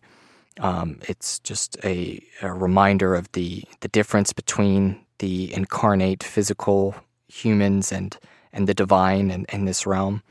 um, 0.60 0.98
it's 1.08 1.38
just 1.38 1.78
a, 1.82 2.22
a, 2.42 2.52
reminder 2.52 3.14
of 3.14 3.32
the 3.32 3.64
the 3.80 3.88
difference 3.88 4.34
between 4.34 5.00
the 5.18 5.52
incarnate 5.54 6.22
physical 6.22 6.94
humans 7.28 7.90
and 7.90 8.18
and 8.52 8.68
the 8.68 8.74
divine 8.74 9.30
in, 9.30 9.46
in 9.48 9.64
this 9.64 9.86
realm. 9.86 10.22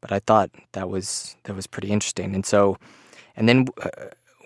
But 0.00 0.12
I 0.12 0.20
thought 0.20 0.50
that 0.72 0.88
was 0.88 1.36
that 1.44 1.54
was 1.54 1.66
pretty 1.66 1.90
interesting, 1.90 2.34
and 2.34 2.46
so 2.46 2.78
and 3.36 3.48
then 3.50 3.66
uh, 3.82 3.90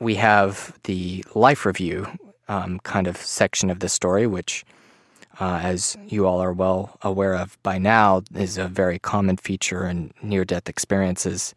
we 0.00 0.16
have 0.16 0.76
the 0.82 1.24
life 1.36 1.64
review 1.64 2.08
um, 2.48 2.80
kind 2.80 3.06
of 3.06 3.16
section 3.16 3.70
of 3.70 3.78
the 3.78 3.88
story, 3.88 4.26
which. 4.26 4.64
Uh, 5.40 5.60
as 5.62 5.96
you 6.08 6.26
all 6.26 6.40
are 6.40 6.52
well 6.52 6.98
aware 7.02 7.34
of 7.34 7.56
by 7.62 7.78
now, 7.78 8.22
is 8.34 8.58
a 8.58 8.66
very 8.66 8.98
common 8.98 9.36
feature 9.36 9.86
in 9.86 10.12
near 10.22 10.44
death 10.44 10.68
experiences. 10.68 11.54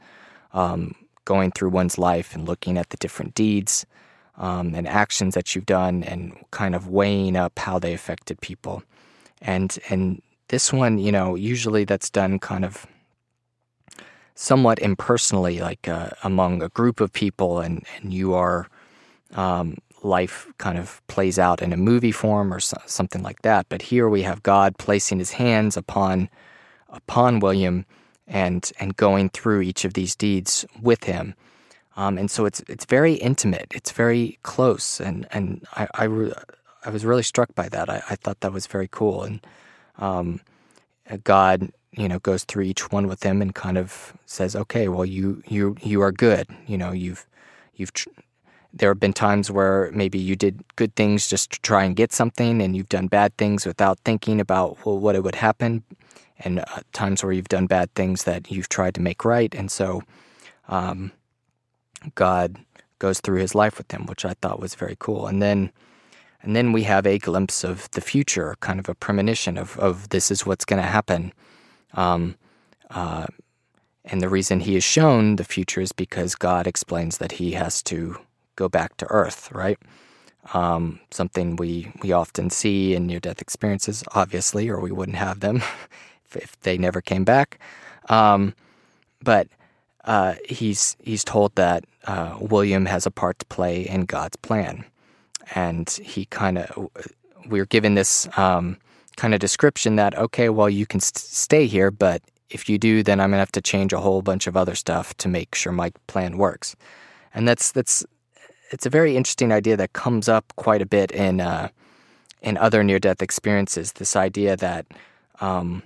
Um, 0.53 0.95
going 1.25 1.51
through 1.51 1.69
one's 1.69 1.97
life 1.97 2.35
and 2.35 2.47
looking 2.47 2.77
at 2.77 2.89
the 2.89 2.97
different 2.97 3.35
deeds 3.35 3.85
um, 4.37 4.73
and 4.73 4.87
actions 4.87 5.35
that 5.35 5.55
you've 5.55 5.65
done 5.65 6.03
and 6.03 6.35
kind 6.51 6.75
of 6.75 6.87
weighing 6.87 7.35
up 7.35 7.57
how 7.59 7.79
they 7.79 7.93
affected 7.93 8.41
people. 8.41 8.83
And 9.41 9.77
and 9.89 10.21
this 10.49 10.73
one, 10.73 10.97
you 10.97 11.11
know, 11.11 11.35
usually 11.35 11.85
that's 11.85 12.09
done 12.09 12.39
kind 12.39 12.65
of 12.65 12.85
somewhat 14.35 14.79
impersonally, 14.79 15.59
like 15.59 15.87
uh, 15.87 16.09
among 16.23 16.61
a 16.61 16.69
group 16.69 16.99
of 16.99 17.13
people, 17.13 17.59
and 17.59 17.85
and 17.97 18.13
you 18.13 18.33
are 18.33 18.67
um, 19.33 19.77
life 20.03 20.47
kind 20.57 20.77
of 20.77 21.01
plays 21.07 21.37
out 21.39 21.61
in 21.61 21.73
a 21.73 21.77
movie 21.77 22.11
form 22.11 22.53
or 22.53 22.59
so, 22.59 22.77
something 22.85 23.21
like 23.23 23.41
that. 23.43 23.67
But 23.69 23.83
here 23.83 24.09
we 24.09 24.23
have 24.23 24.43
God 24.43 24.77
placing 24.77 25.19
His 25.19 25.31
hands 25.31 25.77
upon 25.77 26.29
upon 26.89 27.39
William 27.39 27.85
and 28.27 28.71
and 28.79 28.95
going 28.95 29.29
through 29.29 29.61
each 29.61 29.85
of 29.85 29.93
these 29.93 30.15
deeds 30.15 30.65
with 30.81 31.03
him. 31.03 31.35
Um, 31.97 32.17
and 32.17 32.31
so 32.31 32.45
it's 32.45 32.61
it's 32.67 32.85
very 32.85 33.15
intimate. 33.15 33.71
It's 33.75 33.91
very 33.91 34.39
close, 34.43 34.99
and 34.99 35.27
and 35.31 35.65
I 35.73 35.87
I, 35.95 36.03
re- 36.05 36.33
I 36.85 36.89
was 36.89 37.05
really 37.05 37.23
struck 37.23 37.53
by 37.53 37.69
that. 37.69 37.89
I, 37.89 38.01
I 38.09 38.15
thought 38.15 38.39
that 38.39 38.53
was 38.53 38.67
very 38.67 38.87
cool, 38.89 39.23
and 39.23 39.45
um, 39.97 40.39
God 41.23 41.71
you 41.91 42.07
know 42.07 42.19
goes 42.19 42.45
through 42.45 42.63
each 42.63 42.91
one 42.91 43.07
with 43.07 43.23
him 43.23 43.41
and 43.41 43.53
kind 43.53 43.77
of 43.77 44.13
says, 44.25 44.55
okay, 44.55 44.87
well 44.87 45.05
you 45.05 45.43
you 45.47 45.75
you 45.81 46.01
are 46.01 46.13
good. 46.13 46.47
You 46.65 46.77
know 46.77 46.91
you've 46.93 47.27
you've 47.75 47.93
tr- 47.93 48.09
there 48.73 48.89
have 48.89 48.99
been 48.99 49.13
times 49.13 49.51
where 49.51 49.91
maybe 49.93 50.17
you 50.17 50.35
did 50.35 50.63
good 50.75 50.95
things 50.95 51.27
just 51.27 51.51
to 51.51 51.61
try 51.61 51.83
and 51.83 51.95
get 51.95 52.11
something, 52.13 52.61
and 52.61 52.75
you've 52.75 52.89
done 52.89 53.07
bad 53.07 53.35
things 53.37 53.65
without 53.65 53.99
thinking 53.99 54.39
about 54.39 54.85
well, 54.85 54.97
what 54.97 55.15
it 55.15 55.23
would 55.23 55.35
happen 55.35 55.83
and 56.39 56.59
uh, 56.59 56.81
times 56.93 57.23
where 57.23 57.33
you've 57.33 57.49
done 57.49 57.67
bad 57.67 57.93
things 57.93 58.23
that 58.23 58.51
you've 58.51 58.69
tried 58.69 58.95
to 58.95 59.01
make 59.01 59.23
right. 59.25 59.53
And 59.53 59.69
so 59.69 60.01
um, 60.67 61.11
God 62.15 62.57
goes 62.99 63.19
through 63.19 63.39
his 63.39 63.55
life 63.55 63.77
with 63.77 63.91
him, 63.91 64.05
which 64.05 64.25
I 64.25 64.33
thought 64.41 64.59
was 64.59 64.75
very 64.75 64.95
cool. 64.99 65.27
And 65.27 65.41
then 65.41 65.71
and 66.43 66.55
then 66.55 66.71
we 66.71 66.83
have 66.83 67.05
a 67.05 67.19
glimpse 67.19 67.63
of 67.63 67.89
the 67.91 68.01
future, 68.01 68.55
kind 68.61 68.79
of 68.79 68.89
a 68.89 68.95
premonition 68.95 69.57
of, 69.57 69.77
of 69.77 70.09
this 70.09 70.31
is 70.31 70.43
what's 70.43 70.65
going 70.65 70.81
to 70.81 70.87
happen. 70.87 71.33
Um, 71.93 72.35
uh, 72.89 73.27
and 74.05 74.21
the 74.21 74.29
reason 74.29 74.61
he 74.61 74.75
is 74.75 74.83
shown 74.83 75.35
the 75.35 75.43
future 75.43 75.81
is 75.81 75.91
because 75.91 76.33
God 76.33 76.65
explains 76.65 77.19
that 77.19 77.33
he 77.33 77.51
has 77.51 77.83
to 77.83 78.17
go 78.61 78.69
back 78.69 78.97
to 78.97 79.05
earth, 79.09 79.51
right? 79.51 79.79
Um, 80.53 80.99
something 81.11 81.55
we, 81.55 81.91
we 82.01 82.11
often 82.11 82.49
see 82.49 82.95
in 82.95 83.07
near 83.07 83.19
death 83.19 83.41
experiences, 83.41 84.03
obviously, 84.13 84.69
or 84.69 84.79
we 84.79 84.91
wouldn't 84.91 85.17
have 85.17 85.39
them. 85.39 85.61
if 86.35 86.59
they 86.61 86.77
never 86.77 87.01
came 87.01 87.23
back. 87.23 87.59
Um, 88.09 88.53
but 89.21 89.47
uh, 90.05 90.35
he's 90.47 90.95
he's 90.99 91.23
told 91.23 91.55
that 91.55 91.85
uh, 92.05 92.37
William 92.39 92.85
has 92.85 93.05
a 93.05 93.11
part 93.11 93.39
to 93.39 93.45
play 93.45 93.87
in 93.87 94.05
God's 94.05 94.37
plan, 94.37 94.85
and 95.53 95.89
he 95.89 96.25
kind 96.25 96.57
of 96.57 96.89
we're 97.47 97.65
given 97.65 97.95
this 97.95 98.27
um, 98.37 98.77
kind 99.17 99.33
of 99.33 99.39
description 99.39 99.95
that 99.97 100.17
okay, 100.17 100.49
well 100.49 100.69
you 100.69 100.85
can 100.85 100.99
st- 100.99 101.17
stay 101.17 101.67
here, 101.67 101.91
but 101.91 102.21
if 102.49 102.67
you 102.67 102.77
do, 102.77 103.03
then 103.03 103.19
I'm 103.19 103.29
gonna 103.29 103.39
have 103.39 103.51
to 103.53 103.61
change 103.61 103.93
a 103.93 103.99
whole 103.99 104.21
bunch 104.21 104.47
of 104.47 104.57
other 104.57 104.75
stuff 104.75 105.15
to 105.17 105.29
make 105.29 105.55
sure 105.55 105.71
my 105.71 105.91
plan 106.07 106.37
works, 106.37 106.75
and 107.33 107.47
that's 107.47 107.71
that's 107.71 108.03
it's 108.71 108.85
a 108.85 108.89
very 108.89 109.15
interesting 109.15 109.51
idea 109.51 109.77
that 109.77 109.93
comes 109.93 110.27
up 110.27 110.53
quite 110.55 110.81
a 110.81 110.85
bit 110.85 111.11
in 111.11 111.41
uh, 111.41 111.69
in 112.41 112.57
other 112.57 112.83
near 112.83 112.99
death 112.99 113.21
experiences. 113.21 113.93
This 113.93 114.15
idea 114.15 114.55
that 114.57 114.85
um, 115.41 115.83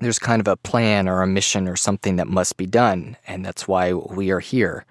there's 0.00 0.18
kind 0.18 0.40
of 0.40 0.48
a 0.48 0.56
plan 0.56 1.08
or 1.08 1.22
a 1.22 1.26
mission 1.26 1.68
or 1.68 1.76
something 1.76 2.16
that 2.16 2.28
must 2.28 2.56
be 2.56 2.66
done, 2.66 3.16
and 3.26 3.44
that's 3.44 3.68
why 3.68 3.92
we 3.92 4.30
are 4.30 4.40
here. 4.40 4.84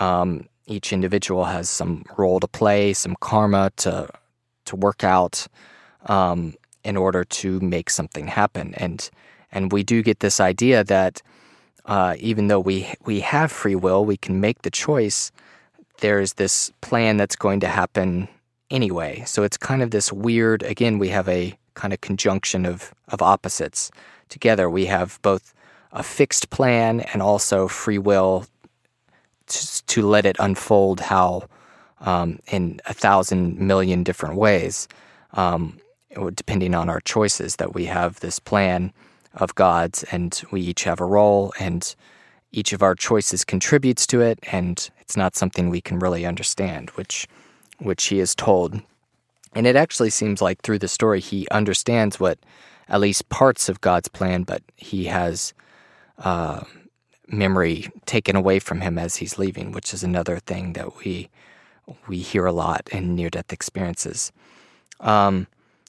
Um, 0.00 0.48
each 0.66 0.92
individual 0.92 1.44
has 1.44 1.68
some 1.68 2.04
role 2.16 2.40
to 2.40 2.48
play, 2.48 2.92
some 2.92 3.16
karma 3.20 3.70
to 3.76 4.08
to 4.64 4.76
work 4.76 5.04
out 5.04 5.46
um, 6.06 6.54
in 6.84 6.96
order 6.96 7.24
to 7.24 7.60
make 7.60 7.90
something 7.90 8.26
happen, 8.26 8.74
and 8.74 9.10
and 9.52 9.72
we 9.72 9.82
do 9.82 10.02
get 10.02 10.20
this 10.20 10.40
idea 10.40 10.82
that 10.84 11.22
uh, 11.84 12.14
even 12.18 12.48
though 12.48 12.60
we 12.60 12.94
we 13.04 13.20
have 13.20 13.52
free 13.52 13.76
will, 13.76 14.04
we 14.04 14.16
can 14.16 14.40
make 14.40 14.62
the 14.62 14.70
choice. 14.70 15.30
There's 15.98 16.34
this 16.34 16.72
plan 16.80 17.16
that's 17.16 17.36
going 17.36 17.60
to 17.60 17.68
happen 17.68 18.28
anyway. 18.70 19.22
So 19.26 19.42
it's 19.42 19.56
kind 19.56 19.82
of 19.82 19.90
this 19.90 20.12
weird. 20.12 20.62
Again, 20.62 20.98
we 20.98 21.08
have 21.08 21.28
a 21.28 21.56
kind 21.74 21.92
of 21.92 22.00
conjunction 22.00 22.66
of 22.66 22.92
of 23.08 23.22
opposites 23.22 23.90
together. 24.28 24.68
We 24.68 24.86
have 24.86 25.18
both 25.22 25.54
a 25.92 26.02
fixed 26.02 26.50
plan 26.50 27.00
and 27.00 27.22
also 27.22 27.68
free 27.68 27.98
will 27.98 28.46
to, 29.46 29.86
to 29.86 30.06
let 30.06 30.26
it 30.26 30.36
unfold 30.38 31.00
how 31.00 31.48
um, 32.00 32.38
in 32.50 32.80
a 32.86 32.94
thousand 32.94 33.58
million 33.58 34.04
different 34.04 34.36
ways, 34.36 34.86
um, 35.32 35.78
depending 36.34 36.74
on 36.74 36.88
our 36.88 37.00
choices. 37.00 37.56
That 37.56 37.74
we 37.74 37.86
have 37.86 38.20
this 38.20 38.38
plan 38.38 38.92
of 39.34 39.54
God's, 39.54 40.04
and 40.04 40.40
we 40.50 40.60
each 40.60 40.84
have 40.84 41.00
a 41.00 41.06
role, 41.06 41.52
and 41.58 41.94
each 42.52 42.72
of 42.72 42.82
our 42.82 42.94
choices 42.94 43.44
contributes 43.44 44.06
to 44.08 44.20
it, 44.20 44.38
and 44.50 44.88
it's 45.00 45.16
not 45.16 45.36
something 45.36 45.68
we 45.68 45.80
can 45.80 45.98
really 45.98 46.24
understand, 46.26 46.90
which 46.90 47.26
which 47.78 48.06
he 48.06 48.18
is 48.18 48.34
told. 48.34 48.80
And 49.54 49.66
it 49.66 49.76
actually 49.76 50.10
seems 50.10 50.42
like 50.42 50.62
through 50.62 50.80
the 50.80 50.88
story 50.88 51.20
he 51.20 51.46
understands 51.50 52.18
what 52.18 52.38
at 52.88 53.00
least 53.00 53.28
parts 53.28 53.68
of 53.68 53.80
God's 53.80 54.08
plan, 54.08 54.42
but 54.42 54.62
he 54.76 55.04
has 55.04 55.54
uh, 56.18 56.64
memory 57.28 57.88
taken 58.06 58.34
away 58.34 58.58
from 58.58 58.80
him 58.80 58.98
as 58.98 59.16
he's 59.16 59.38
leaving, 59.38 59.72
which 59.72 59.94
is 59.94 60.02
another 60.02 60.38
thing 60.38 60.72
that 60.72 60.96
we 60.98 61.28
we 62.06 62.18
hear 62.18 62.44
a 62.44 62.52
lot 62.52 62.88
in 62.92 63.14
near 63.14 63.30
death 63.30 63.52
experiences. 63.52 64.30
Um, 65.00 65.46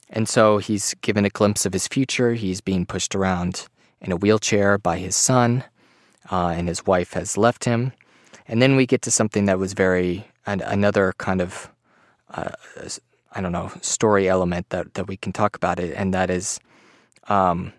and 0.08 0.28
so 0.28 0.58
he's 0.58 0.94
given 1.02 1.24
a 1.24 1.30
glimpse 1.30 1.66
of 1.66 1.72
his 1.72 1.86
future. 1.86 2.34
He's 2.34 2.60
being 2.60 2.86
pushed 2.86 3.14
around 3.14 3.68
in 4.00 4.10
a 4.10 4.16
wheelchair 4.16 4.78
by 4.78 4.98
his 4.98 5.14
son, 5.14 5.64
uh, 6.30 6.48
and 6.56 6.68
his 6.68 6.86
wife 6.86 7.12
has 7.14 7.36
left 7.36 7.64
him. 7.64 7.92
And 8.46 8.60
then 8.60 8.76
we 8.76 8.86
get 8.86 9.02
to 9.02 9.10
something 9.10 9.46
that 9.46 9.58
was 9.58 9.72
very 9.74 10.26
an, 10.46 10.60
another 10.62 11.14
kind 11.18 11.40
of 11.40 11.70
uh, 12.30 12.50
I 13.32 13.40
don't 13.40 13.52
know 13.52 13.72
story 13.80 14.28
element 14.28 14.70
that 14.70 14.94
that 14.94 15.06
we 15.06 15.16
can 15.16 15.32
talk 15.32 15.56
about 15.56 15.78
it, 15.78 15.94
and 15.96 16.12
that 16.14 16.30
is, 16.30 16.58
um, 17.28 17.72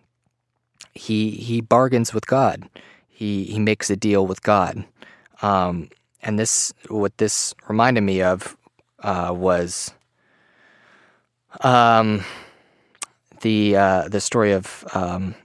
he 0.93 1.31
he 1.31 1.61
bargains 1.61 2.13
with 2.13 2.25
God. 2.25 2.69
He 3.09 3.45
he 3.45 3.59
makes 3.59 3.89
a 3.89 3.95
deal 3.95 4.25
with 4.25 4.43
God, 4.43 4.85
um, 5.41 5.89
and 6.21 6.39
this 6.39 6.73
what 6.89 7.17
this 7.17 7.53
reminded 7.67 8.01
me 8.01 8.21
of 8.21 8.55
uh, 9.03 9.33
was 9.35 9.93
um, 11.61 12.23
the 13.41 13.75
uh, 13.75 14.07
the 14.07 14.21
story 14.21 14.53
of 14.53 14.85
um, 14.93 15.35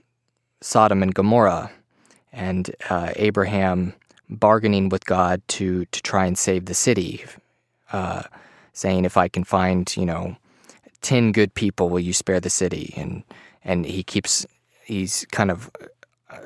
Sodom 0.61 1.03
and 1.03 1.13
Gomorrah, 1.13 1.69
and 2.31 2.75
uh, 2.89 3.11
Abraham 3.15 3.93
bargaining 4.29 4.89
with 4.89 5.05
God 5.05 5.41
to 5.47 5.85
to 5.85 6.01
try 6.01 6.25
and 6.25 6.37
save 6.37 6.65
the 6.65 6.73
city, 6.73 7.23
uh, 7.91 8.23
saying, 8.73 9.05
"If 9.05 9.17
I 9.17 9.27
can 9.27 9.43
find, 9.43 9.95
you 9.95 10.05
know, 10.05 10.37
ten 11.01 11.31
good 11.31 11.53
people, 11.53 11.89
will 11.89 11.99
you 11.99 12.13
spare 12.13 12.39
the 12.39 12.49
city?" 12.49 12.93
And 12.97 13.23
and 13.63 13.85
he 13.85 14.03
keeps 14.03 14.45
he's 14.83 15.25
kind 15.31 15.51
of 15.51 15.71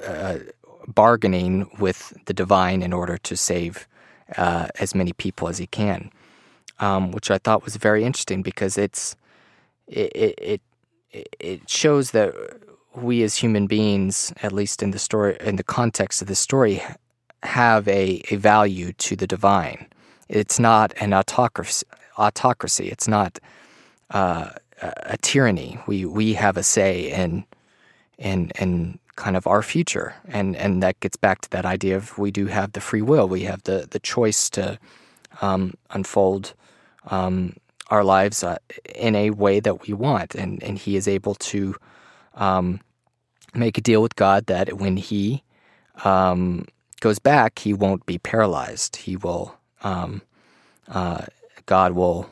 uh, 0.08 0.40
bargaining 0.88 1.70
with 1.80 2.14
the 2.26 2.34
divine 2.34 2.82
in 2.82 2.94
order 2.94 3.18
to 3.18 3.36
save 3.36 3.88
uh, 4.38 4.68
as 4.80 4.96
many 4.96 5.14
people 5.14 5.48
as 5.48 5.58
he 5.58 5.68
can, 5.68 6.12
um, 6.80 7.12
which 7.12 7.30
I 7.32 7.38
thought 7.38 7.64
was 7.64 7.76
very 7.76 8.04
interesting 8.04 8.42
because 8.42 8.78
it's 8.78 9.16
it 9.88 10.36
it 10.38 10.62
it 11.12 11.70
shows 11.70 12.12
that 12.12 12.34
we 12.96 13.24
as 13.24 13.36
human 13.36 13.68
beings, 13.68 14.34
at 14.44 14.52
least 14.52 14.84
in 14.84 14.92
the 14.92 15.00
story 15.00 15.38
in 15.40 15.56
the 15.56 15.64
context 15.64 16.22
of 16.22 16.28
the 16.28 16.36
story, 16.36 16.82
have 17.44 17.88
a, 17.88 18.22
a 18.30 18.36
value 18.36 18.94
to 18.94 19.16
the 19.16 19.28
divine. 19.28 19.88
It's 20.30 20.60
not 20.60 20.94
an 21.00 21.14
autocracy. 21.14 21.86
Autocracy. 22.18 22.90
It's 22.90 23.08
not 23.08 23.40
uh, 24.12 24.50
a 24.82 25.18
tyranny. 25.18 25.80
We 25.88 26.06
we 26.06 26.34
have 26.34 26.58
a 26.58 26.64
say 26.64 27.12
in 27.12 27.46
in 28.18 28.52
in 28.60 29.00
kind 29.16 29.38
of 29.38 29.48
our 29.48 29.62
future, 29.62 30.16
and 30.28 30.56
and 30.56 30.84
that 30.84 31.00
gets 31.00 31.18
back 31.18 31.42
to 31.42 31.50
that 31.52 31.66
idea 31.66 31.96
of 31.96 32.18
we 32.18 32.32
do 32.32 32.48
have 32.48 32.74
the 32.74 32.82
free 32.82 33.02
will. 33.02 33.28
We 33.28 33.44
have 33.44 33.64
the 33.64 33.88
the 33.90 34.00
choice 34.00 34.50
to 34.52 34.78
um, 35.42 35.74
unfold 35.92 36.54
um, 37.10 37.56
our 37.90 38.04
lives 38.04 38.44
uh, 38.44 38.58
in 38.96 39.16
a 39.16 39.32
way 39.32 39.60
that 39.60 39.88
we 39.88 39.94
want, 39.94 40.36
and 40.36 40.62
and 40.64 40.78
He 40.78 40.96
is 40.96 41.08
able 41.08 41.36
to 41.36 41.76
um, 42.42 42.82
make 43.54 43.78
a 43.78 43.82
deal 43.82 44.02
with 44.02 44.16
God 44.16 44.48
that 44.48 44.74
when 44.74 44.98
He 44.98 45.44
um, 46.04 46.66
goes 47.00 47.20
back, 47.20 47.60
He 47.60 47.74
won't 47.74 48.06
be 48.06 48.18
paralyzed. 48.18 48.98
He 48.98 49.16
will 49.16 49.56
um, 49.84 50.22
uh, 50.90 51.26
God 51.66 51.94
will 51.94 52.30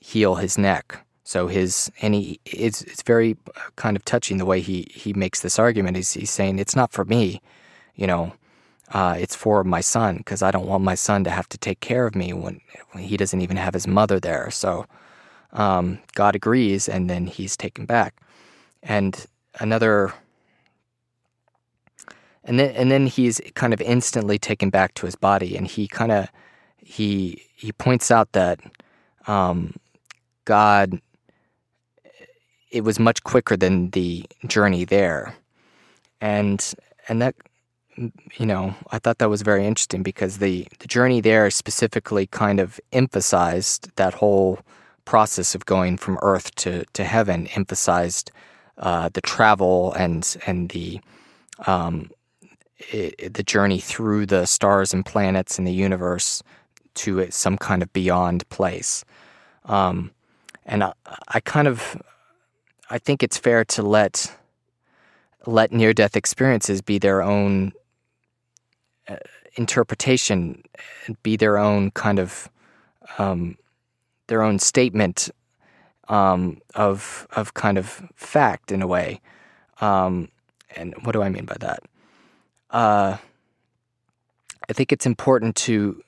heal 0.00 0.36
his 0.36 0.56
neck. 0.58 1.04
So 1.24 1.46
his 1.46 1.92
and 2.00 2.14
he 2.14 2.40
it's 2.46 2.82
it's 2.82 3.02
very 3.02 3.36
kind 3.76 3.96
of 3.96 4.04
touching 4.04 4.38
the 4.38 4.46
way 4.46 4.60
he 4.60 4.88
he 4.90 5.12
makes 5.12 5.40
this 5.40 5.58
argument. 5.58 5.96
He's 5.96 6.12
he's 6.14 6.30
saying 6.30 6.58
it's 6.58 6.76
not 6.76 6.92
for 6.92 7.04
me, 7.04 7.42
you 7.94 8.06
know. 8.06 8.32
Uh, 8.90 9.16
it's 9.18 9.36
for 9.36 9.62
my 9.64 9.82
son 9.82 10.16
because 10.16 10.42
I 10.42 10.50
don't 10.50 10.66
want 10.66 10.82
my 10.82 10.94
son 10.94 11.22
to 11.24 11.30
have 11.30 11.46
to 11.50 11.58
take 11.58 11.80
care 11.80 12.06
of 12.06 12.14
me 12.14 12.32
when, 12.32 12.62
when 12.92 13.04
he 13.04 13.18
doesn't 13.18 13.42
even 13.42 13.58
have 13.58 13.74
his 13.74 13.86
mother 13.86 14.18
there. 14.18 14.50
So 14.50 14.86
um, 15.52 15.98
God 16.14 16.34
agrees, 16.34 16.88
and 16.88 17.10
then 17.10 17.26
he's 17.26 17.54
taken 17.54 17.84
back. 17.84 18.14
And 18.82 19.26
another, 19.60 20.12
and 22.44 22.58
then 22.58 22.70
and 22.74 22.90
then 22.90 23.06
he's 23.06 23.40
kind 23.54 23.72
of 23.72 23.80
instantly 23.80 24.38
taken 24.38 24.70
back 24.70 24.94
to 24.94 25.06
his 25.06 25.16
body, 25.16 25.56
and 25.56 25.66
he 25.66 25.88
kind 25.88 26.12
of 26.12 26.28
he 26.78 27.42
he 27.54 27.72
points 27.72 28.10
out 28.10 28.32
that 28.32 28.60
um, 29.26 29.74
God 30.44 31.00
it 32.70 32.84
was 32.84 32.98
much 32.98 33.22
quicker 33.22 33.56
than 33.56 33.90
the 33.90 34.24
journey 34.46 34.84
there, 34.84 35.34
and 36.20 36.74
and 37.08 37.22
that 37.22 37.34
you 37.96 38.46
know 38.46 38.74
I 38.90 38.98
thought 38.98 39.18
that 39.18 39.30
was 39.30 39.42
very 39.42 39.66
interesting 39.66 40.02
because 40.02 40.38
the 40.38 40.66
the 40.78 40.86
journey 40.86 41.20
there 41.20 41.50
specifically 41.50 42.26
kind 42.26 42.60
of 42.60 42.80
emphasized 42.92 43.90
that 43.96 44.14
whole 44.14 44.60
process 45.04 45.54
of 45.54 45.64
going 45.64 45.96
from 45.96 46.18
earth 46.20 46.54
to, 46.54 46.84
to 46.92 47.02
heaven 47.02 47.46
emphasized 47.56 48.30
uh, 48.78 49.08
the 49.12 49.20
travel 49.20 49.92
and 49.94 50.36
and 50.46 50.70
the 50.70 51.00
um, 51.66 52.10
it, 52.90 53.34
the 53.34 53.42
journey 53.42 53.80
through 53.80 54.26
the 54.26 54.46
stars 54.46 54.94
and 54.94 55.04
planets 55.04 55.58
in 55.58 55.64
the 55.64 55.72
universe 55.72 56.42
to 56.94 57.30
some 57.30 57.56
kind 57.56 57.82
of 57.82 57.92
beyond 57.92 58.48
place. 58.48 59.04
Um, 59.64 60.10
and 60.66 60.84
I, 60.84 60.92
I, 61.28 61.40
kind 61.40 61.68
of 61.68 62.00
I 62.90 62.98
think 62.98 63.22
it's 63.22 63.36
fair 63.36 63.64
to 63.66 63.82
let 63.82 64.34
let 65.46 65.72
near 65.72 65.92
death 65.92 66.16
experiences 66.16 66.82
be 66.82 66.98
their 66.98 67.22
own 67.22 67.72
uh, 69.08 69.16
interpretation, 69.56 70.62
be 71.22 71.36
their 71.36 71.58
own 71.58 71.90
kind 71.92 72.18
of 72.18 72.48
um, 73.18 73.56
their 74.26 74.42
own 74.42 74.58
statement 74.58 75.30
um, 76.08 76.60
of 76.74 77.26
of 77.32 77.54
kind 77.54 77.78
of 77.78 78.02
fact 78.16 78.72
in 78.72 78.82
a 78.82 78.86
way. 78.86 79.20
Um, 79.80 80.28
and 80.76 80.94
what 81.02 81.12
do 81.12 81.22
I 81.22 81.28
mean 81.28 81.44
by 81.44 81.56
that? 81.60 81.82
Uh, 82.70 83.16
I 84.68 84.72
think 84.72 84.92
it's 84.92 85.06
important 85.06 85.56
to 85.56 86.02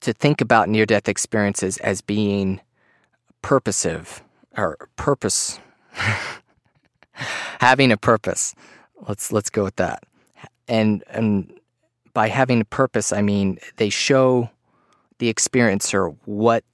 to 0.00 0.12
think 0.12 0.40
about 0.40 0.68
near 0.68 0.84
death 0.84 1.08
experiences 1.08 1.78
as 1.78 2.02
being 2.02 2.60
purposive 3.42 4.22
or 4.56 4.88
purpose 4.96 5.58
having 7.60 7.90
a 7.90 7.96
purpose. 7.96 8.54
Let's 9.08 9.32
let's 9.32 9.50
go 9.50 9.64
with 9.64 9.76
that. 9.76 10.02
And 10.68 11.04
and 11.08 11.52
by 12.12 12.28
having 12.28 12.60
a 12.60 12.64
purpose, 12.64 13.12
I 13.12 13.22
mean 13.22 13.58
they 13.76 13.88
show 13.88 14.50
the 15.18 15.32
experiencer 15.32 16.14
what 16.24 16.64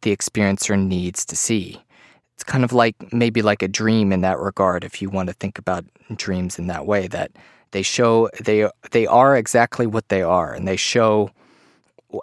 the 0.00 0.16
experiencer 0.16 0.78
needs 0.78 1.24
to 1.26 1.36
see. 1.36 1.80
It's 2.34 2.44
kind 2.44 2.64
of 2.64 2.72
like 2.72 3.12
maybe 3.12 3.42
like 3.42 3.62
a 3.62 3.68
dream 3.68 4.12
in 4.12 4.22
that 4.22 4.38
regard 4.38 4.84
if 4.84 5.00
you 5.00 5.10
want 5.10 5.28
to 5.28 5.34
think 5.34 5.58
about 5.58 5.84
dreams 6.16 6.58
in 6.58 6.66
that 6.66 6.86
way 6.86 7.06
that 7.08 7.30
they 7.70 7.82
show 7.82 8.28
they 8.42 8.68
they 8.90 9.06
are 9.06 9.36
exactly 9.36 9.86
what 9.86 10.08
they 10.08 10.22
are 10.22 10.52
and 10.52 10.66
they 10.66 10.76
show 10.76 11.30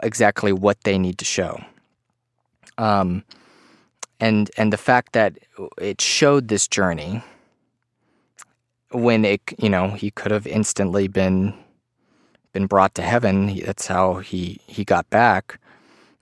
exactly 0.04 0.52
what 0.52 0.82
they 0.84 0.98
need 0.98 1.18
to 1.20 1.26
show. 1.26 1.62
Um, 2.78 3.24
and 4.20 4.50
and 4.58 4.74
the 4.74 4.78
fact 4.78 5.14
that 5.14 5.38
it 5.80 6.02
showed 6.02 6.48
this 6.48 6.68
journey 6.68 7.24
when 8.92 9.26
it 9.26 9.42
you 9.58 9.70
know 9.70 9.90
he 9.92 10.12
could 10.12 10.32
have 10.32 10.48
instantly 10.48 11.08
been 11.08 11.54
been 12.54 12.66
brought 12.66 12.96
to 12.96 13.02
heaven 13.02 13.60
that's 13.66 13.88
how 13.88 14.16
he 14.16 14.60
he 14.66 14.84
got 14.84 15.10
back 15.10 15.60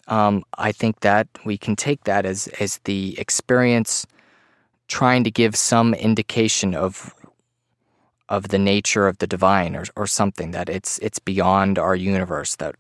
um, 0.07 0.43
I 0.57 0.71
think 0.71 1.01
that 1.01 1.27
we 1.45 1.57
can 1.57 1.75
take 1.75 2.03
that 2.05 2.25
as 2.25 2.47
as 2.59 2.79
the 2.85 3.19
experience 3.19 4.07
trying 4.87 5.23
to 5.23 5.31
give 5.31 5.55
some 5.55 5.93
indication 5.93 6.73
of 6.73 7.13
of 8.29 8.49
the 8.49 8.59
nature 8.59 9.07
of 9.07 9.17
the 9.17 9.27
divine 9.27 9.75
or 9.75 9.85
or 9.95 10.07
something 10.07 10.51
that 10.51 10.69
it's 10.69 10.97
it's 10.99 11.19
beyond 11.19 11.77
our 11.77 11.95
universe 11.95 12.55
that 12.55 12.75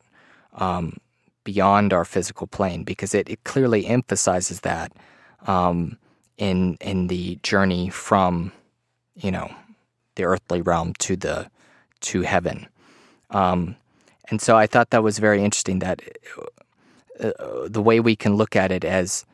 um, 0.55 0.97
beyond 1.43 1.93
our 1.93 2.05
physical 2.05 2.47
plane 2.47 2.83
because 2.83 3.13
it, 3.13 3.29
it 3.29 3.43
clearly 3.43 3.85
emphasizes 3.85 4.61
that 4.61 4.91
um, 5.47 5.97
in 6.37 6.77
in 6.81 7.07
the 7.07 7.39
journey 7.43 7.89
from 7.89 8.51
you 9.15 9.31
know 9.31 9.53
the 10.15 10.23
earthly 10.23 10.61
realm 10.61 10.93
to 10.99 11.15
the 11.15 11.49
to 11.99 12.21
heaven. 12.21 12.67
Um, 13.31 13.75
and 14.29 14.41
so 14.41 14.57
I 14.57 14.67
thought 14.67 14.89
that 14.89 15.03
was 15.03 15.19
very 15.19 15.43
interesting 15.43 15.79
that 15.79 16.01
uh, 17.19 17.67
the 17.67 17.81
way 17.81 17.99
we 17.99 18.15
can 18.15 18.35
look 18.35 18.55
at 18.55 18.71
it 18.71 18.85
as 18.85 19.25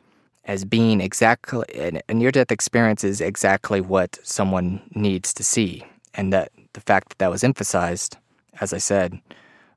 as 0.46 0.64
being 0.64 1.00
exactly 1.00 1.64
a 2.08 2.14
near 2.14 2.30
death 2.30 2.52
experience 2.52 3.02
is 3.02 3.20
exactly 3.20 3.80
what 3.80 4.18
someone 4.22 4.82
needs 4.94 5.32
to 5.34 5.42
see, 5.42 5.82
and 6.14 6.32
that 6.32 6.52
the 6.74 6.80
fact 6.80 7.08
that 7.08 7.18
that 7.18 7.30
was 7.30 7.42
emphasized, 7.44 8.18
as 8.60 8.72
I 8.72 8.78
said, 8.78 9.18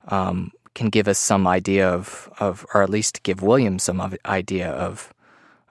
um, 0.09 0.51
can 0.73 0.89
give 0.89 1.07
us 1.07 1.17
some 1.17 1.47
idea 1.47 1.89
of 1.89 2.29
of, 2.39 2.65
or 2.73 2.83
at 2.83 2.89
least 2.89 3.23
give 3.23 3.41
William 3.41 3.79
some 3.79 4.01
idea 4.25 4.69
of 4.71 5.13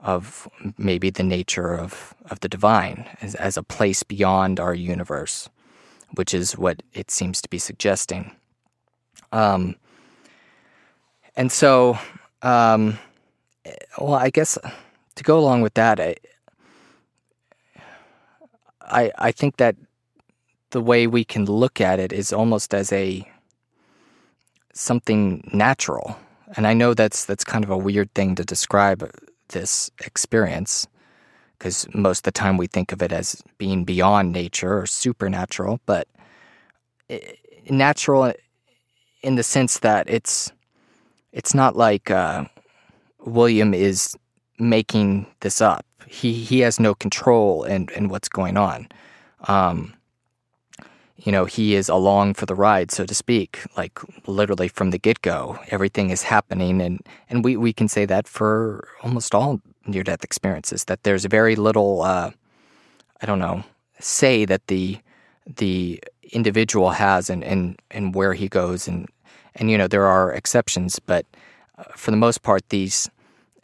of 0.00 0.48
maybe 0.78 1.10
the 1.10 1.22
nature 1.22 1.74
of 1.74 2.14
of 2.30 2.40
the 2.40 2.48
divine 2.48 3.06
as, 3.20 3.34
as 3.34 3.56
a 3.56 3.62
place 3.62 4.02
beyond 4.02 4.58
our 4.60 4.74
universe, 4.74 5.48
which 6.14 6.32
is 6.32 6.56
what 6.56 6.82
it 6.92 7.10
seems 7.10 7.42
to 7.42 7.48
be 7.48 7.58
suggesting. 7.58 8.34
Um, 9.32 9.76
and 11.36 11.52
so 11.52 11.98
um, 12.46 12.98
well, 13.98 14.14
I 14.14 14.30
guess 14.30 14.56
to 15.16 15.24
go 15.24 15.38
along 15.38 15.62
with 15.62 15.74
that, 15.74 15.98
I, 15.98 16.16
I 18.80 19.10
I 19.18 19.32
think 19.32 19.56
that 19.56 19.76
the 20.70 20.80
way 20.80 21.06
we 21.06 21.24
can 21.24 21.44
look 21.46 21.80
at 21.80 21.98
it 21.98 22.12
is 22.12 22.32
almost 22.32 22.72
as 22.74 22.92
a 22.92 23.28
something 24.72 25.48
natural. 25.52 26.16
And 26.56 26.66
I 26.66 26.74
know 26.74 26.94
that's 26.94 27.24
that's 27.24 27.44
kind 27.44 27.64
of 27.64 27.70
a 27.70 27.78
weird 27.78 28.14
thing 28.14 28.36
to 28.36 28.44
describe 28.44 29.10
this 29.48 29.90
experience 30.04 30.86
because 31.58 31.86
most 31.94 32.18
of 32.20 32.24
the 32.24 32.32
time 32.32 32.58
we 32.58 32.66
think 32.68 32.92
of 32.92 33.02
it 33.02 33.12
as 33.12 33.42
being 33.58 33.84
beyond 33.84 34.32
nature 34.32 34.78
or 34.78 34.86
supernatural, 34.86 35.80
but 35.86 36.06
natural 37.70 38.32
in 39.22 39.34
the 39.36 39.42
sense 39.42 39.78
that 39.80 40.08
it's 40.08 40.52
it's 41.32 41.54
not 41.54 41.76
like 41.76 42.10
uh, 42.10 42.44
William 43.24 43.74
is 43.74 44.16
making 44.58 45.26
this 45.40 45.60
up. 45.60 45.84
He 46.06 46.32
he 46.32 46.60
has 46.60 46.78
no 46.80 46.94
control 46.94 47.64
in, 47.64 47.88
in 47.96 48.08
what's 48.08 48.28
going 48.28 48.56
on. 48.56 48.88
Um, 49.48 49.94
you 51.18 51.32
know, 51.32 51.44
he 51.44 51.74
is 51.74 51.88
along 51.88 52.34
for 52.34 52.46
the 52.46 52.54
ride, 52.54 52.90
so 52.90 53.04
to 53.04 53.14
speak, 53.14 53.60
like 53.76 53.98
literally 54.28 54.68
from 54.68 54.90
the 54.90 54.98
get 54.98 55.22
go. 55.22 55.58
Everything 55.70 56.10
is 56.10 56.22
happening 56.22 56.80
and, 56.80 57.00
and 57.30 57.42
we, 57.42 57.56
we 57.56 57.72
can 57.72 57.88
say 57.88 58.04
that 58.04 58.28
for 58.28 58.86
almost 59.02 59.34
all 59.34 59.60
near 59.86 60.04
death 60.04 60.22
experiences, 60.22 60.84
that 60.84 61.02
there's 61.02 61.24
very 61.24 61.56
little 61.56 62.02
uh, 62.02 62.30
I 63.20 63.26
don't 63.26 63.38
know, 63.38 63.64
say 63.98 64.44
that 64.44 64.66
the 64.66 64.98
the 65.46 66.02
individual 66.32 66.90
has 66.90 67.30
and, 67.30 67.44
and, 67.44 67.80
and 67.90 68.14
where 68.14 68.34
he 68.34 68.48
goes 68.48 68.88
and 68.88 69.08
and 69.56 69.70
you 69.70 69.78
know 69.78 69.88
there 69.88 70.06
are 70.06 70.32
exceptions, 70.32 70.98
but 70.98 71.26
uh, 71.78 71.84
for 71.94 72.10
the 72.10 72.16
most 72.16 72.42
part, 72.42 72.68
these 72.68 73.10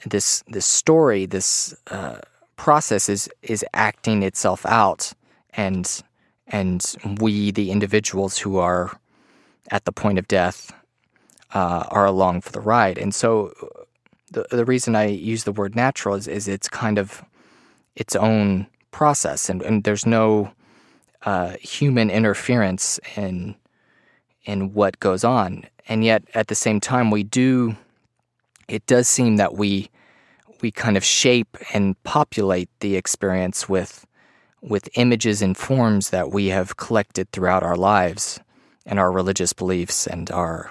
this 0.06 0.42
this 0.48 0.66
story, 0.66 1.26
this 1.26 1.74
uh, 1.90 2.18
process 2.56 3.08
is 3.08 3.28
is 3.42 3.64
acting 3.74 4.22
itself 4.22 4.66
out, 4.66 5.12
and 5.54 6.02
and 6.46 6.94
we, 7.20 7.50
the 7.50 7.70
individuals 7.70 8.38
who 8.38 8.58
are 8.58 8.98
at 9.70 9.84
the 9.84 9.92
point 9.92 10.18
of 10.18 10.28
death, 10.28 10.72
uh, 11.54 11.84
are 11.88 12.04
along 12.04 12.40
for 12.40 12.52
the 12.52 12.60
ride. 12.60 12.98
And 12.98 13.14
so, 13.14 13.52
the 14.30 14.46
the 14.50 14.64
reason 14.64 14.96
I 14.96 15.06
use 15.06 15.44
the 15.44 15.52
word 15.52 15.76
natural 15.76 16.14
is 16.14 16.26
is 16.28 16.48
it's 16.48 16.68
kind 16.68 16.98
of 16.98 17.22
its 17.94 18.16
own 18.16 18.66
process, 18.90 19.48
and, 19.48 19.62
and 19.62 19.84
there's 19.84 20.06
no 20.06 20.52
uh, 21.24 21.56
human 21.60 22.10
interference 22.10 22.98
in 23.16 23.54
in 24.44 24.72
what 24.72 25.00
goes 25.00 25.24
on. 25.24 25.64
And 25.88 26.04
yet, 26.04 26.24
at 26.34 26.48
the 26.48 26.54
same 26.54 26.80
time, 26.80 27.10
we 27.10 27.22
do. 27.22 27.76
It 28.68 28.86
does 28.86 29.08
seem 29.08 29.36
that 29.36 29.54
we 29.54 29.90
we 30.60 30.70
kind 30.70 30.96
of 30.96 31.04
shape 31.04 31.56
and 31.74 32.00
populate 32.04 32.70
the 32.80 32.96
experience 32.96 33.68
with 33.68 34.06
with 34.60 34.88
images 34.94 35.42
and 35.42 35.56
forms 35.56 36.10
that 36.10 36.30
we 36.30 36.46
have 36.46 36.76
collected 36.76 37.30
throughout 37.32 37.64
our 37.64 37.76
lives 37.76 38.38
and 38.86 38.98
our 39.00 39.10
religious 39.10 39.52
beliefs 39.52 40.06
and 40.06 40.30
our 40.30 40.70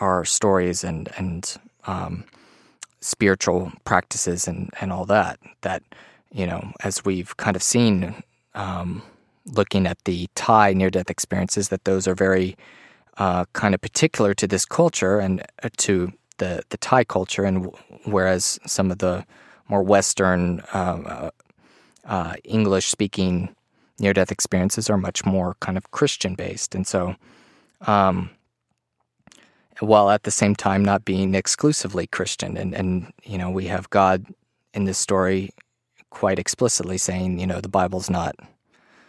our 0.00 0.24
stories 0.24 0.82
and 0.82 1.10
and 1.16 1.56
um, 1.86 2.24
spiritual 3.00 3.72
practices 3.84 4.48
and 4.48 4.70
and 4.80 4.90
all 4.90 5.04
that 5.04 5.38
that 5.60 5.82
you 6.32 6.46
know 6.46 6.72
as 6.82 7.04
we've 7.04 7.36
kind 7.36 7.56
of 7.56 7.62
seen 7.62 8.22
um, 8.54 9.02
looking 9.44 9.86
at 9.86 10.02
the 10.04 10.28
Thai 10.34 10.72
near 10.72 10.90
death 10.90 11.10
experiences 11.10 11.68
that 11.68 11.84
those 11.84 12.08
are 12.08 12.14
very 12.14 12.56
uh, 13.20 13.44
kind 13.52 13.74
of 13.74 13.80
particular 13.80 14.34
to 14.34 14.46
this 14.46 14.64
culture 14.64 15.18
and 15.20 15.42
uh, 15.62 15.68
to 15.76 16.12
the 16.38 16.62
the 16.70 16.78
Thai 16.78 17.04
culture, 17.04 17.44
and 17.44 17.70
whereas 18.04 18.58
some 18.66 18.90
of 18.90 18.98
the 18.98 19.24
more 19.68 19.82
Western 19.82 20.62
um, 20.72 21.06
uh, 21.06 21.30
uh, 22.04 22.34
English 22.44 22.86
speaking 22.86 23.54
near 23.98 24.14
death 24.14 24.32
experiences 24.32 24.88
are 24.88 24.96
much 24.96 25.24
more 25.26 25.54
kind 25.60 25.76
of 25.78 25.90
Christian 25.92 26.34
based, 26.34 26.74
and 26.74 26.86
so. 26.86 27.14
Um, 27.86 28.30
while 29.78 30.10
at 30.10 30.24
the 30.24 30.30
same 30.30 30.54
time 30.54 30.84
not 30.84 31.06
being 31.06 31.34
exclusively 31.34 32.06
Christian, 32.06 32.58
and 32.58 32.74
and 32.74 33.12
you 33.22 33.38
know 33.38 33.50
we 33.50 33.66
have 33.66 33.88
God 33.88 34.26
in 34.74 34.84
this 34.84 34.98
story 34.98 35.50
quite 36.10 36.38
explicitly 36.38 36.98
saying, 36.98 37.38
you 37.38 37.46
know, 37.46 37.60
the 37.60 37.68
Bible's 37.68 38.10
not, 38.10 38.34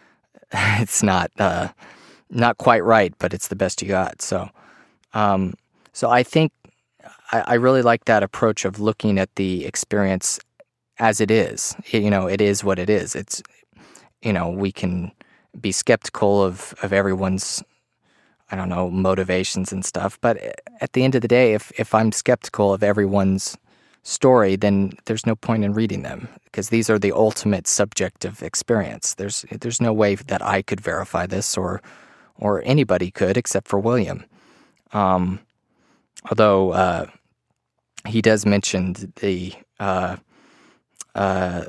it's 0.52 1.02
not 1.02 1.30
uh, 1.38 1.68
not 2.32 2.58
quite 2.58 2.82
right, 2.82 3.14
but 3.18 3.34
it's 3.34 3.48
the 3.48 3.56
best 3.56 3.82
you 3.82 3.88
got. 3.88 4.22
So, 4.22 4.48
um, 5.14 5.54
so 5.92 6.10
I 6.10 6.22
think 6.22 6.52
I, 7.30 7.40
I, 7.46 7.54
really 7.54 7.82
like 7.82 8.06
that 8.06 8.22
approach 8.22 8.64
of 8.64 8.80
looking 8.80 9.18
at 9.18 9.34
the 9.36 9.66
experience 9.66 10.40
as 10.98 11.20
it 11.20 11.30
is. 11.30 11.76
It, 11.90 12.02
you 12.02 12.10
know, 12.10 12.26
it 12.26 12.40
is 12.40 12.64
what 12.64 12.78
it 12.78 12.88
is. 12.88 13.14
It's, 13.14 13.42
you 14.22 14.32
know, 14.32 14.48
we 14.48 14.72
can 14.72 15.12
be 15.60 15.70
skeptical 15.72 16.42
of 16.42 16.74
of 16.82 16.92
everyone's, 16.92 17.62
I 18.50 18.56
don't 18.56 18.70
know, 18.70 18.90
motivations 18.90 19.70
and 19.70 19.84
stuff. 19.84 20.18
But 20.22 20.38
at 20.80 20.94
the 20.94 21.04
end 21.04 21.14
of 21.14 21.20
the 21.20 21.28
day, 21.28 21.52
if 21.52 21.70
if 21.78 21.94
I'm 21.94 22.12
skeptical 22.12 22.72
of 22.72 22.82
everyone's 22.82 23.58
story, 24.02 24.56
then 24.56 24.92
there's 25.04 25.26
no 25.26 25.36
point 25.36 25.64
in 25.64 25.74
reading 25.74 26.02
them 26.02 26.28
because 26.44 26.70
these 26.70 26.88
are 26.88 26.98
the 26.98 27.12
ultimate 27.12 27.66
subjective 27.66 28.42
experience. 28.42 29.14
There's 29.14 29.44
there's 29.50 29.80
no 29.80 29.92
way 29.92 30.14
that 30.14 30.42
I 30.42 30.62
could 30.62 30.80
verify 30.80 31.26
this 31.26 31.58
or 31.58 31.82
or 32.38 32.62
anybody 32.64 33.10
could 33.10 33.36
except 33.36 33.68
for 33.68 33.78
William. 33.78 34.24
Um, 34.92 35.40
although 36.28 36.72
uh, 36.72 37.06
he 38.06 38.22
does 38.22 38.44
mention 38.46 38.94
the 39.16 39.54
uh, 39.78 40.16
uh, 41.14 41.64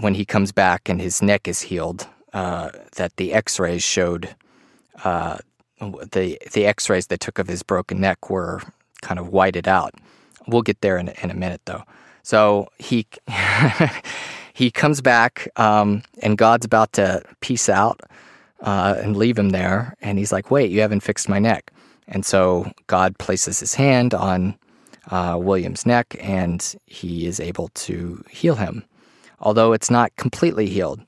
when 0.00 0.14
he 0.14 0.24
comes 0.24 0.52
back 0.52 0.88
and 0.88 1.00
his 1.00 1.22
neck 1.22 1.48
is 1.48 1.62
healed, 1.62 2.06
uh, 2.32 2.70
that 2.96 3.16
the 3.16 3.32
X-rays 3.32 3.82
showed 3.82 4.34
uh, 5.04 5.38
the 5.80 6.38
the 6.52 6.66
X-rays 6.66 7.06
they 7.06 7.16
took 7.16 7.38
of 7.38 7.48
his 7.48 7.62
broken 7.62 8.00
neck 8.00 8.30
were 8.30 8.62
kind 9.02 9.18
of 9.18 9.28
whited 9.28 9.68
out. 9.68 9.94
We'll 10.46 10.62
get 10.62 10.80
there 10.80 10.96
in, 10.98 11.08
in 11.08 11.30
a 11.30 11.34
minute, 11.34 11.62
though. 11.64 11.82
So 12.22 12.68
he 12.78 13.06
he 14.52 14.70
comes 14.70 15.00
back, 15.00 15.48
um, 15.56 16.02
and 16.22 16.38
God's 16.38 16.66
about 16.66 16.92
to 16.94 17.22
peace 17.40 17.68
out 17.68 18.00
uh, 18.60 18.96
and 18.98 19.16
leave 19.16 19.38
him 19.38 19.50
there. 19.50 19.94
And 20.00 20.18
he's 20.18 20.32
like, 20.32 20.50
wait, 20.50 20.70
you 20.70 20.80
haven't 20.80 21.00
fixed 21.00 21.28
my 21.28 21.38
neck. 21.38 21.72
And 22.08 22.24
so 22.24 22.70
God 22.86 23.18
places 23.18 23.60
his 23.60 23.74
hand 23.74 24.14
on 24.14 24.56
uh, 25.10 25.38
William's 25.40 25.86
neck 25.86 26.16
and 26.20 26.74
he 26.86 27.26
is 27.26 27.40
able 27.40 27.68
to 27.68 28.24
heal 28.30 28.54
him, 28.54 28.84
although 29.40 29.72
it's 29.72 29.90
not 29.90 30.14
completely 30.16 30.66
healed. 30.66 31.00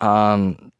Um, 0.00 0.72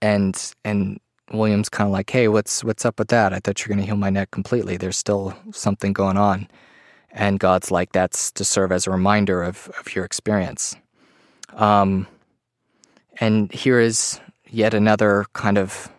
and 0.00 0.54
and 0.64 1.00
William's 1.32 1.68
kind 1.68 1.88
of 1.88 1.92
like, 1.92 2.10
hey, 2.10 2.28
what's 2.28 2.64
what's 2.64 2.84
up 2.84 2.98
with 2.98 3.08
that? 3.08 3.32
I 3.32 3.40
thought 3.40 3.60
you're 3.60 3.68
going 3.68 3.80
to 3.80 3.86
heal 3.86 3.96
my 3.96 4.10
neck 4.10 4.30
completely. 4.30 4.76
There's 4.76 4.96
still 4.96 5.34
something 5.52 5.92
going 5.92 6.16
on. 6.16 6.48
And 7.10 7.40
God's 7.40 7.70
like, 7.70 7.92
that's 7.92 8.30
to 8.32 8.44
serve 8.44 8.70
as 8.70 8.86
a 8.86 8.90
reminder 8.90 9.42
of, 9.42 9.70
of 9.78 9.94
your 9.94 10.04
experience. 10.04 10.76
Um, 11.54 12.06
and 13.18 13.50
here 13.50 13.80
is 13.80 14.20
yet 14.50 14.74
another 14.74 15.26
kind 15.32 15.58
of 15.58 15.90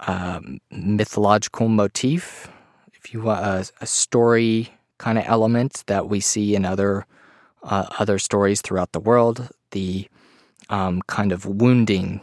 uh, 0.00 0.40
mythological 0.70 1.68
motif, 1.68 2.48
if 2.92 3.12
you 3.12 3.22
want, 3.22 3.44
a, 3.44 3.70
a 3.80 3.86
story 3.86 4.70
kind 4.98 5.18
of 5.18 5.24
element 5.26 5.84
that 5.86 6.08
we 6.08 6.20
see 6.20 6.54
in 6.54 6.64
other 6.64 7.06
uh, 7.62 7.86
other 7.98 8.18
stories 8.18 8.60
throughout 8.60 8.92
the 8.92 9.00
world. 9.00 9.48
The 9.72 10.08
um, 10.68 11.02
kind 11.06 11.32
of 11.32 11.44
wounding 11.44 12.20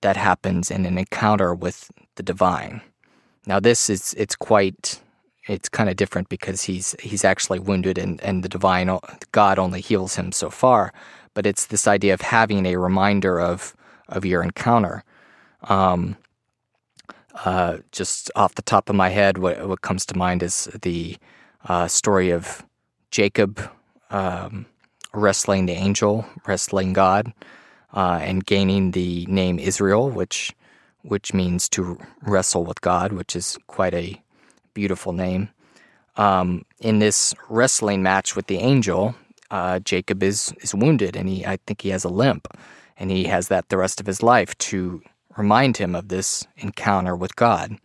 that 0.00 0.16
happens 0.16 0.70
in 0.70 0.86
an 0.86 0.98
encounter 0.98 1.54
with 1.54 1.90
the 2.14 2.22
divine. 2.22 2.80
Now, 3.46 3.60
this 3.60 3.90
is 3.90 4.14
it's 4.16 4.36
quite 4.36 5.00
it's 5.48 5.68
kind 5.68 5.88
of 5.88 5.96
different 5.96 6.28
because 6.28 6.62
he's 6.62 6.94
he's 7.00 7.24
actually 7.24 7.58
wounded 7.58 7.98
and, 7.98 8.20
and 8.22 8.42
the 8.42 8.48
divine 8.48 8.98
God 9.32 9.58
only 9.58 9.80
heals 9.80 10.16
him 10.16 10.32
so 10.32 10.50
far. 10.50 10.92
But 11.34 11.46
it's 11.46 11.66
this 11.66 11.86
idea 11.86 12.14
of 12.14 12.22
having 12.22 12.66
a 12.66 12.76
reminder 12.76 13.40
of 13.40 13.76
of 14.08 14.24
your 14.24 14.42
encounter. 14.42 15.04
Um, 15.64 16.16
uh, 17.44 17.78
just 17.92 18.30
off 18.34 18.54
the 18.54 18.62
top 18.62 18.88
of 18.88 18.96
my 18.96 19.10
head, 19.10 19.38
what, 19.38 19.68
what 19.68 19.82
comes 19.82 20.06
to 20.06 20.16
mind 20.16 20.42
is 20.42 20.68
the 20.82 21.16
uh, 21.68 21.86
story 21.88 22.30
of 22.30 22.64
Jacob 23.10 23.60
um, 24.10 24.66
wrestling 25.12 25.66
the 25.66 25.72
angel, 25.72 26.24
wrestling 26.46 26.92
God, 26.92 27.32
uh, 27.92 28.18
and 28.22 28.44
gaining 28.44 28.92
the 28.92 29.26
name 29.26 29.58
Israel, 29.58 30.10
which 30.10 30.52
which 31.02 31.32
means 31.32 31.68
to 31.68 31.98
wrestle 32.22 32.64
with 32.64 32.80
God, 32.80 33.12
which 33.12 33.36
is 33.36 33.56
quite 33.68 33.94
a 33.94 34.20
beautiful 34.74 35.12
name. 35.12 35.48
Um, 36.16 36.64
in 36.80 36.98
this 36.98 37.32
wrestling 37.48 38.02
match 38.02 38.34
with 38.34 38.48
the 38.48 38.58
angel, 38.58 39.14
uh, 39.50 39.78
Jacob 39.80 40.22
is 40.22 40.52
is 40.60 40.74
wounded, 40.74 41.16
and 41.16 41.28
he 41.28 41.44
I 41.44 41.58
think 41.66 41.82
he 41.82 41.90
has 41.90 42.04
a 42.04 42.08
limp 42.08 42.48
and 42.98 43.10
he 43.10 43.24
has 43.24 43.48
that 43.48 43.68
the 43.68 43.76
rest 43.76 44.00
of 44.00 44.06
his 44.06 44.22
life 44.22 44.56
to 44.58 45.02
remind 45.36 45.76
him 45.76 45.94
of 45.94 46.08
this 46.08 46.46
encounter 46.56 47.14
with 47.14 47.36
God. 47.36 47.78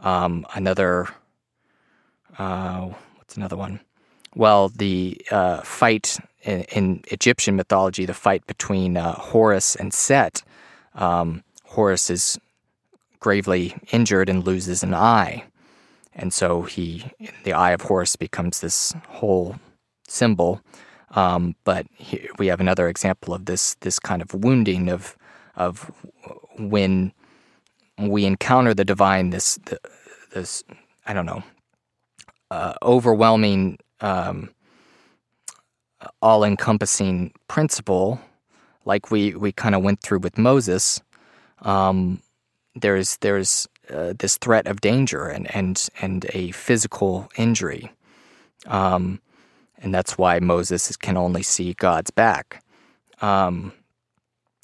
Um, 0.00 0.46
another, 0.54 1.08
uh, 2.38 2.90
what's 3.16 3.36
another 3.36 3.56
one? 3.56 3.80
Well, 4.34 4.68
the 4.68 5.20
uh, 5.30 5.60
fight 5.60 6.18
in, 6.42 6.62
in 6.72 7.04
Egyptian 7.10 7.56
mythology, 7.56 8.06
the 8.06 8.14
fight 8.14 8.46
between 8.46 8.96
uh, 8.96 9.12
Horus 9.12 9.76
and 9.76 9.92
Set. 9.92 10.42
Um, 10.94 11.44
Horus 11.64 12.10
is 12.10 12.38
gravely 13.20 13.74
injured 13.92 14.28
and 14.28 14.44
loses 14.44 14.82
an 14.82 14.94
eye. 14.94 15.44
And 16.14 16.32
so 16.32 16.62
he, 16.62 17.10
the 17.44 17.52
eye 17.52 17.70
of 17.70 17.82
Horus 17.82 18.16
becomes 18.16 18.60
this 18.60 18.92
whole 19.08 19.56
symbol. 20.06 20.60
Um, 21.12 21.54
but 21.64 21.86
here 21.94 22.28
we 22.38 22.46
have 22.48 22.60
another 22.60 22.88
example 22.88 23.34
of 23.34 23.44
this 23.46 23.74
this 23.80 23.98
kind 23.98 24.22
of 24.22 24.34
wounding 24.34 24.88
of 24.88 25.16
of 25.56 25.90
when 26.58 27.12
we 27.98 28.24
encounter 28.24 28.74
the 28.74 28.84
divine. 28.84 29.30
This 29.30 29.58
this 30.32 30.64
I 31.06 31.12
don't 31.12 31.26
know 31.26 31.42
uh, 32.52 32.74
overwhelming, 32.82 33.78
um, 34.02 34.50
all 36.20 36.44
encompassing 36.44 37.32
principle, 37.48 38.20
like 38.84 39.10
we 39.10 39.34
we 39.34 39.52
kind 39.52 39.74
of 39.74 39.82
went 39.82 40.02
through 40.02 40.18
with 40.18 40.36
Moses. 40.36 41.00
Um, 41.62 42.20
there's 42.74 43.16
there's 43.18 43.66
uh, 43.88 44.12
this 44.18 44.36
threat 44.36 44.66
of 44.66 44.82
danger 44.82 45.28
and 45.28 45.54
and 45.56 45.88
and 46.02 46.26
a 46.34 46.50
physical 46.50 47.30
injury, 47.38 47.90
um, 48.66 49.18
and 49.82 49.94
that's 49.94 50.16
why 50.16 50.38
Moses 50.38 50.96
can 50.96 51.16
only 51.16 51.42
see 51.42 51.74
God's 51.74 52.10
back. 52.10 52.64
Um, 53.20 53.72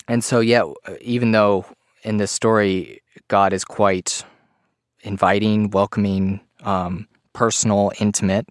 and 0.07 0.25
so, 0.25 0.41
yeah, 0.41 0.65
even 1.01 1.33
though 1.33 1.67
in 2.03 2.17
this 2.17 2.31
story 2.31 3.03
God 3.29 3.53
is 3.53 3.65
quite 3.65 4.25
inviting, 5.01 5.71
welcoming, 5.71 6.41
um, 6.63 7.07
personal, 7.33 7.93
intimate, 8.01 8.49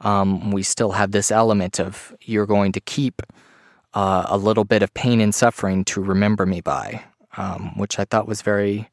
um, 0.00 0.50
we 0.50 0.62
still 0.62 0.92
have 0.92 1.12
this 1.12 1.30
element 1.30 1.78
of 1.78 2.14
you're 2.22 2.46
going 2.46 2.72
to 2.72 2.80
keep 2.80 3.22
uh, 3.94 4.26
a 4.28 4.36
little 4.36 4.64
bit 4.64 4.82
of 4.82 4.92
pain 4.94 5.20
and 5.20 5.34
suffering 5.34 5.84
to 5.84 6.00
remember 6.00 6.46
me 6.46 6.60
by, 6.60 7.04
um, 7.36 7.76
which 7.76 7.98
I 7.98 8.04
thought 8.04 8.28
was 8.28 8.42
very 8.42 8.88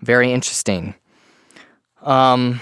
very 0.00 0.32
interesting. 0.32 0.94
Um, 2.02 2.60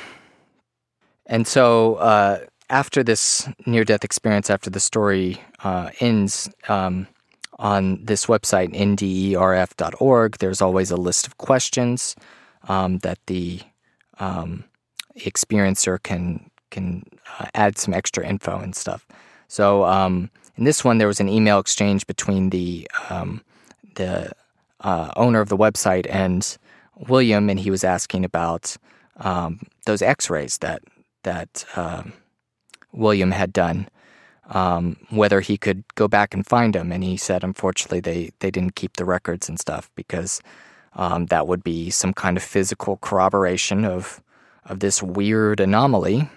and 1.27 1.47
so 1.47 1.97
uh, 1.97 2.41
after 2.71 3.03
this 3.03 3.49
near 3.67 3.85
death 3.85 4.05
experience, 4.05 4.51
after 4.51 4.71
the 4.71 4.81
story 4.81 5.41
uh, 5.65 5.91
ends 6.01 6.51
um, 6.69 7.07
on 7.59 8.05
this 8.05 8.27
website, 8.27 8.75
nderf.org, 8.75 10.39
there's 10.39 10.61
always 10.63 10.91
a 10.91 10.97
list 10.97 11.27
of 11.27 11.39
questions 11.39 12.15
um, 12.69 12.99
that 12.99 13.19
the 13.27 13.61
um, 14.19 14.65
experiencer 15.19 16.03
can 16.03 16.51
can 16.71 17.03
uh, 17.39 17.47
add 17.55 17.79
some 17.79 17.95
extra 17.95 18.27
info 18.27 18.59
and 18.59 18.77
stuff. 18.77 19.07
So 19.49 19.85
um, 19.85 20.31
in 20.57 20.65
this 20.65 20.85
one, 20.85 20.99
there 20.99 21.09
was 21.09 21.21
an 21.21 21.29
email 21.29 21.59
exchange 21.59 22.07
between 22.07 22.51
the 22.51 22.89
um, 23.09 23.43
the 23.95 24.33
uh, 24.81 25.11
owner 25.17 25.41
of 25.41 25.49
the 25.49 25.57
website 25.57 26.07
and 26.11 26.59
William, 27.09 27.49
and 27.49 27.59
he 27.59 27.71
was 27.71 27.85
asking 27.85 28.25
about 28.25 28.77
um, 29.17 29.61
those 29.87 30.03
X-rays 30.03 30.59
that 30.59 30.83
that 31.23 31.65
William 32.93 33.31
had 33.31 33.53
done, 33.53 33.89
um, 34.51 34.97
whether 35.11 35.41
he 35.41 35.57
could 35.57 35.85
go 35.95 36.09
back 36.09 36.35
and 36.35 36.47
find 36.47 36.75
them. 36.75 36.93
And 36.93 37.05
he 37.05 37.17
said, 37.17 37.45
unfortunately, 37.45 38.01
they 38.01 38.31
they 38.41 38.51
didn't 38.51 38.75
keep 38.75 38.97
the 38.97 39.05
records 39.05 39.49
and 39.49 39.59
stuff 39.59 39.91
because 39.95 40.41
um, 40.95 41.27
that 41.27 41.47
would 41.47 41.63
be 41.63 41.91
some 41.91 42.13
kind 42.13 42.37
of 42.37 42.43
physical 42.43 42.97
corroboration 42.99 43.85
of 43.85 44.23
of 44.65 44.81
this 44.81 45.03
weird 45.03 45.61
anomaly. 45.61 46.29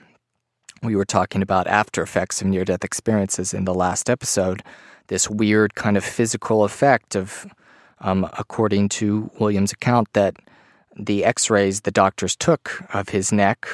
We 0.83 0.95
were 0.95 1.05
talking 1.05 1.41
about 1.41 1.67
after 1.67 2.01
effects 2.01 2.41
of 2.41 2.47
near 2.47 2.65
death 2.65 2.83
experiences 2.83 3.53
in 3.53 3.65
the 3.65 3.73
last 3.73 4.09
episode. 4.09 4.63
This 5.07 5.29
weird 5.29 5.75
kind 5.75 5.97
of 5.97 6.03
physical 6.03 6.63
effect 6.63 7.15
of, 7.15 7.45
um, 7.99 8.27
according 8.37 8.89
to 8.89 9.29
William's 9.37 9.73
account, 9.73 10.07
that 10.13 10.35
the 10.97 11.23
x 11.23 11.49
rays 11.49 11.81
the 11.81 11.91
doctors 11.91 12.35
took 12.35 12.83
of 12.93 13.09
his 13.09 13.31
neck, 13.31 13.67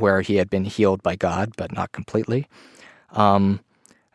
where 0.00 0.20
he 0.22 0.36
had 0.36 0.50
been 0.50 0.64
healed 0.64 1.02
by 1.02 1.16
God, 1.16 1.52
but 1.56 1.72
not 1.72 1.92
completely, 1.92 2.46
um, 3.12 3.60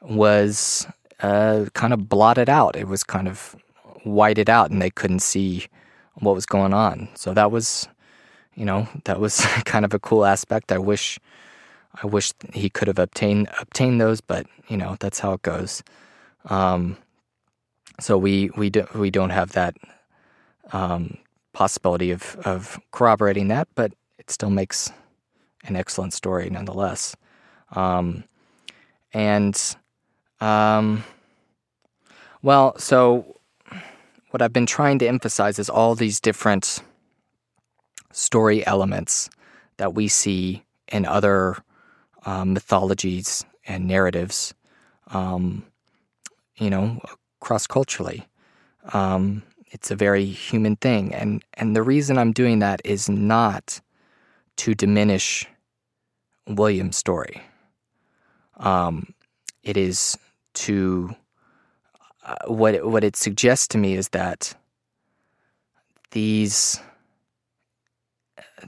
was 0.02 0.88
uh, 1.22 1.66
kind 1.74 1.94
of 1.94 2.10
blotted 2.10 2.50
out. 2.50 2.76
It 2.76 2.88
was 2.88 3.04
kind 3.04 3.28
of 3.28 3.56
whited 4.04 4.50
out, 4.50 4.72
and 4.72 4.82
they 4.82 4.90
couldn't 4.90 5.20
see 5.20 5.68
what 6.16 6.36
was 6.36 6.46
going 6.46 6.74
on. 6.74 7.10
So 7.16 7.34
that 7.34 7.52
was, 7.52 7.88
you 8.56 8.66
know, 8.66 8.88
that 9.06 9.20
was 9.20 9.42
kind 9.66 9.86
of 9.86 9.94
a 9.94 10.00
cool 10.00 10.26
aspect. 10.26 10.72
I 10.72 10.78
wish, 10.78 11.20
I 12.02 12.08
wish 12.08 12.32
he 12.54 12.70
could 12.70 12.88
have 12.88 13.00
obtained 13.00 13.50
obtained 13.60 14.02
those, 14.02 14.22
but 14.22 14.48
you 14.68 14.78
know, 14.78 14.98
that's 15.00 15.20
how 15.20 15.34
it 15.34 15.42
goes. 15.42 15.84
Um, 16.46 16.98
so 18.00 18.18
we 18.18 18.50
we 18.58 18.70
do, 18.70 18.88
we 18.94 19.10
don't 19.10 19.30
have 19.30 19.54
that 19.54 19.76
um, 20.74 21.18
possibility 21.54 22.12
of, 22.12 22.36
of 22.46 22.80
corroborating 22.92 23.48
that, 23.48 23.68
but 23.76 23.94
it 24.20 24.30
still 24.30 24.50
makes 24.50 24.92
an 25.66 25.76
excellent 25.76 26.13
story 26.13 26.49
nonetheless. 26.49 27.16
Um, 27.72 28.24
and, 29.13 29.59
um, 30.41 31.03
well, 32.41 32.78
so 32.78 33.39
what 34.30 34.41
I've 34.41 34.53
been 34.53 34.66
trying 34.66 34.99
to 34.99 35.07
emphasize 35.07 35.59
is 35.59 35.70
all 35.70 35.95
these 35.95 36.20
different 36.20 36.80
story 38.11 38.66
elements 38.68 39.30
that 39.78 39.93
we 39.93 40.07
see 40.07 40.63
in 40.91 41.05
other 41.05 41.57
um, 42.26 42.53
mythologies 42.53 43.45
and 43.68 43.88
narratives, 43.88 44.53
um, 45.07 45.66
you 46.57 46.70
know, 46.70 46.99
cross 47.39 47.68
culturally. 47.68 48.26
Um, 48.93 49.43
it's 49.68 49.91
a 49.91 49.95
very 49.95 50.26
human 50.26 50.76
thing. 50.76 51.13
And, 51.13 51.43
and 51.55 51.76
the 51.76 51.84
reason 51.84 52.18
I'm 52.18 52.32
doing 52.32 52.59
that 52.59 52.82
is 52.84 53.09
not 53.09 53.82
to 54.57 54.74
diminish 54.74 55.47
William's 56.48 56.98
story. 56.98 57.41
Um, 58.58 59.14
it 59.64 59.78
is 59.78 60.18
to 60.54 61.16
uh, 62.26 62.36
what 62.48 62.76
it, 62.76 62.88
what 62.88 63.04
it 63.04 63.16
suggests 63.16 63.68
to 63.70 63.78
me 63.78 63.96
is 63.96 64.10
that 64.10 64.56
these 66.12 66.80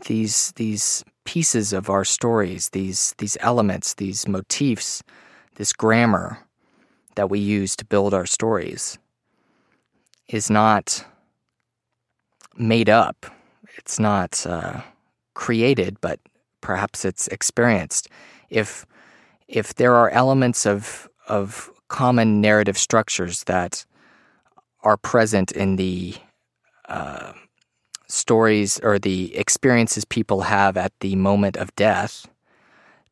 these 0.07 0.51
these 0.53 1.03
pieces 1.23 1.73
of 1.73 1.89
our 1.89 2.03
stories, 2.03 2.69
these 2.69 3.15
these 3.17 3.37
elements, 3.41 3.95
these 3.95 4.27
motifs, 4.27 5.03
this 5.55 5.73
grammar 5.73 6.39
that 7.15 7.29
we 7.29 7.39
use 7.39 7.75
to 7.75 7.85
build 7.85 8.13
our 8.13 8.25
stories 8.25 8.97
is 10.27 10.49
not 10.49 11.05
made 12.57 12.89
up. 12.89 13.25
It's 13.77 13.99
not 13.99 14.45
uh, 14.45 14.81
created, 15.33 15.99
but 16.01 16.19
perhaps 16.67 17.05
it's 17.05 17.29
experienced. 17.29 18.09
If 18.49 18.85
if 19.47 19.75
there 19.75 19.95
are 19.95 20.09
elements 20.09 20.65
of 20.65 21.07
of 21.29 21.71
common 21.87 22.41
narrative 22.41 22.77
structures 22.77 23.45
that 23.45 23.85
are 24.83 24.97
present 24.97 25.53
in 25.53 25.77
the 25.77 26.15
uh, 26.89 27.31
stories 28.09 28.79
or 28.83 28.99
the 28.99 29.33
experiences 29.33 30.03
people 30.03 30.41
have 30.41 30.75
at 30.75 30.91
the 30.99 31.15
moment 31.15 31.55
of 31.55 31.73
death, 31.77 32.27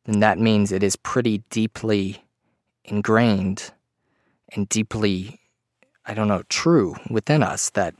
then 0.04 0.20
that 0.20 0.38
means 0.38 0.70
it 0.70 0.82
is 0.82 0.96
pretty 0.96 1.38
deeply 1.48 2.22
ingrained 2.84 3.72
and 4.54 4.68
deeply 4.68 5.40
I 6.04 6.12
don't 6.12 6.28
know, 6.28 6.42
true 6.50 6.94
within 7.08 7.42
us 7.42 7.70
that 7.70 7.94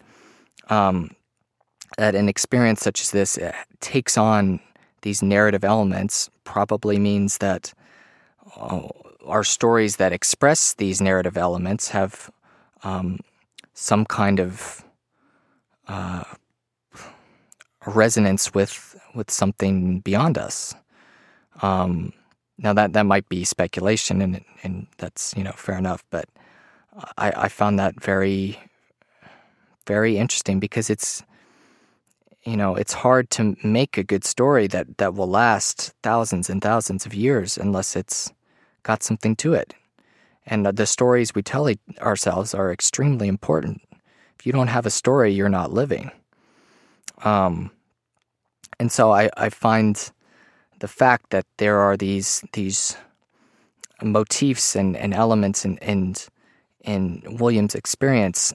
um, 0.69 1.17
that 1.97 2.15
an 2.15 2.29
experience 2.29 2.81
such 2.83 3.01
as 3.01 3.11
this 3.11 3.39
uh, 3.39 3.53
takes 3.81 4.19
on 4.19 4.61
these 5.07 5.23
narrative 5.23 5.65
elements 5.65 6.29
probably 6.43 6.99
means 6.99 7.39
that 7.39 7.73
uh, 8.57 8.89
our 9.25 9.45
stories 9.45 9.97
that 9.97 10.13
express 10.13 10.75
these 10.75 11.01
narrative 11.01 11.37
elements 11.37 11.89
have 11.91 12.31
um, 12.83 13.21
some 13.75 14.05
kind 14.05 14.41
of 14.41 14.85
uh, 15.87 16.25
resonance 17.87 18.53
with 18.53 18.99
with 19.15 19.31
something 19.31 20.01
beyond 20.01 20.37
us. 20.37 20.75
Um, 21.63 22.13
now 22.59 22.73
that 22.73 22.93
that 22.95 23.07
might 23.07 23.29
be 23.29 23.45
speculation, 23.45 24.21
and 24.21 24.45
and 24.65 24.87
that's 24.99 25.35
you 25.37 25.45
know 25.45 25.53
fair 25.53 25.79
enough, 25.79 26.03
but 26.11 26.27
I, 27.17 27.33
I 27.45 27.49
found 27.49 27.79
that 27.79 28.01
very, 28.01 28.59
very 29.87 30.17
interesting 30.17 30.59
because 30.61 30.89
it's, 30.91 31.23
you 32.47 32.57
know, 32.57 32.77
it's 32.77 32.93
hard 32.93 33.29
to 33.31 33.57
make 33.65 33.99
a 33.99 34.05
good 34.05 34.25
story 34.25 34.69
that, 34.69 34.99
that 34.99 35.15
will 35.15 35.29
last 35.29 35.93
thousands 36.03 36.49
and 36.49 36.63
thousands 36.63 37.05
of 37.05 37.13
years 37.13 37.59
unless 37.59 37.97
it's 37.97 38.33
got 38.85 39.03
something 39.03 39.35
to 39.37 39.53
it. 39.53 39.75
And 40.47 40.65
the 40.65 40.87
stories 40.87 41.35
we 41.35 41.43
tell 41.43 41.69
ourselves 42.01 42.55
are 42.55 42.73
extremely 42.73 43.27
important. 43.27 43.83
If 44.39 44.47
you 44.47 44.53
don't 44.53 44.69
have 44.69 44.87
a 44.87 44.91
story, 44.91 45.33
you're 45.33 45.49
not 45.49 45.73
living. 45.73 46.13
Um, 47.25 47.73
and 48.79 48.93
so 48.93 49.11
I, 49.11 49.29
I 49.37 49.49
find 49.49 50.11
the 50.79 50.89
fact 50.89 51.31
that 51.31 51.47
there 51.57 51.81
are 51.81 51.97
these 51.97 52.45
these 52.53 52.97
motifs 54.03 54.77
and, 54.77 54.97
and 54.97 55.15
elements 55.15 55.65
in, 55.65 55.79
in 55.79 56.15
in 56.83 57.39
William's 57.41 57.75
experience, 57.75 58.55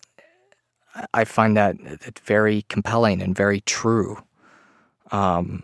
I 1.14 1.24
find 1.26 1.56
that 1.58 1.78
very 2.26 2.66
compelling 2.70 3.22
and 3.22 3.36
very 3.36 3.62
true. 3.62 4.24
Um, 5.12 5.64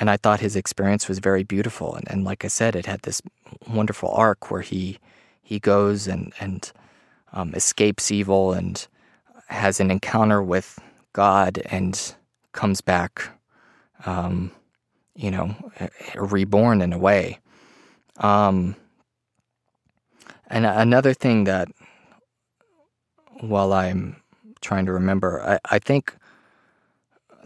and 0.00 0.08
I 0.10 0.16
thought 0.16 0.40
his 0.40 0.56
experience 0.56 1.08
was 1.08 1.18
very 1.18 1.42
beautiful. 1.42 1.94
And, 1.94 2.10
and 2.10 2.24
like 2.24 2.44
I 2.44 2.48
said, 2.48 2.76
it 2.76 2.86
had 2.86 3.02
this 3.02 3.20
wonderful 3.68 4.10
arc 4.10 4.50
where 4.50 4.62
he 4.62 4.98
he 5.42 5.58
goes 5.58 6.06
and 6.06 6.32
and 6.40 6.72
um, 7.32 7.54
escapes 7.54 8.10
evil 8.10 8.52
and 8.52 8.86
has 9.48 9.80
an 9.80 9.90
encounter 9.90 10.42
with 10.42 10.78
God 11.12 11.60
and 11.66 12.14
comes 12.52 12.80
back, 12.80 13.28
um, 14.06 14.50
you 15.14 15.30
know, 15.30 15.54
reborn 16.14 16.80
in 16.80 16.92
a 16.92 16.98
way. 16.98 17.38
Um, 18.18 18.76
and 20.48 20.66
another 20.66 21.14
thing 21.14 21.44
that, 21.44 21.68
while 23.42 23.72
I'm 23.72 24.16
trying 24.60 24.86
to 24.86 24.92
remember, 24.92 25.42
I, 25.42 25.58
I 25.74 25.78
think 25.78 26.14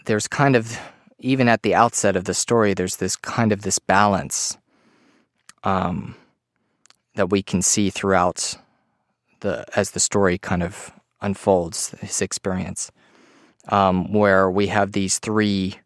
there's 0.05 0.28
kind 0.28 0.55
of 0.55 0.78
even 1.18 1.49
at 1.49 1.62
the 1.62 1.74
outset 1.74 2.14
of 2.16 2.24
the 2.24 2.34
story, 2.34 2.74
there's 2.74 2.97
this 2.97 3.16
kind 3.16 3.51
of 3.51 3.62
this 3.62 3.78
balance 3.78 4.59
um, 5.64 6.14
that 7.14 7.30
we 7.30 7.42
can 7.42 7.62
see 7.62 7.90
throughout 7.90 8.57
the 9.40 9.64
as 9.76 9.92
the 9.92 10.01
story 10.01 10.38
kind 10.38 10.62
of 10.62 10.92
unfolds, 11.20 11.90
his 12.01 12.20
experience, 12.20 12.92
um, 13.68 14.12
where 14.12 14.51
we 14.51 14.66
have 14.66 14.92
these 14.92 15.18
three 15.18 15.76